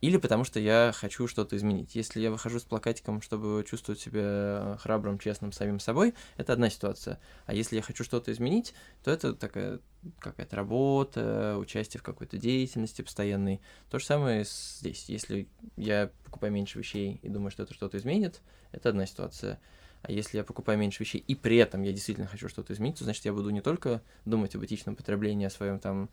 или 0.00 0.16
потому 0.16 0.44
что 0.44 0.60
я 0.60 0.92
хочу 0.94 1.26
что-то 1.26 1.56
изменить. 1.56 1.94
Если 1.94 2.20
я 2.20 2.30
выхожу 2.30 2.60
с 2.60 2.64
плакатиком, 2.64 3.22
чтобы 3.22 3.64
чувствовать 3.68 4.00
себя 4.00 4.78
храбрым, 4.80 5.18
честным 5.18 5.52
самим 5.52 5.80
собой, 5.80 6.14
это 6.36 6.52
одна 6.52 6.70
ситуация. 6.70 7.18
А 7.46 7.54
если 7.54 7.76
я 7.76 7.82
хочу 7.82 8.04
что-то 8.04 8.32
изменить, 8.32 8.74
то 9.02 9.10
это 9.10 9.34
такая 9.34 9.80
какая-то 10.20 10.56
работа, 10.56 11.56
участие 11.58 12.00
в 12.00 12.04
какой-то 12.04 12.38
деятельности 12.38 13.02
постоянной. 13.02 13.60
То 13.90 13.98
же 13.98 14.04
самое 14.04 14.44
здесь. 14.44 15.08
Если 15.08 15.48
я 15.76 16.10
покупаю 16.24 16.52
меньше 16.52 16.78
вещей 16.78 17.18
и 17.22 17.28
думаю, 17.28 17.50
что 17.50 17.62
это 17.62 17.74
что-то 17.74 17.98
изменит, 17.98 18.40
это 18.72 18.90
одна 18.90 19.06
ситуация. 19.06 19.58
А 20.02 20.12
если 20.12 20.36
я 20.36 20.44
покупаю 20.44 20.78
меньше 20.78 21.02
вещей 21.02 21.24
и 21.26 21.34
при 21.34 21.56
этом 21.56 21.82
я 21.82 21.92
действительно 21.92 22.28
хочу 22.28 22.48
что-то 22.48 22.72
изменить, 22.72 22.98
то 22.98 23.04
значит 23.04 23.24
я 23.24 23.32
буду 23.32 23.50
не 23.50 23.60
только 23.60 24.02
думать 24.24 24.54
об 24.54 24.64
этичном 24.64 24.94
потреблении, 24.94 25.46
о 25.46 25.50
своем 25.50 25.80
там 25.80 26.08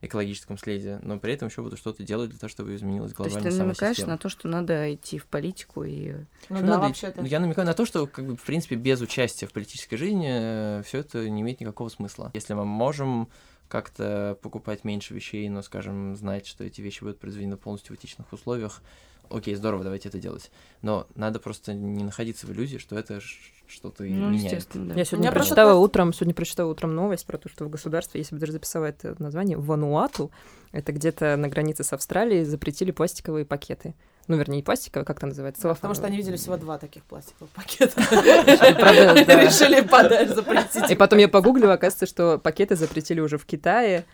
экологическом 0.00 0.58
следе, 0.58 0.98
но 1.02 1.18
при 1.18 1.32
этом 1.34 1.48
еще 1.48 1.62
буду 1.62 1.76
что-то 1.76 2.02
делать 2.02 2.30
для 2.30 2.38
того, 2.38 2.48
чтобы 2.48 2.74
изменилась 2.74 3.12
То 3.12 3.24
есть 3.24 3.38
ты 3.38 3.50
намекаешь 3.52 3.96
система. 3.96 4.12
на 4.12 4.18
то, 4.18 4.28
что 4.28 4.48
надо 4.48 4.94
идти 4.94 5.18
в 5.18 5.26
политику 5.26 5.84
и... 5.84 6.12
Ну 6.48 6.60
да, 6.60 6.60
надо- 6.62 6.88
вообще-то. 6.88 7.20
ну, 7.20 7.26
Я 7.26 7.40
намекаю 7.40 7.66
на 7.66 7.74
то, 7.74 7.84
что, 7.84 8.06
как 8.06 8.26
бы, 8.26 8.36
в 8.36 8.42
принципе, 8.42 8.76
без 8.76 9.00
участия 9.00 9.46
в 9.46 9.52
политической 9.52 9.96
жизни 9.96 10.82
все 10.82 10.98
это 10.98 11.28
не 11.28 11.42
имеет 11.42 11.60
никакого 11.60 11.88
смысла. 11.88 12.30
Если 12.34 12.54
мы 12.54 12.64
можем 12.64 13.28
как-то 13.68 14.38
покупать 14.42 14.84
меньше 14.84 15.14
вещей, 15.14 15.48
но, 15.48 15.62
скажем, 15.62 16.16
знать, 16.16 16.46
что 16.46 16.64
эти 16.64 16.80
вещи 16.80 17.00
будут 17.00 17.18
произведены 17.20 17.56
полностью 17.56 17.94
в 17.94 17.98
этичных 17.98 18.32
условиях, 18.32 18.82
окей, 19.30 19.54
здорово, 19.54 19.84
давайте 19.84 20.08
это 20.08 20.18
делать. 20.18 20.50
Но 20.82 21.06
надо 21.14 21.38
просто 21.40 21.74
не 21.74 22.04
находиться 22.04 22.46
в 22.46 22.52
иллюзии, 22.52 22.78
что 22.78 22.98
это 22.98 23.20
что-то 23.66 24.02
Ну, 24.04 24.30
меняет. 24.30 24.66
да. 24.74 24.94
Я 24.94 25.04
сегодня 25.04 25.30
просто 25.30 25.32
прочитала 25.32 25.68
кажется- 25.70 25.80
утром, 25.80 26.12
сегодня 26.14 26.34
прочитала 26.34 26.70
утром 26.70 26.94
новость 26.94 27.26
про 27.26 27.36
то, 27.36 27.48
что 27.50 27.64
в 27.66 27.68
государстве, 27.70 28.20
если 28.20 28.34
бы 28.34 28.40
даже 28.40 28.52
записала 28.52 28.86
это 28.86 29.14
название, 29.18 29.58
Вануату, 29.58 30.30
это 30.72 30.92
где-то 30.92 31.36
на 31.36 31.48
границе 31.48 31.84
с 31.84 31.92
Австралией, 31.92 32.44
запретили 32.44 32.90
пластиковые 32.92 33.44
пакеты. 33.44 33.94
Ну, 34.26 34.36
вернее, 34.36 34.56
не 34.56 34.62
пластиковые, 34.62 35.06
как 35.06 35.18
это 35.18 35.26
называется? 35.26 35.62
Потому 35.62 35.74
целлофановые. 35.80 35.96
что 35.96 36.06
они 36.06 36.16
видели 36.18 36.36
всего 36.36 36.56
два 36.58 36.78
таких 36.78 37.02
пластиковых 37.04 37.50
пакета. 37.50 37.94
Да. 38.10 39.42
Решили 39.42 39.80
подальше 39.80 40.34
запретить. 40.34 40.90
И 40.90 40.94
потом 40.94 41.18
я 41.18 41.28
погуглила, 41.28 41.74
оказывается, 41.74 42.06
что 42.06 42.38
пакеты 42.38 42.76
запретили 42.76 43.20
уже 43.20 43.38
в 43.38 43.46
Китае 43.46 44.04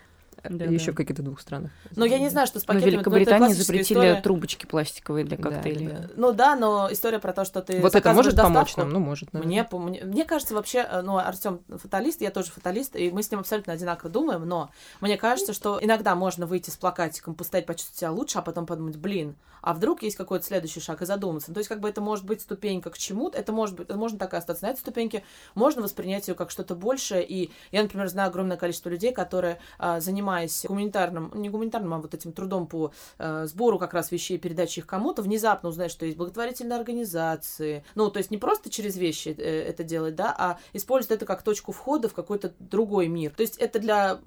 Да, 0.49 0.65
еще 0.65 0.87
да. 0.87 0.91
в 0.91 0.95
каких-то 0.95 1.21
двух 1.23 1.39
странах. 1.41 1.71
Ну, 1.95 2.05
я 2.05 2.19
не 2.19 2.29
знаю, 2.29 2.47
что 2.47 2.59
с 2.59 2.63
Но 2.63 2.65
в 2.65 2.67
пакетами. 2.67 2.91
но 2.91 2.95
Великобритании 2.97 3.37
классическая 3.47 3.65
запретили 3.73 3.97
история. 3.99 4.21
трубочки 4.21 4.65
пластиковые 4.65 5.25
для 5.25 5.37
Да, 5.37 5.43
коктейлей. 5.43 5.87
да. 5.87 6.09
Ну 6.15 6.33
да, 6.33 6.55
но 6.55 6.87
история 6.91 7.19
про 7.19 7.33
то, 7.33 7.45
что 7.45 7.61
ты 7.61 7.79
Вот 7.81 7.95
это 7.95 8.13
может 8.13 8.35
помочь 8.35 8.67
доставку. 8.75 8.81
нам? 8.81 8.89
Ну, 8.89 8.99
может. 8.99 9.33
наверное. 9.33 9.67
Мне, 9.71 9.79
мне, 9.79 10.03
мне 10.03 10.25
кажется, 10.25 10.53
вообще, 10.53 10.79
э, 10.89 11.01
ну, 11.01 11.17
Артем 11.17 11.59
фаталист, 11.69 12.21
я 12.21 12.31
тоже 12.31 12.51
фаталист, 12.51 12.95
и 12.95 13.11
мы 13.11 13.23
с 13.23 13.31
ним 13.31 13.39
абсолютно 13.41 13.73
одинаково 13.73 14.09
думаем, 14.09 14.47
но 14.47 14.69
мне 15.01 15.17
кажется, 15.17 15.53
что 15.53 15.79
иногда 15.81 16.15
можно 16.15 16.45
выйти 16.45 16.69
с 16.69 16.75
плакатиком, 16.77 17.35
постоять, 17.35 17.65
почувствовать 17.65 17.99
себя 17.99 18.11
лучше, 18.11 18.37
а 18.39 18.41
потом 18.41 18.65
подумать, 18.65 18.97
блин, 18.97 19.35
а 19.65 19.73
вдруг 19.73 20.03
есть 20.03 20.15
какой-то 20.15 20.45
следующий 20.45 20.79
шаг 20.79 21.01
и 21.01 21.05
задуматься. 21.05 21.51
То 21.51 21.57
есть, 21.57 21.67
как 21.67 21.79
бы 21.79 21.89
это 21.89 21.99
может 21.99 22.23
быть 22.23 22.41
ступенька 22.41 22.91
к 22.91 22.97
чему-то, 22.99 23.37
это 23.37 23.51
может 23.51 23.75
быть, 23.75 23.89
можно 23.89 24.19
так 24.19 24.35
и 24.35 24.37
остаться 24.37 24.63
на 24.63 24.69
этой 24.69 24.79
ступеньке, 24.79 25.23
можно 25.55 25.81
воспринять 25.81 26.27
ее 26.27 26.35
как 26.35 26.51
что-то 26.51 26.75
большее, 26.75 27.25
и 27.25 27.51
я, 27.71 27.81
например, 27.81 28.07
знаю 28.07 28.29
огромное 28.29 28.57
количество 28.57 28.89
людей, 28.89 29.11
которые, 29.11 29.59
а, 29.79 29.99
занимаясь 29.99 30.65
гуманитарным, 30.67 31.31
не 31.33 31.49
гуманитарным, 31.49 31.95
а 31.95 31.97
вот 31.97 32.13
этим 32.13 32.31
трудом 32.31 32.67
по 32.67 32.91
э, 33.17 33.47
сбору 33.47 33.79
как 33.79 33.95
раз 33.95 34.11
вещей, 34.11 34.37
передаче 34.37 34.81
их 34.81 34.87
кому-то, 34.87 35.23
внезапно 35.23 35.69
узнают, 35.69 35.91
что 35.91 36.05
есть 36.05 36.17
благотворительные 36.17 36.77
организации. 36.77 37.83
Ну, 37.95 38.11
то 38.11 38.19
есть 38.19 38.29
не 38.29 38.37
просто 38.37 38.69
через 38.69 38.97
вещи 38.97 39.29
э, 39.29 39.63
это 39.63 39.83
делать, 39.83 40.13
да, 40.15 40.35
а 40.37 40.59
используют 40.73 41.13
это 41.13 41.25
как 41.25 41.41
точку 41.41 41.71
входа 41.71 42.07
в 42.07 42.13
какой-то 42.13 42.53
другой 42.59 43.07
мир. 43.07 43.31
То 43.31 43.41
есть 43.41 43.57
это 43.57 43.79
для 43.79 44.19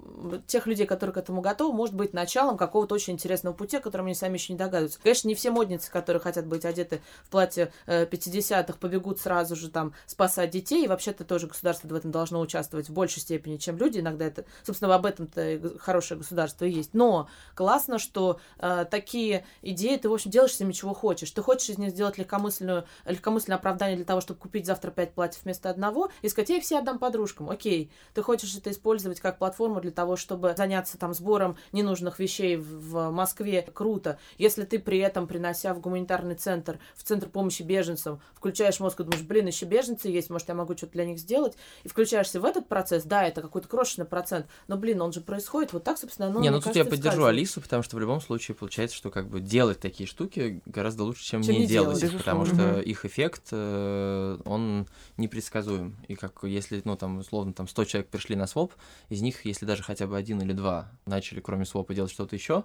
тех 0.47 0.67
людей, 0.67 0.85
которые 0.85 1.13
к 1.13 1.17
этому 1.17 1.39
готовы, 1.39 1.73
может 1.73 1.95
быть 1.95 2.13
началом 2.13 2.57
какого-то 2.57 2.93
очень 2.95 3.13
интересного 3.13 3.55
пути, 3.55 3.77
о 3.77 3.79
котором 3.79 4.07
они 4.07 4.15
сами 4.15 4.33
еще 4.33 4.51
не 4.51 4.59
догадываются. 4.59 4.99
Конечно, 5.01 5.28
не 5.29 5.35
все 5.35 5.51
модницы, 5.51 5.91
которые 5.91 6.21
хотят 6.21 6.45
быть 6.47 6.65
одеты 6.65 7.01
в 7.23 7.29
платье 7.29 7.71
э, 7.85 8.05
50-х, 8.05 8.77
побегут 8.79 9.19
сразу 9.19 9.55
же 9.55 9.69
там 9.69 9.93
спасать 10.05 10.49
детей, 10.49 10.85
и 10.85 10.87
вообще-то 10.87 11.23
тоже 11.23 11.47
государство 11.47 11.87
в 11.87 11.93
этом 11.93 12.11
должно 12.11 12.39
участвовать 12.39 12.89
в 12.89 12.93
большей 12.93 13.21
степени, 13.21 13.57
чем 13.57 13.77
люди. 13.77 13.99
Иногда 13.99 14.25
это, 14.25 14.45
собственно, 14.63 14.93
об 14.95 15.05
этом-то 15.05 15.77
хорошее 15.79 16.17
государство 16.17 16.65
и 16.65 16.71
есть. 16.71 16.93
Но 16.93 17.29
классно, 17.55 17.99
что 17.99 18.39
э, 18.57 18.85
такие 18.89 19.45
идеи 19.61 19.97
ты, 19.97 20.09
в 20.09 20.13
общем, 20.13 20.31
делаешь 20.31 20.55
с 20.55 20.59
ними 20.59 20.71
чего 20.71 20.93
хочешь. 20.93 21.31
Ты 21.31 21.41
хочешь 21.41 21.69
из 21.69 21.77
них 21.77 21.91
сделать 21.91 22.17
легкомысленную, 22.17 22.85
легкомысленное 23.05 23.57
оправдание 23.57 23.95
для 23.95 24.05
того, 24.05 24.21
чтобы 24.21 24.39
купить 24.39 24.65
завтра 24.65 24.91
пять 24.91 25.13
платьев 25.13 25.43
вместо 25.43 25.69
одного, 25.69 26.09
и 26.21 26.29
сказать, 26.29 26.49
я 26.49 26.57
их 26.57 26.63
все 26.63 26.79
отдам 26.79 26.97
подружкам. 26.97 27.49
Окей, 27.49 27.91
ты 28.13 28.23
хочешь 28.23 28.55
это 28.55 28.71
использовать 28.71 29.19
как 29.19 29.37
платформу 29.37 29.79
для 29.79 29.91
того, 29.91 30.15
чтобы 30.15 30.55
заняться 30.57 30.97
там 30.97 31.13
сбором 31.13 31.57
ненужных 31.71 32.17
вещей 32.19 32.57
в, 32.57 32.89
в 32.89 33.11
Москве. 33.11 33.67
Круто. 33.73 34.17
Если 34.37 34.63
ты 34.63 34.79
при 34.79 34.99
этом, 34.99 35.18
принося 35.27 35.73
в 35.73 35.79
гуманитарный 35.79 36.35
центр, 36.35 36.79
в 36.95 37.03
центр 37.03 37.27
помощи 37.29 37.63
беженцам, 37.63 38.21
включаешь 38.33 38.79
мозг 38.79 38.99
и 38.99 39.03
думаешь, 39.03 39.23
блин, 39.23 39.47
еще 39.47 39.65
беженцы 39.65 40.07
есть, 40.09 40.29
может, 40.29 40.47
я 40.47 40.55
могу 40.55 40.75
что-то 40.75 40.93
для 40.93 41.05
них 41.05 41.19
сделать, 41.19 41.55
и 41.83 41.87
включаешься 41.87 42.39
в 42.39 42.45
этот 42.45 42.67
процесс, 42.67 43.03
да, 43.03 43.25
это 43.25 43.41
какой-то 43.41 43.67
крошечный 43.67 44.05
процент, 44.05 44.47
но, 44.67 44.77
блин, 44.77 45.01
он 45.01 45.13
же 45.13 45.21
происходит 45.21 45.73
вот 45.73 45.83
так, 45.83 45.97
собственно, 45.97 46.29
ну, 46.29 46.39
не, 46.41 46.49
ну 46.49 46.57
тут 46.57 46.65
кажется, 46.65 46.83
я 46.83 46.85
поддержу. 46.85 47.25
Алису, 47.25 47.61
потому 47.61 47.83
что 47.83 47.95
в 47.95 47.99
любом 47.99 48.21
случае 48.21 48.55
получается, 48.55 48.95
что 48.95 49.11
как 49.11 49.27
бы 49.27 49.39
делать 49.39 49.79
такие 49.79 50.07
штуки 50.07 50.61
гораздо 50.65 51.03
лучше, 51.03 51.23
чем, 51.23 51.43
Чем 51.43 51.55
не, 51.55 51.61
не 51.61 51.67
делать, 51.67 51.99
делать. 51.99 52.17
потому 52.17 52.45
что 52.45 52.79
их 52.79 53.05
эффект, 53.05 53.49
э, 53.51 54.37
он 54.45 54.87
непредсказуем. 55.17 55.95
И 56.07 56.15
как 56.15 56.43
если, 56.43 56.81
ну 56.85 56.95
там, 56.95 57.19
условно, 57.19 57.53
там 57.53 57.67
100 57.67 57.85
человек 57.85 58.09
пришли 58.09 58.35
на 58.35 58.47
своп, 58.47 58.73
из 59.09 59.21
них, 59.21 59.45
если 59.45 59.65
даже 59.65 59.83
хотя 59.83 60.07
бы 60.07 60.17
один 60.17 60.41
или 60.41 60.53
два 60.53 60.91
начали, 61.05 61.39
кроме 61.39 61.65
свопа, 61.65 61.93
делать 61.93 62.11
что-то 62.11 62.35
еще, 62.35 62.63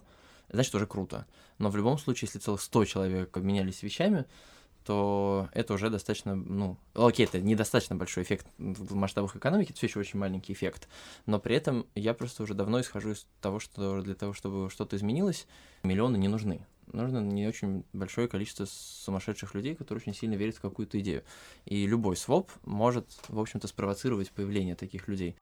значит, 0.48 0.74
уже 0.74 0.86
круто. 0.86 1.26
Но 1.58 1.70
в 1.70 1.76
любом 1.76 1.98
случае, 1.98 2.28
если 2.28 2.38
целых 2.38 2.60
100 2.60 2.84
человек 2.84 3.36
обменялись 3.36 3.82
вещами, 3.82 4.24
то 4.84 5.48
это 5.52 5.74
уже 5.74 5.88
достаточно, 5.88 6.34
ну, 6.34 6.76
окей, 6.92 7.24
это 7.24 7.40
недостаточно 7.40 7.96
большой 7.96 8.22
эффект 8.22 8.46
в 8.58 8.94
масштабах 8.94 9.34
экономики, 9.34 9.70
это 9.70 9.78
все 9.78 9.86
еще 9.86 9.98
очень 9.98 10.18
маленький 10.18 10.52
эффект, 10.52 10.88
но 11.26 11.38
при 11.38 11.56
этом 11.56 11.86
я 11.94 12.12
просто 12.12 12.42
уже 12.42 12.54
давно 12.54 12.80
исхожу 12.80 13.12
из 13.12 13.26
того, 13.40 13.60
что 13.60 14.02
для 14.02 14.14
того, 14.14 14.34
чтобы 14.34 14.68
что-то 14.70 14.96
изменилось, 14.96 15.46
миллионы 15.82 16.18
не 16.18 16.28
нужны. 16.28 16.66
Нужно 16.92 17.18
не 17.20 17.46
очень 17.46 17.84
большое 17.94 18.28
количество 18.28 18.66
сумасшедших 18.66 19.54
людей, 19.54 19.74
которые 19.74 20.02
очень 20.02 20.14
сильно 20.14 20.34
верят 20.34 20.56
в 20.56 20.60
какую-то 20.60 21.00
идею. 21.00 21.24
И 21.64 21.86
любой 21.86 22.14
своп 22.16 22.50
может, 22.64 23.06
в 23.28 23.40
общем-то, 23.40 23.66
спровоцировать 23.68 24.30
появление 24.30 24.74
таких 24.74 25.08
людей. 25.08 25.34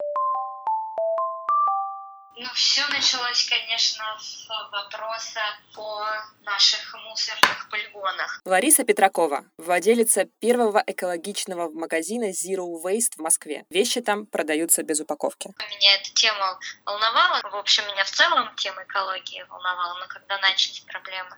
Ну, 2.35 2.49
все 2.55 2.87
началось, 2.89 3.45
конечно, 3.49 4.05
с 4.18 4.49
вопроса 4.70 5.41
о 5.76 6.03
наших 6.45 6.95
мусорных 7.05 7.68
полигонах. 7.68 8.41
Лариса 8.47 8.85
Петракова, 8.85 9.45
владелица 9.59 10.24
первого 10.41 10.83
экологичного 10.87 11.70
магазина 11.70 12.30
Zero 12.30 12.66
Waste 12.83 13.16
в 13.16 13.18
Москве. 13.18 13.64
Вещи 13.68 14.01
там 14.01 14.24
продаются 14.26 14.83
без 14.83 15.01
упаковки. 15.01 15.53
Меня 15.68 15.95
эта 15.95 16.11
тема 16.14 16.59
волновала. 16.87 17.43
В 17.43 17.57
общем, 17.57 17.87
меня 17.87 18.05
в 18.05 18.11
целом 18.11 18.55
тема 18.57 18.83
экологии 18.85 19.45
волновала. 19.51 19.99
Но 20.01 20.07
когда 20.07 20.39
начались 20.39 20.80
проблемы 20.80 21.37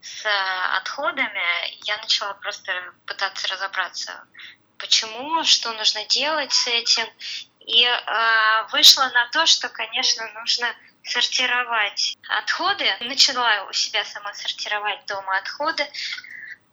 с 0.00 0.26
отходами, 0.76 1.84
я 1.86 1.98
начала 1.98 2.34
просто 2.34 2.72
пытаться 3.06 3.46
разобраться, 3.46 4.24
почему, 4.76 5.44
что 5.44 5.72
нужно 5.72 6.04
делать 6.06 6.52
с 6.52 6.66
этим. 6.66 7.06
И 7.66 7.84
э, 7.84 8.66
вышла 8.72 9.08
на 9.14 9.28
то, 9.30 9.46
что, 9.46 9.68
конечно, 9.68 10.26
нужно 10.34 10.74
сортировать 11.04 12.16
отходы. 12.28 12.84
Начала 13.00 13.64
у 13.68 13.72
себя 13.72 14.04
сама 14.04 14.32
сортировать 14.34 15.04
дома 15.06 15.38
отходы. 15.38 15.86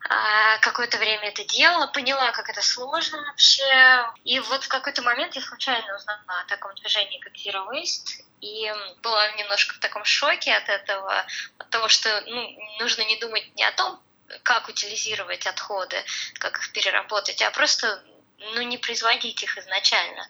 А, 0.08 0.58
Какое-то 0.60 0.98
время 0.98 1.30
это 1.30 1.44
делала, 1.44 1.88
поняла, 1.88 2.32
как 2.32 2.50
это 2.50 2.62
сложно 2.62 3.22
вообще. 3.22 4.12
И 4.24 4.40
вот 4.40 4.64
в 4.64 4.68
какой-то 4.68 5.02
момент 5.02 5.36
я 5.36 5.42
случайно 5.42 5.96
узнала 5.96 6.42
о 6.42 6.46
таком 6.48 6.74
движении, 6.76 7.20
как 7.20 7.34
Zero 7.34 7.68
Waste, 7.70 8.24
и 8.42 8.72
была 9.02 9.30
немножко 9.34 9.76
в 9.76 9.80
таком 9.80 10.06
шоке 10.06 10.54
от 10.56 10.70
этого, 10.70 11.26
от 11.58 11.70
того, 11.70 11.88
что 11.90 12.22
ну, 12.28 12.58
нужно 12.80 13.02
не 13.04 13.18
думать 13.18 13.54
не 13.56 13.64
о 13.64 13.72
том, 13.74 14.02
как 14.44 14.70
утилизировать 14.70 15.46
отходы, 15.48 16.04
как 16.40 16.58
их 16.60 16.72
переработать, 16.72 17.42
а 17.42 17.52
просто 17.52 18.04
ну, 18.40 18.62
не 18.62 18.78
производить 18.78 19.44
их 19.44 19.58
изначально. 19.58 20.28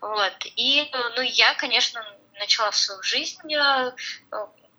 Вот. 0.00 0.34
И, 0.56 0.90
ну, 1.16 1.22
я, 1.22 1.54
конечно, 1.54 2.04
начала 2.38 2.70
в 2.70 2.76
свою 2.76 3.02
жизнь 3.02 3.54
э, 3.54 3.92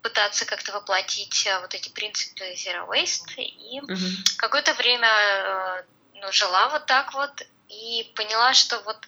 пытаться 0.02 0.44
как-то 0.44 0.72
воплотить 0.72 1.46
э, 1.46 1.60
вот 1.60 1.74
эти 1.74 1.88
принципы 1.88 2.44
Zero 2.52 2.88
Waste. 2.88 3.34
И 3.36 3.80
Мгм. 3.80 4.24
какое-то 4.36 4.74
время 4.74 5.08
э, 5.08 5.84
ну, 6.14 6.32
жила 6.32 6.68
вот 6.68 6.86
так 6.86 7.14
вот 7.14 7.42
и 7.68 8.12
поняла, 8.14 8.52
что 8.52 8.80
вот 8.80 8.98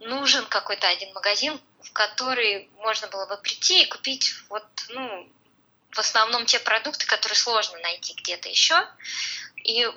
нужен 0.00 0.44
какой-то 0.46 0.88
один 0.88 1.12
магазин, 1.14 1.60
в 1.82 1.92
который 1.92 2.70
можно 2.78 3.08
было 3.08 3.26
бы 3.26 3.36
прийти 3.38 3.82
и 3.82 3.86
купить 3.86 4.34
вот, 4.48 4.64
ну, 4.90 5.32
в 5.90 5.98
основном 5.98 6.44
те 6.44 6.58
продукты, 6.58 7.06
которые 7.06 7.36
сложно 7.36 7.78
найти 7.78 8.14
где-то 8.14 8.48
еще. 8.48 8.86
И 9.64 9.90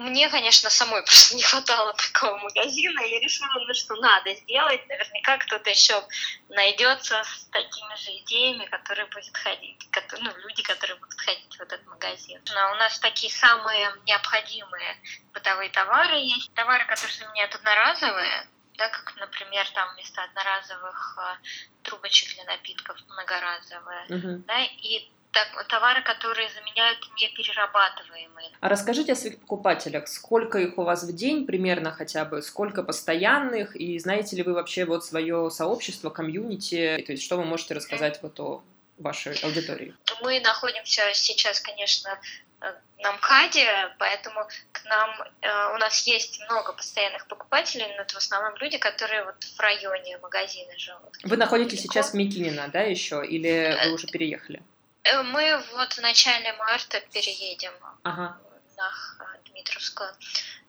мне, 0.00 0.28
конечно, 0.28 0.70
самой 0.70 1.02
просто 1.04 1.36
не 1.36 1.42
хватало 1.42 1.92
такого 1.94 2.36
магазина. 2.38 3.00
Я 3.02 3.20
решила, 3.20 3.48
ну, 3.66 3.74
что 3.74 3.94
надо 3.96 4.34
сделать. 4.34 4.86
Наверняка 4.88 5.38
кто-то 5.38 5.70
еще 5.70 6.02
найдется 6.48 7.22
с 7.24 7.44
такими 7.52 7.94
же 7.96 8.10
идеями, 8.24 8.64
которые 8.66 9.06
будет 9.06 9.36
ходить, 9.36 9.78
кото- 9.92 10.18
ну, 10.20 10.30
люди, 10.38 10.62
которые 10.62 10.96
будут 10.98 11.20
ходить 11.20 11.54
в 11.56 11.60
этот 11.60 11.84
магазин. 11.86 12.40
Но 12.54 12.72
у 12.72 12.74
нас 12.76 12.98
такие 12.98 13.32
самые 13.32 13.92
необходимые 14.06 14.96
бытовые 15.32 15.70
товары 15.70 16.16
есть. 16.16 16.52
Товары, 16.54 16.84
которые 16.86 17.16
заменяют 17.16 17.54
одноразовые, 17.54 18.48
да, 18.78 18.88
как, 18.88 19.14
например, 19.16 19.68
там 19.70 19.92
вместо 19.94 20.22
одноразовых 20.22 21.18
э, 21.20 21.36
трубочек 21.82 22.34
для 22.34 22.44
напитков 22.44 22.96
многоразовые, 23.08 24.06
Мгм. 24.08 24.42
да, 24.44 24.62
и 24.64 25.10
так- 25.32 25.66
товары, 25.68 26.02
которые 26.02 26.48
заменяют 26.50 26.98
неперерабатываемые. 27.20 28.50
А 28.60 28.68
расскажите 28.68 29.12
о 29.12 29.16
своих 29.16 29.38
покупателях. 29.40 30.08
Сколько 30.08 30.58
их 30.58 30.78
у 30.78 30.82
вас 30.82 31.02
в 31.04 31.14
день 31.14 31.46
примерно 31.46 31.92
хотя 31.92 32.24
бы? 32.24 32.42
Сколько 32.42 32.82
постоянных? 32.82 33.76
И 33.76 33.98
знаете 33.98 34.36
ли 34.36 34.42
вы 34.42 34.54
вообще 34.54 34.84
вот 34.84 35.04
свое 35.04 35.50
сообщество, 35.50 36.10
комьюнити? 36.10 37.02
То 37.06 37.12
есть 37.12 37.24
что 37.24 37.36
вы 37.36 37.44
можете 37.44 37.74
рассказать 37.74 38.20
вот 38.22 38.38
о 38.40 38.62
вашей 38.98 39.34
аудитории? 39.42 39.94
Мы 40.22 40.40
находимся 40.40 41.02
сейчас, 41.14 41.60
конечно, 41.60 42.18
э, 42.60 42.74
на 42.98 43.12
МКАДе, 43.12 43.94
поэтому 43.98 44.46
к 44.72 44.84
нам 44.84 45.10
э, 45.40 45.74
у 45.74 45.78
нас 45.78 46.06
есть 46.06 46.40
много 46.50 46.72
постоянных 46.72 47.26
покупателей, 47.26 47.86
но 47.96 48.02
это 48.02 48.14
в 48.14 48.18
основном 48.18 48.54
люди, 48.56 48.78
которые 48.78 49.24
вот 49.24 49.42
в 49.42 49.60
районе 49.60 50.18
магазина 50.18 50.76
живут. 50.76 51.16
Вы 51.22 51.36
находитесь 51.36 51.78
Далеко. 51.78 51.92
сейчас 51.92 52.10
в 52.10 52.14
Микинино, 52.14 52.68
да, 52.68 52.80
еще? 52.82 53.24
Или 53.24 53.74
вы 53.86 53.94
уже 53.94 54.06
переехали? 54.08 54.62
Э, 55.02 55.22
Мы 55.22 55.56
вот 55.72 55.92
в 55.94 55.98
начале 56.00 56.52
марта 56.54 57.00
переедем 57.12 57.72
Ага. 58.02 58.38
на 58.76 58.90
Х- 58.90 59.26
Дмитровскую. 59.46 60.14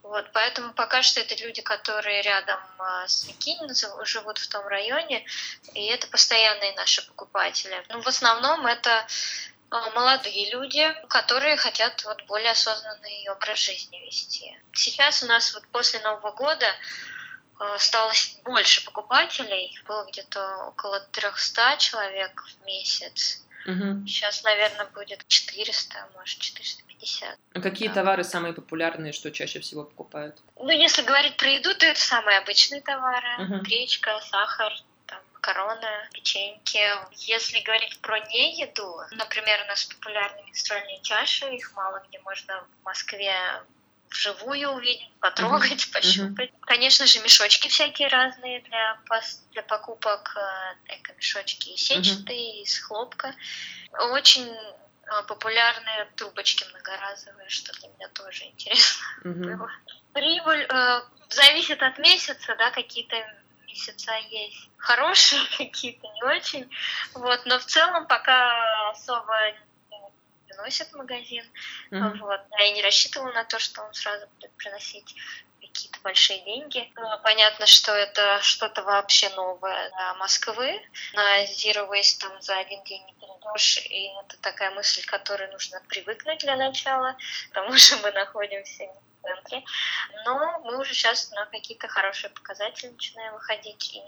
Вот, 0.03 0.31
поэтому 0.33 0.73
пока 0.73 1.03
что 1.03 1.19
это 1.21 1.35
люди, 1.35 1.61
которые 1.61 2.21
рядом 2.23 2.59
а, 2.79 3.07
с 3.07 3.27
Микинино 3.27 3.73
зав- 3.73 4.03
живут 4.05 4.39
в 4.39 4.47
том 4.49 4.65
районе, 4.67 5.25
и 5.75 5.85
это 5.85 6.07
постоянные 6.07 6.73
наши 6.73 7.05
покупатели. 7.07 7.85
Ну, 7.89 8.01
в 8.01 8.07
основном 8.07 8.65
это 8.65 9.07
а, 9.69 9.89
молодые 9.91 10.49
люди, 10.51 10.91
которые 11.07 11.55
хотят 11.55 12.03
вот 12.03 12.23
более 12.25 12.51
осознанный 12.51 13.29
образ 13.29 13.59
жизни 13.59 13.97
вести. 13.99 14.57
Сейчас 14.73 15.21
у 15.23 15.27
нас 15.27 15.53
вот 15.53 15.67
после 15.67 15.99
Нового 15.99 16.31
года 16.31 16.67
а, 17.59 17.77
стало 17.77 18.11
больше 18.43 18.83
покупателей, 18.83 19.77
было 19.87 20.05
где-то 20.05 20.65
около 20.65 20.99
300 20.99 21.77
человек 21.77 22.43
в 22.43 22.65
месяц. 22.65 23.43
Мгм. 23.65 24.07
Сейчас, 24.07 24.43
наверное, 24.43 24.85
будет 24.87 25.27
400, 25.27 26.09
может, 26.15 26.39
450. 26.39 27.37
А 27.53 27.61
какие 27.61 27.89
Да. 27.89 27.95
товары 27.95 28.23
самые 28.23 28.53
популярные, 28.53 29.13
что 29.13 29.31
чаще 29.31 29.59
всего 29.59 29.83
покупают? 29.83 30.37
Ну, 30.57 30.69
если 30.69 31.01
говорить 31.03 31.37
про 31.37 31.49
еду, 31.49 31.73
то 31.75 31.85
это 31.85 31.99
самые 31.99 32.39
обычные 32.39 32.81
товары. 32.81 33.37
Мгм. 33.39 33.61
Гречка, 33.63 34.19
сахар, 34.21 34.73
там, 35.05 35.19
макароны, 35.33 36.09
печеньки. 36.13 36.79
Если 37.27 37.59
говорить 37.61 37.99
про 38.01 38.19
не 38.19 38.59
еду, 38.61 39.01
например, 39.11 39.61
у 39.65 39.67
нас 39.67 39.85
популярны 39.85 40.41
менструальные 40.45 41.01
чаши, 41.01 41.45
их 41.53 41.73
мало 41.73 42.03
где 42.07 42.19
можно 42.19 42.63
в 42.81 42.85
Москве 42.85 43.33
вживую 44.11 44.71
увидеть, 44.71 45.09
потрогать, 45.19 45.91
пощупать. 45.91 46.51
Конечно 46.61 47.05
же, 47.05 47.19
мешочки 47.21 47.67
всякие 47.67 48.09
разные 48.09 48.61
для, 48.61 48.99
для 49.51 49.63
покупок, 49.63 50.35
э, 50.35 50.95
эко-мешочки 50.95 51.75
сетчатые, 51.75 52.63
из 52.63 52.77
хлопка. 52.79 53.33
Очень 54.11 54.47
э, 54.47 55.23
популярные 55.27 56.05
трубочки 56.15 56.65
многоразовые, 56.69 57.49
что 57.49 57.73
для 57.79 57.89
меня 57.89 58.09
тоже 58.09 58.45
интересно 58.45 59.03
Мгм. 59.23 59.57
было. 59.57 59.71
Прибыль 60.13 60.67
э, 60.69 61.01
зависит 61.29 61.81
от 61.81 61.97
месяца, 61.97 62.55
да, 62.57 62.71
какие-то 62.71 63.15
месяца 63.65 64.13
есть 64.29 64.69
хорошие, 64.77 65.41
какие-то 65.57 66.07
не 66.07 66.23
очень. 66.23 66.69
Вот, 67.13 67.45
но 67.45 67.59
в 67.59 67.65
целом 67.65 68.07
пока 68.07 68.89
особо 68.89 69.33
приносит 70.61 70.93
магазин. 70.93 71.43
Мгм. 71.89 72.19
Вот. 72.19 72.41
Я 72.59 72.65
и 72.65 72.73
не 72.73 72.81
рассчитывала 72.81 73.31
на 73.31 73.43
то, 73.43 73.59
что 73.59 73.81
он 73.81 73.93
сразу 73.93 74.27
будет 74.27 74.51
приносить 74.57 75.15
какие-то 75.59 75.99
большие 76.01 76.39
деньги. 76.41 76.91
Понятно, 77.23 77.65
что 77.65 77.93
это 77.93 78.41
что-то 78.41 78.83
вообще 78.83 79.29
новое 79.29 79.89
для 79.89 80.13
Москвы. 80.15 80.81
На 81.13 81.43
Zero 81.45 81.89
Waste 81.89 82.19
там 82.19 82.41
за 82.41 82.57
один 82.57 82.83
день 82.83 83.05
не 83.05 83.13
перейдешь, 83.13 83.77
и 83.77 84.11
это 84.23 84.37
такая 84.41 84.71
мысль, 84.71 85.03
к 85.05 85.09
которой 85.09 85.49
нужно 85.51 85.81
привыкнуть 85.87 86.39
для 86.39 86.57
начала. 86.57 87.15
К 87.49 87.53
тому 87.53 87.73
же 87.73 87.95
мы 87.97 88.11
находимся 88.11 88.83
не 88.83 88.89
в 88.89 89.23
центре. 89.23 89.63
Но 90.25 90.59
мы 90.59 90.79
уже 90.79 90.93
сейчас 90.93 91.31
на 91.31 91.45
какие-то 91.45 91.87
хорошие 91.87 92.31
показатели 92.31 92.89
начинаем 92.89 93.33
выходить. 93.33 93.95
И 93.95 94.01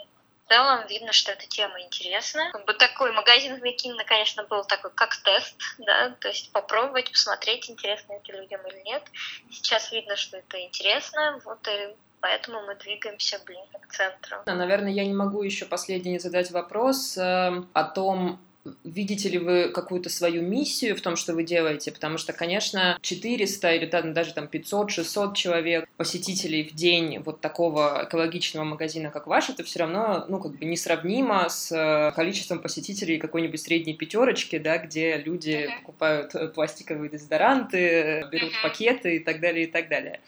в 0.45 0.49
целом 0.49 0.85
видно, 0.87 1.11
что 1.11 1.31
эта 1.31 1.47
тема 1.47 1.81
интересна. 1.81 2.51
Как 2.51 2.65
бы 2.65 2.73
такой 2.73 3.11
магазин 3.11 3.55
в 3.55 3.61
Микино, 3.61 4.03
конечно, 4.03 4.43
был 4.43 4.63
такой 4.65 4.91
как 4.91 5.15
тест, 5.17 5.55
да, 5.79 6.09
то 6.19 6.27
есть 6.27 6.51
попробовать, 6.51 7.11
посмотреть, 7.11 7.69
интересно 7.69 8.13
это 8.13 8.33
людям 8.33 8.61
или 8.67 8.81
нет. 8.83 9.03
Сейчас 9.51 9.91
видно, 9.91 10.15
что 10.15 10.37
это 10.37 10.61
интересно, 10.61 11.39
вот 11.45 11.67
и 11.67 11.95
поэтому 12.19 12.61
мы 12.61 12.75
двигаемся 12.75 13.39
ближе 13.45 13.79
к 13.81 13.91
центру. 13.93 14.37
Наверное, 14.45 14.91
я 14.91 15.05
не 15.05 15.13
могу 15.13 15.43
еще 15.43 15.65
последний 15.65 16.19
задать 16.19 16.51
вопрос 16.51 17.17
э, 17.17 17.63
о 17.73 17.83
том, 17.83 18.39
видите 18.83 19.29
ли 19.29 19.37
вы 19.39 19.69
какую-то 19.69 20.09
свою 20.09 20.41
миссию 20.41 20.95
в 20.95 21.01
том, 21.01 21.15
что 21.15 21.33
вы 21.33 21.43
делаете, 21.43 21.91
потому 21.91 22.17
что, 22.17 22.31
конечно, 22.33 22.97
400 23.01 23.73
или 23.73 23.85
там, 23.85 24.13
даже 24.13 24.33
там 24.33 24.45
500-600 24.45 25.35
человек 25.35 25.85
посетителей 25.97 26.63
в 26.63 26.73
день 26.73 27.19
вот 27.19 27.41
такого 27.41 28.05
экологичного 28.07 28.63
магазина, 28.63 29.11
как 29.11 29.27
ваш, 29.27 29.49
это 29.49 29.63
все 29.63 29.79
равно, 29.79 30.25
ну, 30.29 30.39
как 30.39 30.53
бы 30.57 30.65
несравнимо 30.65 31.49
с 31.49 31.71
э, 31.71 32.11
количеством 32.15 32.59
посетителей 32.59 33.17
какой-нибудь 33.17 33.59
средней 33.61 33.93
пятерочки, 33.95 34.57
да, 34.57 34.77
где 34.77 35.17
люди 35.17 35.67
Мгм. 35.67 35.79
покупают 35.79 36.35
э, 36.35 36.47
пластиковые 36.47 37.09
дезодоранты, 37.09 37.77
э, 37.77 38.29
берут 38.29 38.51
Мгм. 38.53 38.61
пакеты 38.61 39.17
и 39.17 39.19
так 39.19 39.41
далее, 39.41 39.65
и 39.65 39.67
так 39.67 39.89
далее 39.89 40.21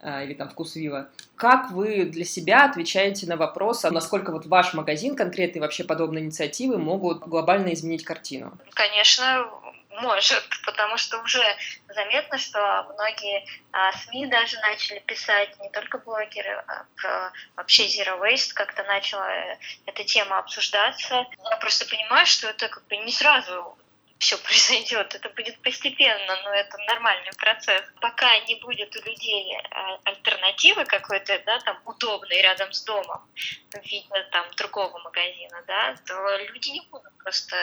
или 0.00 0.34
там 0.34 0.48
вкус 0.48 0.76
вива. 0.76 1.08
Как 1.36 1.70
вы 1.70 2.04
для 2.04 2.24
себя 2.24 2.64
отвечаете 2.64 3.26
на 3.26 3.36
вопрос, 3.36 3.84
а 3.84 3.90
насколько 3.90 4.30
вот 4.30 4.46
ваш 4.46 4.74
магазин, 4.74 5.16
конкретные 5.16 5.60
вообще 5.60 5.84
подобные 5.84 6.24
инициативы 6.24 6.78
могут 6.78 7.20
глобально 7.20 7.72
изменить 7.72 8.04
картину? 8.04 8.56
Конечно, 8.74 9.50
может, 10.00 10.44
потому 10.64 10.96
что 10.96 11.20
уже 11.22 11.42
заметно, 11.88 12.38
что 12.38 12.86
многие 12.94 13.44
а, 13.72 13.92
СМИ 13.92 14.26
даже 14.26 14.58
начали 14.60 15.00
писать, 15.00 15.58
не 15.60 15.70
только 15.70 15.98
блогеры, 15.98 16.62
а 16.66 16.84
про 16.96 17.32
вообще 17.56 17.86
Zero 17.86 18.20
Waste, 18.20 18.52
как-то 18.54 18.84
начала 18.84 19.28
э, 19.28 19.56
эта 19.86 20.04
тема 20.04 20.38
обсуждаться. 20.38 21.26
Я 21.50 21.56
просто 21.56 21.88
понимаю, 21.88 22.26
что 22.26 22.48
это 22.48 22.68
как 22.68 22.86
бы 22.86 22.96
не 22.98 23.12
сразу 23.12 23.76
все 24.18 24.36
произойдет, 24.38 25.14
это 25.14 25.28
будет 25.30 25.60
постепенно, 25.62 26.42
но 26.42 26.50
это 26.52 26.76
нормальный 26.78 27.32
процесс. 27.38 27.82
Пока 28.00 28.38
не 28.40 28.56
будет 28.56 28.94
у 28.96 29.02
людей 29.02 29.56
а, 29.70 29.98
альтернативы 30.04 30.84
какой-то, 30.84 31.40
да, 31.46 31.60
там, 31.60 31.80
удобной 31.84 32.40
рядом 32.42 32.72
с 32.72 32.82
домом, 32.84 33.22
в 33.70 33.84
виде 33.84 34.08
там 34.32 34.46
другого 34.56 34.98
магазина, 34.98 35.62
да, 35.66 35.94
то 36.06 36.36
люди 36.52 36.70
не 36.70 36.80
будут 36.90 37.16
просто 37.22 37.56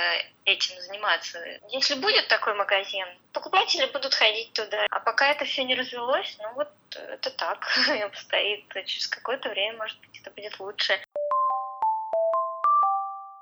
этим 0.45 0.79
заниматься. 0.81 1.39
Если 1.69 1.95
будет 1.95 2.27
такой 2.27 2.53
магазин, 2.53 3.05
покупатели 3.33 3.85
будут 3.87 4.13
ходить 4.13 4.53
туда. 4.53 4.85
А 4.91 4.99
пока 4.99 5.31
это 5.31 5.45
все 5.45 5.63
не 5.63 5.75
развелось, 5.75 6.37
ну 6.39 6.53
вот 6.53 6.71
это 6.95 7.31
так 7.31 7.67
обстоит. 8.03 8.65
Через 8.85 9.07
какое-то 9.07 9.49
время, 9.49 9.77
может 9.77 9.99
быть, 9.99 10.19
это 10.21 10.31
будет 10.31 10.59
лучше. 10.59 10.99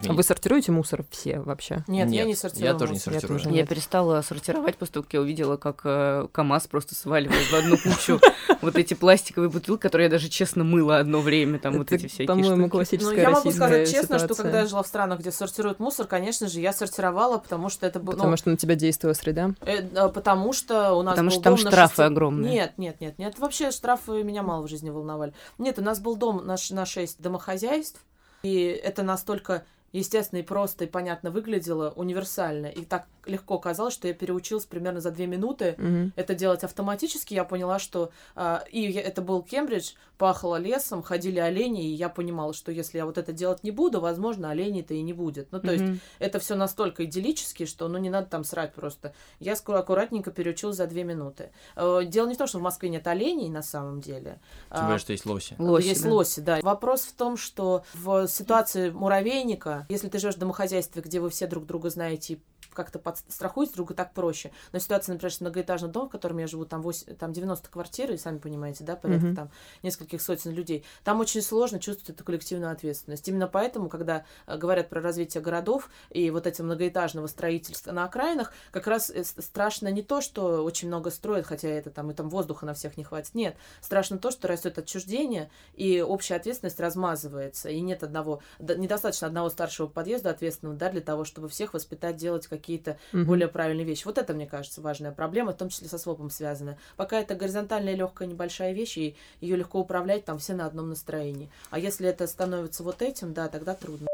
А 0.10 0.14
вы 0.14 0.24
сортируете 0.24 0.72
мусор 0.72 1.06
все 1.10 1.40
вообще? 1.40 1.84
Нет, 1.88 2.10
я 2.10 2.24
Нет, 2.24 2.26
не 2.26 2.32
я 2.32 2.38
сортирую. 2.38 2.80
тоже 2.80 2.94
не 2.94 3.00
сортирую. 3.00 3.40
тоже. 3.40 3.56
Я 3.56 3.66
перестала 3.66 4.22
сортировать, 4.22 4.78
после 4.78 4.94
того, 4.94 5.04
как 5.04 5.14
я 5.14 5.22
увидела, 5.22 5.58
как 5.58 5.82
э, 5.84 6.28
КАМАЗ 6.32 6.68
просто 6.68 6.96
сваливает 6.96 7.46
в 7.46 7.54
одну 7.54 7.78
кучу 7.78 8.20
вот 8.62 8.76
эти 8.76 8.94
пластиковые 8.94 9.50
бутылки, 9.50 9.82
которые 9.82 10.06
я 10.06 10.12
даже 10.12 10.30
честно 10.30 10.64
мыла 10.64 10.98
одно 10.98 11.20
время, 11.20 11.60
там 11.60 11.78
вот 11.78 11.92
эти 11.92 12.08
всякие 12.08 12.28
По-моему, 12.28 12.70
классическая 12.70 13.16
Ну, 13.16 13.22
я 13.22 13.30
могу 13.30 13.52
сказать 13.52 13.92
честно, 13.92 14.20
что 14.20 14.36
когда 14.36 14.62
я 14.62 14.66
жила 14.68 14.84
в 14.84 14.88
странах, 14.88 15.20
где 15.20 15.32
сортируют 15.32 15.80
мусор, 15.80 16.08
конечно 16.08 16.48
же, 16.48 16.60
я 16.60 16.74
сортировала, 16.74 17.38
потому 17.38 17.70
что 17.70 17.86
это 17.86 18.00
было... 18.00 18.14
Потому 18.14 18.38
что 18.38 18.50
на 18.50 18.58
тебя 18.58 18.76
действовала 18.76 19.14
среда. 19.14 19.52
потому 20.14 20.54
что 20.54 20.94
у 20.94 21.02
нас 21.02 21.14
Потому 21.14 21.30
что 21.30 21.42
там 21.42 21.58
штрафы 21.58 22.04
огромные. 22.04 22.52
Нет, 22.52 22.74
нет, 22.78 23.02
нет, 23.02 23.18
нет. 23.18 23.40
Вообще 23.40 23.72
штрафы 23.72 24.24
меня 24.24 24.44
мало 24.44 24.66
в 24.66 24.70
жизни 24.70 24.90
волновали. 24.90 25.34
Нет, 25.58 25.80
у 25.80 25.82
нас 25.82 26.00
был 26.00 26.16
дом 26.16 26.46
на 26.46 26.58
6 26.58 27.22
домохозяйств, 27.22 28.04
и 28.44 28.66
это 28.66 29.04
настолько 29.04 29.64
естественно, 29.94 30.40
и 30.40 30.44
просто, 30.44 30.84
и 30.84 30.88
понятно 30.88 31.32
выглядело, 31.32 31.92
универсально. 31.96 32.66
И 32.68 32.84
так 32.84 33.06
легко 33.26 33.58
казалось, 33.58 33.94
что 33.94 34.10
я 34.10 34.14
переучилась 34.14 34.66
примерно 34.66 35.00
за 35.00 35.10
две 35.12 35.28
минуты 35.28 35.76
Мгм. 35.78 36.12
это 36.18 36.36
делать 36.36 36.64
автоматически. 36.66 37.34
Я 37.34 37.46
поняла, 37.46 37.80
что... 37.80 38.10
а, 38.36 38.66
и 38.70 38.82
я- 38.82 39.02
это 39.02 39.22
был 39.22 39.42
Кембридж, 39.44 39.92
пахло 40.18 40.58
лесом, 40.58 41.02
ходили 41.04 41.40
олени, 41.40 41.86
и 41.90 41.94
я 41.94 42.10
понимала, 42.10 42.54
что 42.54 42.72
если 42.72 42.98
я 42.98 43.06
вот 43.06 43.18
это 43.18 43.32
делать 43.32 43.64
не 43.64 43.72
буду, 43.72 44.02
возможно, 44.02 44.50
оленей-то 44.50 44.94
и 44.94 45.02
не 45.02 45.14
будет. 45.14 45.48
Ну, 45.52 45.62
то 45.62 45.72
есть 45.72 45.84
Мгм. 45.86 46.00
это 46.20 46.40
все 46.40 46.56
настолько 46.56 47.06
идиллически, 47.06 47.66
что 47.66 47.88
ну 47.88 47.98
не 47.98 48.10
надо 48.10 48.28
там 48.28 48.44
срать 48.44 48.74
просто. 48.74 49.14
Я 49.40 49.56
скоро 49.56 49.78
аккуратненько 49.80 50.32
переучилась 50.32 50.76
за 50.78 50.88
две 50.88 51.04
минуты. 51.06 51.52
Э, 51.78 52.02
Дело 52.06 52.28
не 52.28 52.36
в 52.36 52.38
том, 52.38 52.48
что 52.48 52.60
в 52.60 52.62
Москве 52.62 52.90
нет 52.90 53.08
оленей 53.08 53.50
на 53.50 53.62
самом 53.62 54.02
деле. 54.02 54.40
Тем 54.70 54.80
А, 54.80 54.84
более, 54.86 55.00
что 55.00 55.14
есть 55.14 55.26
лоси. 55.26 55.56
Лоси, 55.60 55.88
есть 55.88 56.04
да. 56.04 56.10
лоси, 56.10 56.40
да. 56.42 56.60
Вопрос 56.62 57.02
в 57.04 57.14
том, 57.14 57.38
что 57.38 57.84
в 57.94 58.28
ситуации 58.28 58.90
муравейника, 58.90 59.83
если 59.90 60.10
ты 60.10 60.20
живешь 60.20 60.36
в 60.36 60.40
домохозяйстве, 60.40 61.02
где 61.02 61.20
вы 61.20 61.30
все 61.30 61.48
друг 61.48 61.66
друга 61.66 61.90
знаете 61.90 62.40
как-то 62.72 63.00
подстрахуете 63.00 63.74
друг 63.74 63.88
друга, 63.88 63.96
так 63.98 64.14
проще. 64.14 64.52
Но 64.72 64.80
ситуация, 64.80 65.14
например, 65.14 65.34
с 65.34 65.42
многоэтажным 65.42 65.92
домом, 65.92 66.10
в 66.10 66.12
котором 66.12 66.38
я 66.38 66.48
живу, 66.48 66.66
там, 66.66 66.82
8, 66.82 67.16
там 67.16 67.34
90 67.34 67.70
квартир, 67.70 68.12
и 68.12 68.18
сами 68.18 68.38
понимаете, 68.38 68.84
да, 68.84 68.96
порядка 68.96 69.28
Мгм. 69.28 69.36
там 69.36 69.52
нескольких 69.82 70.22
сотен 70.22 70.52
людей. 70.52 70.84
Там 71.04 71.20
очень 71.20 71.42
сложно 71.42 71.80
чувствовать 71.80 72.10
эту 72.12 72.24
коллективную 72.24 72.72
ответственность. 72.72 73.28
Именно 73.28 73.48
поэтому, 73.48 73.90
когда 73.90 74.26
э, 74.48 74.58
говорят 74.58 74.90
про 74.90 75.02
развитие 75.02 75.42
городов 75.44 75.90
и 76.10 76.30
вот 76.30 76.48
этого 76.48 76.66
многоэтажного 76.68 77.28
строительства 77.28 77.92
на 77.92 78.06
окраинах, 78.06 78.54
как 78.72 78.88
раз 78.88 79.10
э, 79.10 79.24
страшно 79.24 79.90
не 79.90 80.02
то, 80.04 80.22
что 80.22 80.64
очень 80.64 80.88
много 80.88 81.10
строят, 81.12 81.46
хотя 81.46 81.68
это 81.68 81.90
там 81.90 82.12
и 82.12 82.14
там 82.14 82.30
воздуха 82.30 82.66
на 82.66 82.74
всех 82.74 82.98
не 82.98 83.04
хватит. 83.04 83.34
Нет, 83.36 83.56
страшно 83.82 84.18
то, 84.18 84.32
что 84.32 84.48
растет 84.48 84.78
отчуждение, 84.78 85.50
и 85.74 86.02
общая 86.02 86.36
ответственность 86.36 86.80
размазывается, 86.80 87.70
и 87.70 87.80
нет 87.82 88.04
одного, 88.04 88.42
недостаточно 88.60 89.28
одного 89.28 89.50
старшего 89.50 89.88
подъезда 89.88 90.30
ответственного, 90.30 90.78
да, 90.78 90.90
для 90.90 91.02
того, 91.02 91.26
чтобы 91.26 91.50
всех 91.50 91.74
воспитать, 91.74 92.16
делать 92.18 92.48
какие-то 92.58 92.98
Мгм. 93.12 93.26
более 93.26 93.48
правильные 93.48 93.86
вещи. 93.86 94.06
Вот 94.06 94.18
это, 94.18 94.34
мне 94.34 94.46
кажется, 94.46 94.82
важная 94.82 95.12
проблема, 95.12 95.52
в 95.54 95.58
том 95.58 95.70
числе 95.70 95.88
со 95.88 95.98
свопом 95.98 96.30
связана. 96.30 96.78
Пока 96.98 97.20
это 97.20 97.36
горизонтальная 97.36 97.96
легкая 97.96 98.28
небольшая 98.28 98.74
вещь, 98.74 98.98
и 98.98 99.16
ее 99.42 99.56
легко 99.56 99.80
управлять, 99.80 100.26
там 100.26 100.38
все 100.40 100.54
на 100.54 100.66
одном 100.66 100.90
настроении. 100.90 101.50
А 101.70 101.80
если 101.80 102.08
это 102.08 102.28
становится 102.28 102.84
вот 102.84 103.02
этим, 103.02 103.34
да, 103.34 103.48
тогда 103.48 103.74
трудно. 103.74 104.08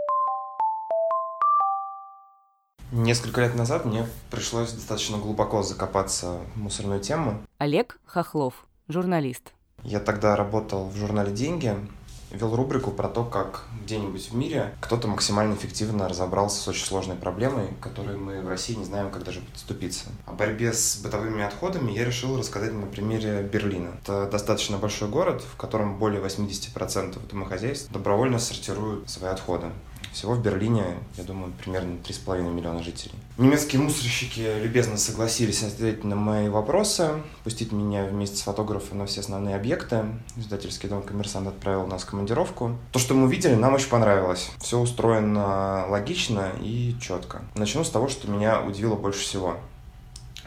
Несколько 2.91 3.41
лет 3.41 3.55
назад 3.55 3.85
мне 3.85 4.07
пришлось 4.31 4.71
достаточно 4.71 5.17
глубоко 5.19 5.61
закопаться 5.61 6.39
в 6.55 6.57
мусорную 6.57 6.99
тему. 6.99 7.39
Олег 7.59 7.99
Хохлов, 8.05 8.65
журналист. 8.87 9.53
Я 9.83 9.99
тогда 9.99 10.35
работал 10.35 10.89
в 10.89 10.95
журнале 10.95 11.31
«Деньги», 11.31 11.75
вел 12.31 12.55
рубрику 12.55 12.91
про 12.91 13.07
то, 13.07 13.23
как 13.23 13.63
где-нибудь 13.83 14.29
в 14.31 14.35
мире 14.35 14.73
кто-то 14.81 15.07
максимально 15.07 15.53
эффективно 15.55 16.07
разобрался 16.07 16.61
с 16.61 16.67
очень 16.67 16.85
сложной 16.85 17.15
проблемой, 17.15 17.67
которой 17.81 18.17
мы 18.17 18.41
в 18.41 18.47
России 18.47 18.73
не 18.73 18.85
знаем, 18.85 19.11
как 19.11 19.23
даже 19.23 19.41
подступиться. 19.41 20.05
О 20.25 20.33
борьбе 20.33 20.73
с 20.73 20.97
бытовыми 20.97 21.43
отходами 21.43 21.91
я 21.91 22.05
решил 22.05 22.37
рассказать 22.37 22.73
на 22.73 22.85
примере 22.85 23.41
Берлина. 23.43 23.91
Это 24.03 24.29
достаточно 24.29 24.77
большой 24.77 25.09
город, 25.09 25.41
в 25.41 25.57
котором 25.57 25.97
более 25.97 26.21
80% 26.21 27.19
домохозяйств 27.29 27.91
добровольно 27.91 28.39
сортируют 28.39 29.09
свои 29.09 29.31
отходы. 29.31 29.67
Всего 30.11 30.33
в 30.33 30.41
Берлине, 30.41 30.97
я 31.17 31.23
думаю, 31.23 31.53
примерно 31.53 31.97
3,5 32.03 32.51
миллиона 32.51 32.83
жителей. 32.83 33.13
Немецкие 33.37 33.81
мусорщики 33.81 34.59
любезно 34.61 34.97
согласились 34.97 35.63
ответить 35.63 36.03
на 36.03 36.15
мои 36.15 36.49
вопросы, 36.49 37.21
пустить 37.43 37.71
меня 37.71 38.05
вместе 38.05 38.37
с 38.37 38.41
фотографом 38.41 38.97
на 38.97 39.05
все 39.05 39.21
основные 39.21 39.55
объекты. 39.55 40.05
Издательский 40.35 40.89
дом 40.89 41.03
«Коммерсант» 41.03 41.47
отправил 41.47 41.85
нас 41.87 42.03
в 42.03 42.05
командировку. 42.07 42.75
То, 42.91 42.99
что 42.99 43.13
мы 43.13 43.25
увидели, 43.25 43.53
нам 43.55 43.75
очень 43.75 43.89
понравилось. 43.89 44.49
Все 44.59 44.79
устроено 44.79 45.85
логично 45.87 46.51
и 46.61 46.95
четко. 46.99 47.41
Начну 47.55 47.83
с 47.83 47.89
того, 47.89 48.09
что 48.09 48.29
меня 48.29 48.61
удивило 48.61 48.95
больше 48.95 49.21
всего. 49.21 49.57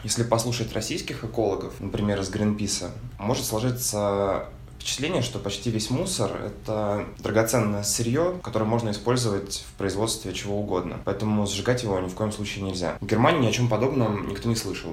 Если 0.03 0.23
послушать 0.23 0.73
российских 0.73 1.23
экологов, 1.23 1.79
например, 1.79 2.19
из 2.19 2.29
Гринписа, 2.29 2.91
может 3.17 3.45
сложиться 3.45 4.49
впечатление, 4.83 5.21
что 5.21 5.39
почти 5.39 5.71
весь 5.71 5.89
мусор— 5.89 6.31
это 6.45 7.05
драгоценное 7.19 7.83
сырье, 7.83 8.37
которое 8.43 8.65
можно 8.65 8.91
использовать 8.91 9.63
в 9.69 9.77
производстве 9.77 10.33
чего 10.33 10.59
угодно. 10.59 10.99
Поэтому 11.05 11.47
сжигать 11.47 11.83
его 11.83 11.97
ни 11.99 12.09
в 12.09 12.15
коем 12.15 12.33
случае 12.33 12.65
нельзя. 12.65 12.97
В 12.99 13.05
Германии 13.05 13.43
ни 13.43 13.47
о 13.47 13.51
чем 13.53 13.69
подобном 13.69 14.27
никто 14.27 14.49
не 14.49 14.57
слышал. 14.57 14.91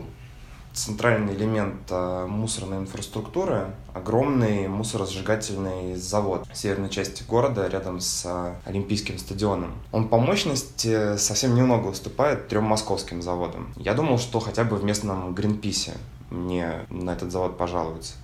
Центральный 0.72 1.34
элемент 1.34 1.90
э, 1.90 2.26
мусорной 2.28 2.78
инфраструктуры— 2.78 3.74
огромный 3.92 4.68
мусоросжигательный 4.68 5.96
завод 5.96 6.46
в 6.48 6.56
северной 6.56 6.88
части 6.88 7.24
города, 7.24 7.66
рядом 7.66 7.98
с 7.98 8.22
э, 8.24 8.54
Олимпийским 8.66 9.18
стадионом. 9.18 9.72
Он 9.90 10.08
по 10.08 10.20
мощности 10.20 11.16
совсем 11.16 11.56
немного 11.56 11.88
уступает 11.88 12.46
трем 12.46 12.62
московским 12.62 13.20
заводам. 13.22 13.74
Я 13.76 13.94
думал, 13.94 14.20
что 14.20 14.38
хотя 14.38 14.62
бы 14.62 14.76
в 14.76 14.84
местном 14.84 15.34
Гринписе 15.34 15.94
мне 16.30 16.86
на 16.88 17.10
этот 17.10 17.32
завод 17.32 17.58
пожалуются. 17.58 18.14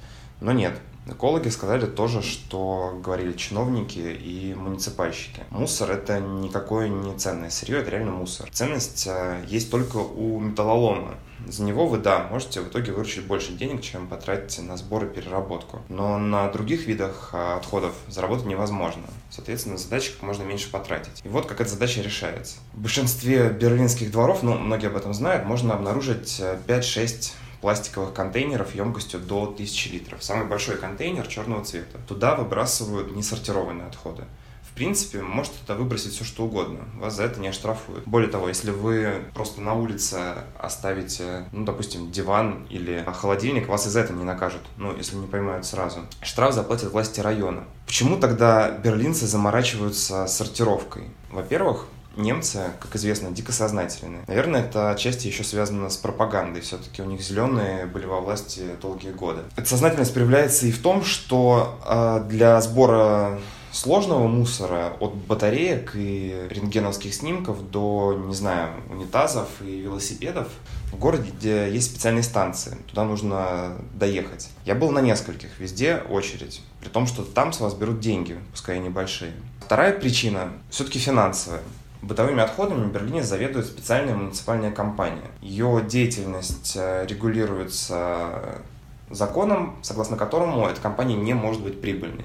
Но 0.41 0.53
нет, 0.53 0.79
Экологи 1.09 1.49
сказали 1.51 1.87
то 1.87 2.09
же, 2.09 2.21
что 2.21 2.99
говорили 3.03 3.33
чиновники 3.33 3.99
и 3.99 4.55
муниципальщики. 4.55 5.45
Мусор— 5.51 5.91
это 5.93 6.19
никакое 6.19 6.89
не 6.89 7.17
ценное 7.17 7.51
сырье, 7.51 7.79
это 7.79 7.91
реально 7.91 8.11
мусор. 8.11 8.49
Ценность 8.51 9.07
э, 9.07 9.45
есть 9.47 9.71
только 9.71 9.99
у 9.99 10.41
металлолома. 10.41 11.15
За 11.47 11.63
него 11.63 11.87
вы, 11.87 11.99
да, 11.99 12.27
можете 12.31 12.61
в 12.61 12.69
итоге 12.69 12.91
выручить 12.91 13.25
больше 13.25 13.53
денег, 13.53 13.83
чем 13.83 14.09
потратите 14.09 14.63
на 14.63 14.77
сбор 14.77 15.05
и 15.05 15.09
переработку. 15.09 15.81
Но 15.89 16.19
на 16.19 16.51
других 16.51 16.87
видах 16.87 17.31
э, 17.33 17.57
отходов 17.57 17.95
заработать 18.09 18.47
невозможно. 18.47 19.05
Соответственно, 19.31 19.79
задачи 19.79 20.11
как 20.13 20.23
можно 20.23 20.43
меньше 20.43 20.71
потратить. 20.73 21.23
И 21.23 21.29
вот 21.29 21.47
как 21.47 21.61
эта 21.61 21.71
задача 21.71 22.01
решается. 22.03 22.57
В 22.73 22.81
большинстве 22.81 23.51
берлинских 23.51 24.11
дворов, 24.11 24.43
ну, 24.43 24.59
многие 24.59 24.89
об 24.89 24.97
этом 24.97 25.15
знают, 25.15 25.47
можно 25.47 25.75
обнаружить 25.75 26.39
э, 26.41 26.59
5-6 26.67 27.33
пластиковых 27.61 28.13
контейнеров 28.13 28.75
емкостью 28.75 29.21
до 29.21 29.45
1000 29.45 29.91
литров. 29.91 30.23
Самый 30.23 30.47
большой 30.47 30.77
контейнер 30.77 31.27
черного 31.27 31.65
цвета. 31.65 31.99
Туда 32.07 32.35
выбрасывают 32.35 33.15
несортированные 33.15 33.87
отходы. 33.87 34.25
В 34.63 34.75
принципе, 34.77 35.23
можете 35.23 35.57
туда 35.61 35.75
выбросить 35.75 36.13
все 36.13 36.25
что 36.25 36.45
угодно. 36.45 36.81
Вас 36.97 37.17
за 37.17 37.23
это 37.23 37.41
не 37.41 37.49
оштрафуют. 37.49 38.05
Более 38.05 38.29
того, 38.29 38.49
если 38.49 38.71
вы 38.71 39.25
просто 39.33 39.63
на 39.63 39.73
улице 39.73 40.35
оставите, 40.59 41.47
ну, 41.51 41.65
допустим, 41.65 42.11
диван 42.11 42.67
или 42.69 43.03
холодильник, 43.15 43.69
вас 43.69 43.87
и 43.87 43.89
за 43.89 44.01
это 44.01 44.13
не 44.13 44.23
накажут. 44.23 44.61
Ну, 44.77 44.95
если 44.95 45.17
не 45.17 45.27
поймают 45.27 45.65
сразу. 45.65 46.01
Штраф 46.21 46.53
заплатят 46.53 46.93
власти 46.93 47.21
района. 47.21 47.65
Почему 47.87 48.19
тогда 48.19 48.71
берлинцы 48.71 49.27
заморачиваются 49.27 50.27
сортировкой? 50.27 51.05
Во-первых, 51.31 51.87
немцы, 52.17 52.73
как 52.81 52.97
известно, 52.97 53.31
дико 53.31 53.53
сознательные. 53.53 54.23
Наверное, 54.27 54.63
это 54.63 54.91
отчасти 54.91 55.27
еще 55.27 55.45
связано 55.45 55.89
с 55.91 55.97
пропагандой. 55.97 56.63
Все-таки 56.63 57.03
у 57.03 57.07
них 57.07 57.21
зеленые 57.21 57.87
были 57.87 58.07
во 58.07 58.21
власти 58.21 58.63
долгие 58.81 59.11
годы. 59.11 59.43
Эта 59.57 59.69
сознательность 59.69 60.15
проявляется 60.15 60.67
и 60.67 60.73
в 60.73 60.81
том, 60.81 61.05
что 61.05 61.79
э, 61.85 62.25
для 62.29 62.61
сбора 62.61 63.39
сложного 63.77 64.27
мусора 64.27 64.95
от 65.01 65.15
батареек 65.15 65.93
и 65.95 66.49
рентгеновских 66.49 67.15
снимков 67.15 67.71
до, 67.71 68.19
не 68.27 68.35
знаю, 68.35 68.71
унитазов 68.89 69.49
и 69.61 69.81
велосипедов 69.81 70.49
в 70.93 70.97
городе, 70.97 71.31
где 71.37 71.71
есть 71.71 71.91
специальные 71.91 72.23
станции. 72.23 72.77
Туда 72.87 73.05
нужно 73.05 73.77
доехать. 73.95 74.49
Я 74.65 74.75
был 74.75 74.91
на 74.91 75.01
нескольких, 75.01 75.59
везде 75.59 75.97
очередь. 75.97 76.63
При 76.81 76.89
том, 76.89 77.07
что 77.07 77.23
там 77.23 77.53
с 77.53 77.61
вас 77.61 77.75
берут 77.75 78.01
деньги, 78.01 78.39
пускай 78.53 78.79
и 78.79 78.81
небольшие. 78.81 79.33
Вторая 79.61 79.93
причина 79.93 80.53
все-таки 80.71 80.99
финансовая. 80.99 81.61
Бытовыми 82.03 82.43
отходами 82.43 82.85
в 82.85 82.93
Берлине 82.93 83.23
заведует 83.23 83.67
специальная 83.67 84.15
муниципальная 84.15 84.71
компания. 84.71 85.31
Ее 85.41 85.83
деятельность 85.87 86.77
регулируется 86.77 88.63
законом, 89.11 89.77
согласно 89.83 90.17
которому 90.17 90.67
эта 90.67 90.81
компания 90.81 91.17
не 91.17 91.35
может 91.35 91.63
быть 91.63 91.81
прибыльной. 91.81 92.25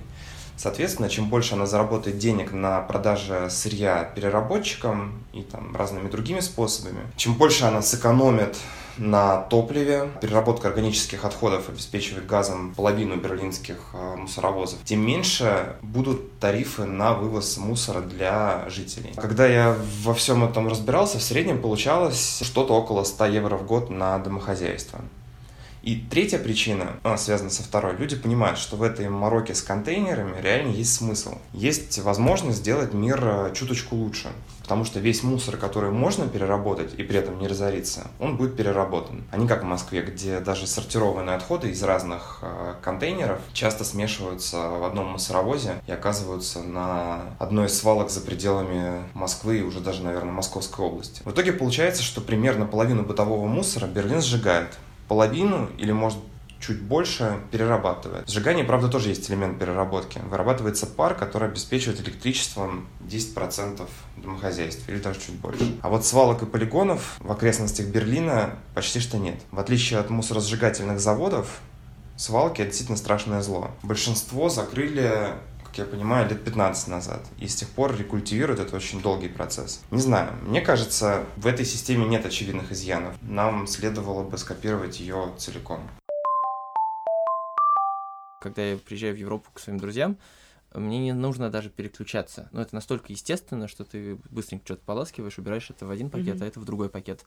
Соответственно, 0.57 1.09
чем 1.09 1.27
больше 1.29 1.55
она 1.55 1.65
заработает 1.65 2.19
денег 2.19 2.51
на 2.51 2.81
продаже 2.81 3.49
сырья 3.49 4.03
переработчикам 4.03 5.23
и 5.33 5.41
там 5.41 5.75
разными 5.75 6.07
другими 6.09 6.39
способами, 6.39 6.99
чем 7.15 7.33
больше 7.33 7.65
она 7.65 7.81
сэкономит 7.81 8.57
на 9.01 9.37
топливе, 9.37 10.09
переработка 10.21 10.67
органических 10.67 11.25
отходов 11.25 11.69
обеспечивает 11.69 12.27
газом 12.27 12.73
половину 12.75 13.15
берлинских 13.17 13.77
э, 13.93 14.15
мусоровозов, 14.15 14.79
тем 14.85 15.05
меньше 15.05 15.75
будут 15.81 16.39
тарифы 16.39 16.85
на 16.85 17.13
вывоз 17.13 17.57
мусора 17.57 18.01
для 18.01 18.69
жителей. 18.69 19.13
Когда 19.15 19.47
я 19.47 19.75
во 20.03 20.13
всем 20.13 20.43
этом 20.43 20.67
разбирался, 20.67 21.17
в 21.17 21.23
среднем 21.23 21.61
получалось 21.61 22.41
что-то 22.43 22.73
около 22.73 23.03
100 23.03 23.25
евро 23.25 23.57
в 23.57 23.65
год 23.65 23.89
на 23.89 24.17
домохозяйство. 24.19 25.01
И 25.81 25.95
третья 25.95 26.37
причина, 26.37 26.93
она 27.03 27.17
связана 27.17 27.49
со 27.49 27.63
второй. 27.63 27.95
Люди 27.97 28.15
понимают, 28.15 28.59
что 28.59 28.75
в 28.75 28.83
этой 28.83 29.09
мороке 29.09 29.55
с 29.55 29.61
контейнерами 29.63 30.39
реально 30.39 30.71
есть 30.71 30.93
смысл. 30.93 31.37
Есть 31.53 31.97
возможность 31.99 32.59
сделать 32.59 32.93
мир 32.93 33.19
э, 33.23 33.53
чуточку 33.55 33.95
лучше. 33.95 34.29
Потому 34.61 34.85
что 34.85 34.99
весь 34.99 35.23
мусор, 35.23 35.57
который 35.57 35.91
можно 35.91 36.27
переработать 36.27 36.93
и 36.97 37.03
при 37.03 37.17
этом 37.17 37.39
не 37.39 37.47
разориться, 37.47 38.07
он 38.19 38.37
будет 38.37 38.55
переработан. 38.55 39.23
А 39.31 39.37
не 39.37 39.47
как 39.47 39.63
в 39.63 39.65
Москве, 39.65 40.01
где 40.01 40.39
даже 40.39 40.67
сортированные 40.67 41.35
отходы 41.35 41.71
из 41.71 41.81
разных 41.81 42.39
э, 42.43 42.75
контейнеров 42.81 43.39
часто 43.51 43.83
смешиваются 43.83 44.69
в 44.69 44.83
одном 44.83 45.07
мусоровозе 45.07 45.81
и 45.87 45.91
оказываются 45.91 46.61
на 46.61 47.21
одной 47.39 47.65
из 47.67 47.77
свалок 47.77 48.11
за 48.11 48.21
пределами 48.21 49.03
Москвы 49.15 49.59
и 49.59 49.63
уже 49.63 49.79
даже, 49.79 50.03
наверное, 50.03 50.31
Московской 50.31 50.85
области. 50.85 51.21
В 51.25 51.31
итоге 51.31 51.53
получается, 51.53 52.03
что 52.03 52.21
примерно 52.21 52.65
половину 52.67 53.01
бытового 53.01 53.47
мусора 53.47 53.87
Берлин 53.87 54.21
сжигает 54.21 54.77
половину 55.11 55.67
или, 55.77 55.91
может, 55.91 56.19
чуть 56.61 56.81
больше 56.81 57.41
перерабатывает. 57.51 58.29
В 58.29 58.31
сжигании, 58.31 58.63
правда, 58.63 58.87
тоже 58.87 59.09
есть 59.09 59.29
элемент 59.29 59.59
переработки. 59.59 60.19
Вырабатывается 60.19 60.87
пар, 60.87 61.15
который 61.15 61.49
обеспечивает 61.49 61.99
электричеством 61.99 62.87
10% 63.01 63.85
домохозяйств, 64.15 64.87
или 64.87 64.99
даже 64.99 65.19
чуть 65.19 65.35
больше. 65.35 65.75
А 65.81 65.89
вот 65.89 66.05
свалок 66.05 66.43
и 66.43 66.45
полигонов 66.45 67.17
в 67.19 67.29
окрестностях 67.29 67.87
Берлина 67.87 68.51
почти 68.73 69.01
что 69.01 69.17
нет. 69.17 69.35
В 69.51 69.59
отличие 69.59 69.99
от 69.99 70.09
мусоросжигательных 70.09 71.01
заводов, 71.01 71.59
свалки— 72.15 72.61
это 72.61 72.69
действительно 72.69 72.97
страшное 72.97 73.41
зло. 73.41 73.71
Большинство 73.83 74.47
закрыли 74.47 75.33
как 75.71 75.77
я 75.77 75.85
понимаю, 75.85 76.29
лет 76.29 76.43
15 76.43 76.89
назад. 76.89 77.25
И 77.39 77.47
с 77.47 77.55
тех 77.55 77.69
пор 77.69 77.95
рекультивируют 77.95 78.59
это 78.59 78.75
очень 78.75 79.01
долгий 79.01 79.29
процесс. 79.29 79.81
Не 79.89 80.01
знаю, 80.01 80.33
мне 80.41 80.59
кажется, 80.59 81.23
в 81.37 81.47
этой 81.47 81.65
системе 81.65 82.05
нет 82.05 82.25
очевидных 82.25 82.73
изъянов. 82.73 83.15
Нам 83.21 83.67
следовало 83.67 84.23
бы 84.23 84.37
скопировать 84.37 84.99
ее 84.99 85.33
целиком. 85.37 85.89
Когда 88.41 88.63
я 88.63 88.75
приезжаю 88.77 89.15
в 89.15 89.17
Европу 89.17 89.49
к 89.53 89.61
своим 89.61 89.79
друзьям, 89.79 90.17
мне 90.73 90.99
не 90.99 91.13
нужно 91.13 91.49
даже 91.49 91.69
переключаться. 91.69 92.49
Но 92.51 92.61
это 92.61 92.75
настолько 92.75 93.11
естественно, 93.11 93.67
что 93.67 93.83
ты 93.83 94.17
быстренько 94.29 94.65
что-то 94.65 94.83
поласкиваешь, 94.85 95.37
убираешь 95.37 95.69
это 95.69 95.85
в 95.85 95.91
один 95.91 96.09
пакет, 96.09 96.37
mm-hmm. 96.37 96.43
а 96.43 96.47
это 96.47 96.59
в 96.59 96.65
другой 96.65 96.89
пакет. 96.89 97.25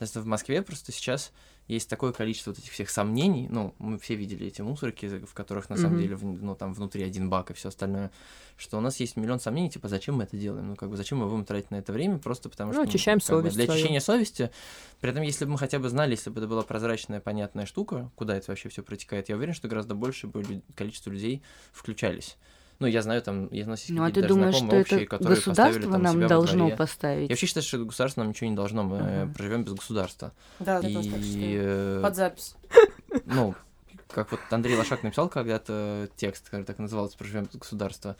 Есть 0.00 0.16
в 0.16 0.26
Москве 0.26 0.62
просто 0.62 0.92
сейчас 0.92 1.32
есть 1.68 1.90
такое 1.90 2.12
количество 2.12 2.52
вот 2.52 2.58
этих 2.58 2.72
всех 2.72 2.88
сомнений. 2.90 3.48
Ну, 3.50 3.74
мы 3.78 3.98
все 3.98 4.14
видели 4.14 4.46
эти 4.46 4.62
мусорки, 4.62 5.24
в 5.24 5.34
которых 5.34 5.68
на 5.68 5.74
mm-hmm. 5.74 5.78
самом 5.78 6.00
деле, 6.00 6.16
ну, 6.22 6.54
там 6.54 6.72
внутри 6.72 7.02
один 7.02 7.28
бак 7.28 7.50
и 7.50 7.54
все 7.54 7.68
остальное, 7.68 8.12
что 8.56 8.78
у 8.78 8.80
нас 8.80 8.98
есть 9.00 9.16
миллион 9.16 9.40
сомнений, 9.40 9.70
типа, 9.70 9.88
зачем 9.88 10.16
мы 10.16 10.24
это 10.24 10.36
делаем? 10.36 10.68
Ну, 10.68 10.76
как 10.76 10.88
бы, 10.88 10.96
зачем 10.96 11.18
мы 11.18 11.28
будем 11.28 11.44
тратить 11.44 11.70
на 11.70 11.76
это 11.76 11.92
время? 11.92 12.18
Просто 12.18 12.48
потому 12.48 12.68
ну, 12.68 12.74
что... 12.74 12.82
Ну, 12.84 12.88
очищаем 12.88 13.20
совесть. 13.20 13.56
Бы, 13.56 13.64
для 13.64 13.72
очищения 13.72 14.00
совести. 14.00 14.50
При 15.00 15.10
этом, 15.10 15.22
если 15.22 15.44
бы 15.44 15.52
мы 15.52 15.58
хотя 15.58 15.78
бы 15.78 15.88
знали, 15.88 16.12
если 16.12 16.30
бы 16.30 16.40
это 16.40 16.48
была 16.48 16.62
прозрачная, 16.62 17.20
понятная 17.20 17.66
штука, 17.66 18.10
куда 18.14 18.36
это 18.36 18.50
вообще 18.50 18.68
все 18.68 18.82
протекает, 18.82 19.28
я 19.28 19.36
уверен, 19.36 19.52
что 19.52 19.68
гораздо 19.68 19.94
больше 19.94 20.28
бы 20.28 20.62
количество 20.74 21.10
людей 21.10 21.42
включались. 21.72 22.36
Ну, 22.78 22.86
я 22.86 23.02
знаю, 23.02 23.22
там, 23.22 23.48
я 23.52 23.64
есть 23.64 23.88
ну, 23.88 24.04
а 24.04 24.10
ты 24.10 24.22
думаешь, 24.22 24.54
что 24.54 24.66
общие, 24.66 25.00
это 25.00 25.10
которые 25.10 25.36
государство 25.36 25.92
там, 25.92 26.02
нам 26.02 26.26
должно 26.26 26.70
поставить? 26.76 27.30
Я 27.30 27.32
вообще 27.32 27.46
считаю, 27.46 27.64
что 27.64 27.78
государство 27.84 28.20
нам 28.20 28.30
ничего 28.30 28.50
не 28.50 28.56
должно, 28.56 28.82
мы 28.82 28.96
uh-huh. 28.98 29.34
проживем 29.34 29.64
без 29.64 29.74
государства. 29.74 30.32
Да, 30.58 30.80
и... 30.80 31.52
это 31.54 32.00
Под 32.02 32.16
запись. 32.16 32.54
Ну, 33.24 33.54
как 34.08 34.30
вот 34.30 34.40
Андрей 34.50 34.76
Лошак 34.76 35.02
написал 35.02 35.28
когда-то 35.28 36.08
текст, 36.16 36.46
который 36.46 36.64
так 36.64 36.78
назывался 36.78 37.16
«Проживем 37.18 37.44
без 37.44 37.58
государства». 37.58 38.16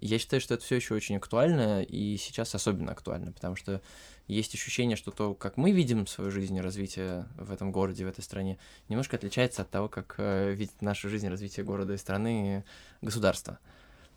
Я 0.00 0.18
считаю, 0.18 0.40
что 0.40 0.54
это 0.54 0.64
все 0.64 0.76
еще 0.76 0.94
очень 0.94 1.16
актуально, 1.16 1.82
и 1.82 2.16
сейчас 2.16 2.54
особенно 2.54 2.92
актуально, 2.92 3.32
потому 3.32 3.56
что 3.56 3.82
есть 4.28 4.54
ощущение, 4.54 4.96
что 4.96 5.10
то, 5.10 5.34
как 5.34 5.56
мы 5.56 5.72
видим 5.72 6.06
свою 6.06 6.30
жизнь 6.30 6.56
и 6.56 6.60
развитие 6.60 7.26
в 7.36 7.52
этом 7.52 7.70
городе, 7.70 8.04
в 8.04 8.08
этой 8.08 8.22
стране, 8.22 8.58
немножко 8.88 9.16
отличается 9.16 9.62
от 9.62 9.70
того, 9.70 9.88
как 9.88 10.16
э, 10.18 10.52
видит 10.52 10.82
нашу 10.82 11.08
жизнь 11.08 11.26
и 11.26 11.30
развитие 11.30 11.64
города 11.64 11.92
и 11.94 11.96
страны 11.98 12.64
государство. 13.02 13.58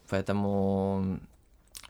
Поэтому 0.09 1.19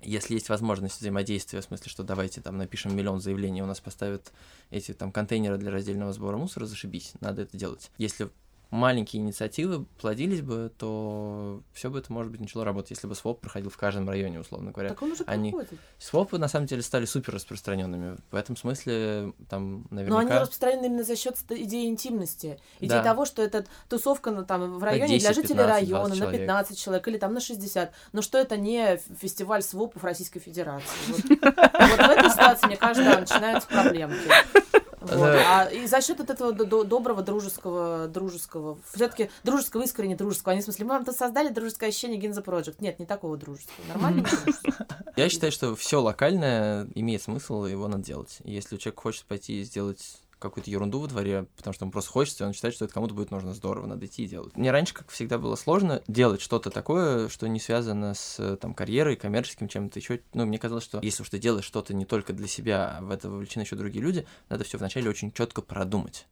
если 0.02 0.34
есть 0.34 0.50
возможность 0.50 1.00
взаимодействия, 1.00 1.62
в 1.62 1.66
смысле, 1.66 1.90
что 1.90 2.04
давайте 2.04 2.42
там 2.42 2.58
напишем 2.58 2.96
миллион 2.96 3.20
заявлений, 3.20 3.62
у 3.62 3.66
нас 3.66 3.80
поставят 3.80 4.32
эти 4.70 4.94
там 4.94 5.12
контейнеры 5.12 5.58
для 5.58 5.72
раздельного 5.72 6.14
сбора 6.14 6.38
мусора, 6.38 6.66
зашибись, 6.66 7.14
надо 7.20 7.42
это 7.42 7.58
делать. 7.58 7.92
Если 7.98 8.30
маленькие 8.72 9.22
инициативы 9.22 9.86
плодились 10.00 10.42
бы, 10.42 10.72
то 10.78 11.62
все 11.74 11.90
бы 11.90 12.00
это, 12.00 12.14
может 12.14 12.32
быть, 12.32 12.40
начало 12.40 12.66
работать, 12.66 12.92
если 12.92 13.08
бы 13.08 13.16
своп 13.16 13.42
проходил 13.42 13.70
в 13.70 13.78
каждом 13.78 14.08
районе, 14.08 14.40
условно 14.40 14.72
говоря. 14.72 14.90
Так 14.90 15.02
он 15.02 15.12
уже 15.12 15.24
они... 15.26 15.52
проходит. 15.52 15.80
Свопы, 15.98 16.38
на 16.38 16.48
самом 16.48 16.68
деле, 16.68 16.82
стали 16.82 17.06
супер 17.06 17.34
распространенными. 17.34 18.18
В 18.32 18.36
этом 18.36 18.56
смысле, 18.56 19.34
там, 19.50 19.88
наверняка... 19.90 20.22
Но 20.22 20.28
они 20.30 20.40
распространены 20.40 20.86
именно 20.86 21.04
за 21.04 21.16
счет 21.16 21.36
идеи 21.50 21.88
интимности. 21.88 22.60
Идеи 22.80 22.98
да. 22.98 23.04
того, 23.04 23.26
что 23.26 23.42
это 23.42 23.66
тувка 23.90 24.32
ну, 24.32 24.46
там, 24.46 24.78
в 24.78 24.84
районе 24.84 25.20
10, 25.20 25.22
для 25.22 25.34
жителей 25.34 25.58
15, 25.58 25.90
района, 25.90 26.16
на 26.16 26.32
15 26.32 26.80
человек 26.80 27.08
или 27.08 27.18
там 27.18 27.34
на 27.34 27.40
60. 27.40 27.92
Но 28.14 28.22
что 28.22 28.38
это 28.38 28.56
не 28.58 28.98
фестиваль 29.20 29.64
свопов 29.64 30.04
Российской 30.04 30.40
Федерации. 30.40 30.88
Вот 31.90 31.98
в 31.98 32.10
этой 32.10 32.30
ситуации, 32.30 32.68
мне 32.68 32.78
кажется, 32.78 33.20
начинаются 33.20 33.68
проблемки. 33.68 34.30
Вот. 35.02 35.12
А 35.14 35.66
и 35.66 35.88
за 35.88 36.02
счет 36.02 36.20
от 36.20 36.30
этого 36.30 36.52
доброго 36.54 37.22
дружеского, 37.22 38.08
дружеского, 38.08 38.78
все-таки 38.94 39.30
дружеского, 39.44 39.84
искренне 39.84 40.16
дружеского. 40.16 40.52
Они 40.54 40.62
в 40.62 40.66
смысле, 40.66 40.86
мы 40.86 40.92
вам 40.92 41.06
тут 41.06 41.16
создали 41.16 41.50
дружеское 41.50 41.88
ощущение 41.88 42.20
Гинза 42.20 42.42
Project. 42.42 42.76
Нет, 42.80 43.00
не 43.00 43.06
такого 43.06 43.38
дружеского. 43.38 43.86
Нормально? 43.88 44.28
Я 45.16 45.30
считаю, 45.30 45.52
что 45.52 45.76
все 45.76 46.02
локальное 46.02 46.88
имеет 46.96 47.22
смысл, 47.22 47.66
его 47.66 47.88
надо 47.88 48.04
делать. 48.04 48.38
Если 48.44 48.78
человек 48.78 49.00
хочет 49.00 49.26
пойти 49.26 49.62
и 49.62 49.64
сделать 49.64 50.20
какую-то 50.40 50.72
ерунду 50.72 51.00
во 51.00 51.08
дворе, 51.08 51.46
потому 51.58 51.74
что 51.74 51.84
ему 51.84 51.92
просто 51.92 52.12
хочется, 52.12 52.44
и 52.44 52.48
он 52.48 52.54
считает, 52.54 52.74
что 52.74 52.86
это 52.86 52.94
кому-то 52.94 53.14
будет 53.14 53.30
нужно 53.30 53.54
здорово, 53.54 53.86
надо 53.86 54.06
идти 54.06 54.24
и 54.24 54.28
делать. 54.28 54.56
Мне 54.56 54.72
раньше, 54.72 54.94
как 54.94 55.10
всегда, 55.10 55.38
было 55.38 55.56
сложно 55.56 56.02
делать 56.08 56.42
что-то 56.42 56.70
такое, 56.70 57.28
что 57.30 57.48
не 57.48 57.60
связано 57.60 58.14
с 58.14 58.58
там, 58.58 58.74
карьерой, 58.74 59.16
коммерческим 59.16 59.68
чем-то 59.68 60.00
еще. 60.00 60.22
Ну, 60.34 60.46
мне 60.46 60.58
казалось, 60.58 60.84
что 60.84 61.00
если 61.02 61.22
уж 61.24 61.30
ты 61.30 61.40
делаешь 61.40 61.66
что-то 61.66 61.94
не 61.94 62.06
только 62.06 62.34
для 62.34 62.48
себя, 62.48 62.98
а 62.98 63.02
в 63.02 63.12
это 63.12 63.30
вовлечены 63.30 63.64
еще 63.64 63.76
другие 63.76 64.04
люди, 64.04 64.26
надо 64.50 64.64
все 64.64 64.78
вначале 64.78 65.10
очень 65.10 65.32
четко 65.32 65.62
продумать. 65.62 66.26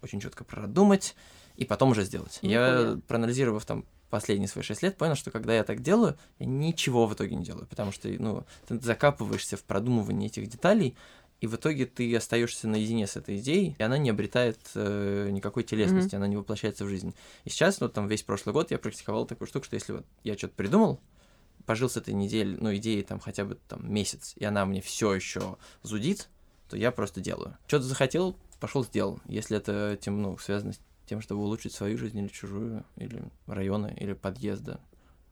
Очень 0.00 0.20
четко 0.20 0.44
продумать 0.44 1.16
и 1.56 1.64
потом 1.64 1.90
уже 1.90 2.04
сделать. 2.04 2.38
Ну, 2.42 2.48
я, 2.48 2.76
понятно. 2.76 3.00
проанализировав 3.08 3.64
там 3.64 3.84
последние 4.10 4.48
свои 4.48 4.64
шесть 4.64 4.82
лет 4.82 4.96
понял, 4.96 5.16
что 5.16 5.30
когда 5.30 5.54
я 5.54 5.64
так 5.64 5.82
делаю, 5.82 6.16
я 6.38 6.46
ничего 6.46 7.06
в 7.06 7.14
итоге 7.14 7.36
не 7.36 7.44
делаю, 7.44 7.66
потому 7.66 7.92
что, 7.92 8.08
ну, 8.08 8.46
ты 8.66 8.80
закапываешься 8.80 9.56
в 9.56 9.64
продумывание 9.64 10.28
этих 10.28 10.48
деталей, 10.48 10.96
и 11.40 11.46
в 11.46 11.54
итоге 11.54 11.86
ты 11.86 12.14
остаешься 12.16 12.66
наедине 12.66 13.06
с 13.06 13.16
этой 13.16 13.38
идеей, 13.38 13.76
и 13.78 13.82
она 13.82 13.96
не 13.96 14.10
обретает 14.10 14.58
э, 14.74 15.28
никакой 15.30 15.62
телесности, 15.62 16.14
mm-hmm. 16.14 16.16
она 16.16 16.26
не 16.26 16.36
воплощается 16.36 16.84
в 16.84 16.88
жизнь. 16.88 17.14
И 17.44 17.50
сейчас, 17.50 17.80
ну, 17.80 17.88
там, 17.88 18.08
весь 18.08 18.22
прошлый 18.22 18.52
год 18.52 18.70
я 18.70 18.78
практиковал 18.78 19.24
такую 19.26 19.46
штуку, 19.46 19.66
что 19.66 19.74
если 19.74 19.92
вот 19.92 20.06
я 20.24 20.36
что-то 20.36 20.54
придумал, 20.54 21.00
пожил 21.64 21.88
с 21.88 21.96
этой 21.96 22.14
неделей, 22.14 22.56
ну, 22.60 22.74
идеей 22.76 23.02
там 23.02 23.20
хотя 23.20 23.44
бы 23.44 23.56
там 23.68 23.92
месяц, 23.92 24.34
и 24.36 24.44
она 24.44 24.64
мне 24.66 24.80
все 24.80 25.14
еще 25.14 25.58
зудит, 25.82 26.28
то 26.68 26.76
я 26.76 26.90
просто 26.90 27.20
делаю. 27.20 27.56
Что-то 27.66 27.84
захотел, 27.84 28.36
пошел 28.58 28.84
сделал. 28.84 29.20
Если 29.26 29.56
это 29.56 29.96
тем, 30.00 30.20
ну, 30.20 30.38
связано 30.38 30.72
с 30.72 30.80
тем, 31.06 31.20
чтобы 31.20 31.42
улучшить 31.42 31.72
свою 31.72 31.96
жизнь 31.98 32.18
или 32.18 32.28
чужую, 32.28 32.84
или 32.96 33.22
районы, 33.46 33.96
или 33.98 34.12
подъезда, 34.12 34.80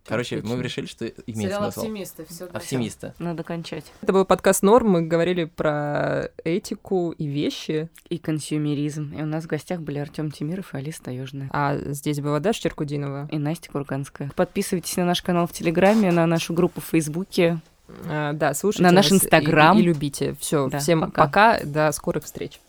Короче, 0.08 0.40
мы 0.42 0.62
решили, 0.62 0.86
что 0.86 1.06
имеет 1.06 1.50
Сериал 1.50 1.62
смысл. 1.72 1.80
оптимисты, 1.80 2.26
все. 2.28 2.44
Оптимисты. 2.46 3.14
Надо 3.18 3.42
кончать. 3.42 3.84
Это 4.02 4.12
был 4.12 4.24
подкаст 4.24 4.62
Норм, 4.62 4.90
мы 4.90 5.02
говорили 5.02 5.44
про 5.44 6.30
этику 6.44 7.12
и 7.12 7.26
вещи. 7.26 7.88
И 8.08 8.18
консюмеризм. 8.18 9.14
И 9.18 9.22
у 9.22 9.26
нас 9.26 9.44
в 9.44 9.46
гостях 9.46 9.80
были 9.80 9.98
Артем 9.98 10.30
Тимиров 10.30 10.74
и 10.74 10.76
Алиса 10.78 11.02
Таежная. 11.02 11.48
А 11.52 11.76
здесь 11.76 12.20
была 12.20 12.40
Даша 12.40 12.62
Черкудинова. 12.62 13.28
И 13.30 13.38
Настя 13.38 13.70
Курганская. 13.70 14.30
Подписывайтесь 14.36 14.96
на 14.96 15.04
наш 15.04 15.22
канал 15.22 15.46
в 15.46 15.52
Телеграме, 15.52 16.12
на 16.12 16.26
нашу 16.26 16.54
группу 16.54 16.80
в 16.80 16.84
Фейсбуке. 16.84 17.60
А, 18.08 18.32
да, 18.32 18.54
слушайте 18.54 18.84
на 18.84 18.92
наш 18.92 19.10
Инстаграм. 19.12 19.76
И, 19.76 19.80
и, 19.80 19.82
и 19.82 19.86
любите. 19.86 20.36
Все, 20.40 20.68
да, 20.68 20.78
всем 20.78 21.00
пока. 21.00 21.24
пока, 21.24 21.60
до 21.64 21.92
скорых 21.92 22.24
встреч. 22.24 22.60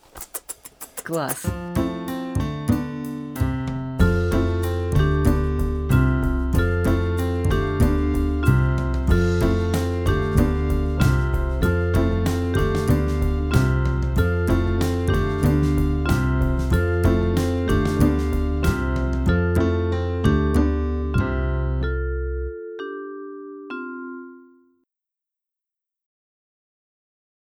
Класс. 1.03 1.43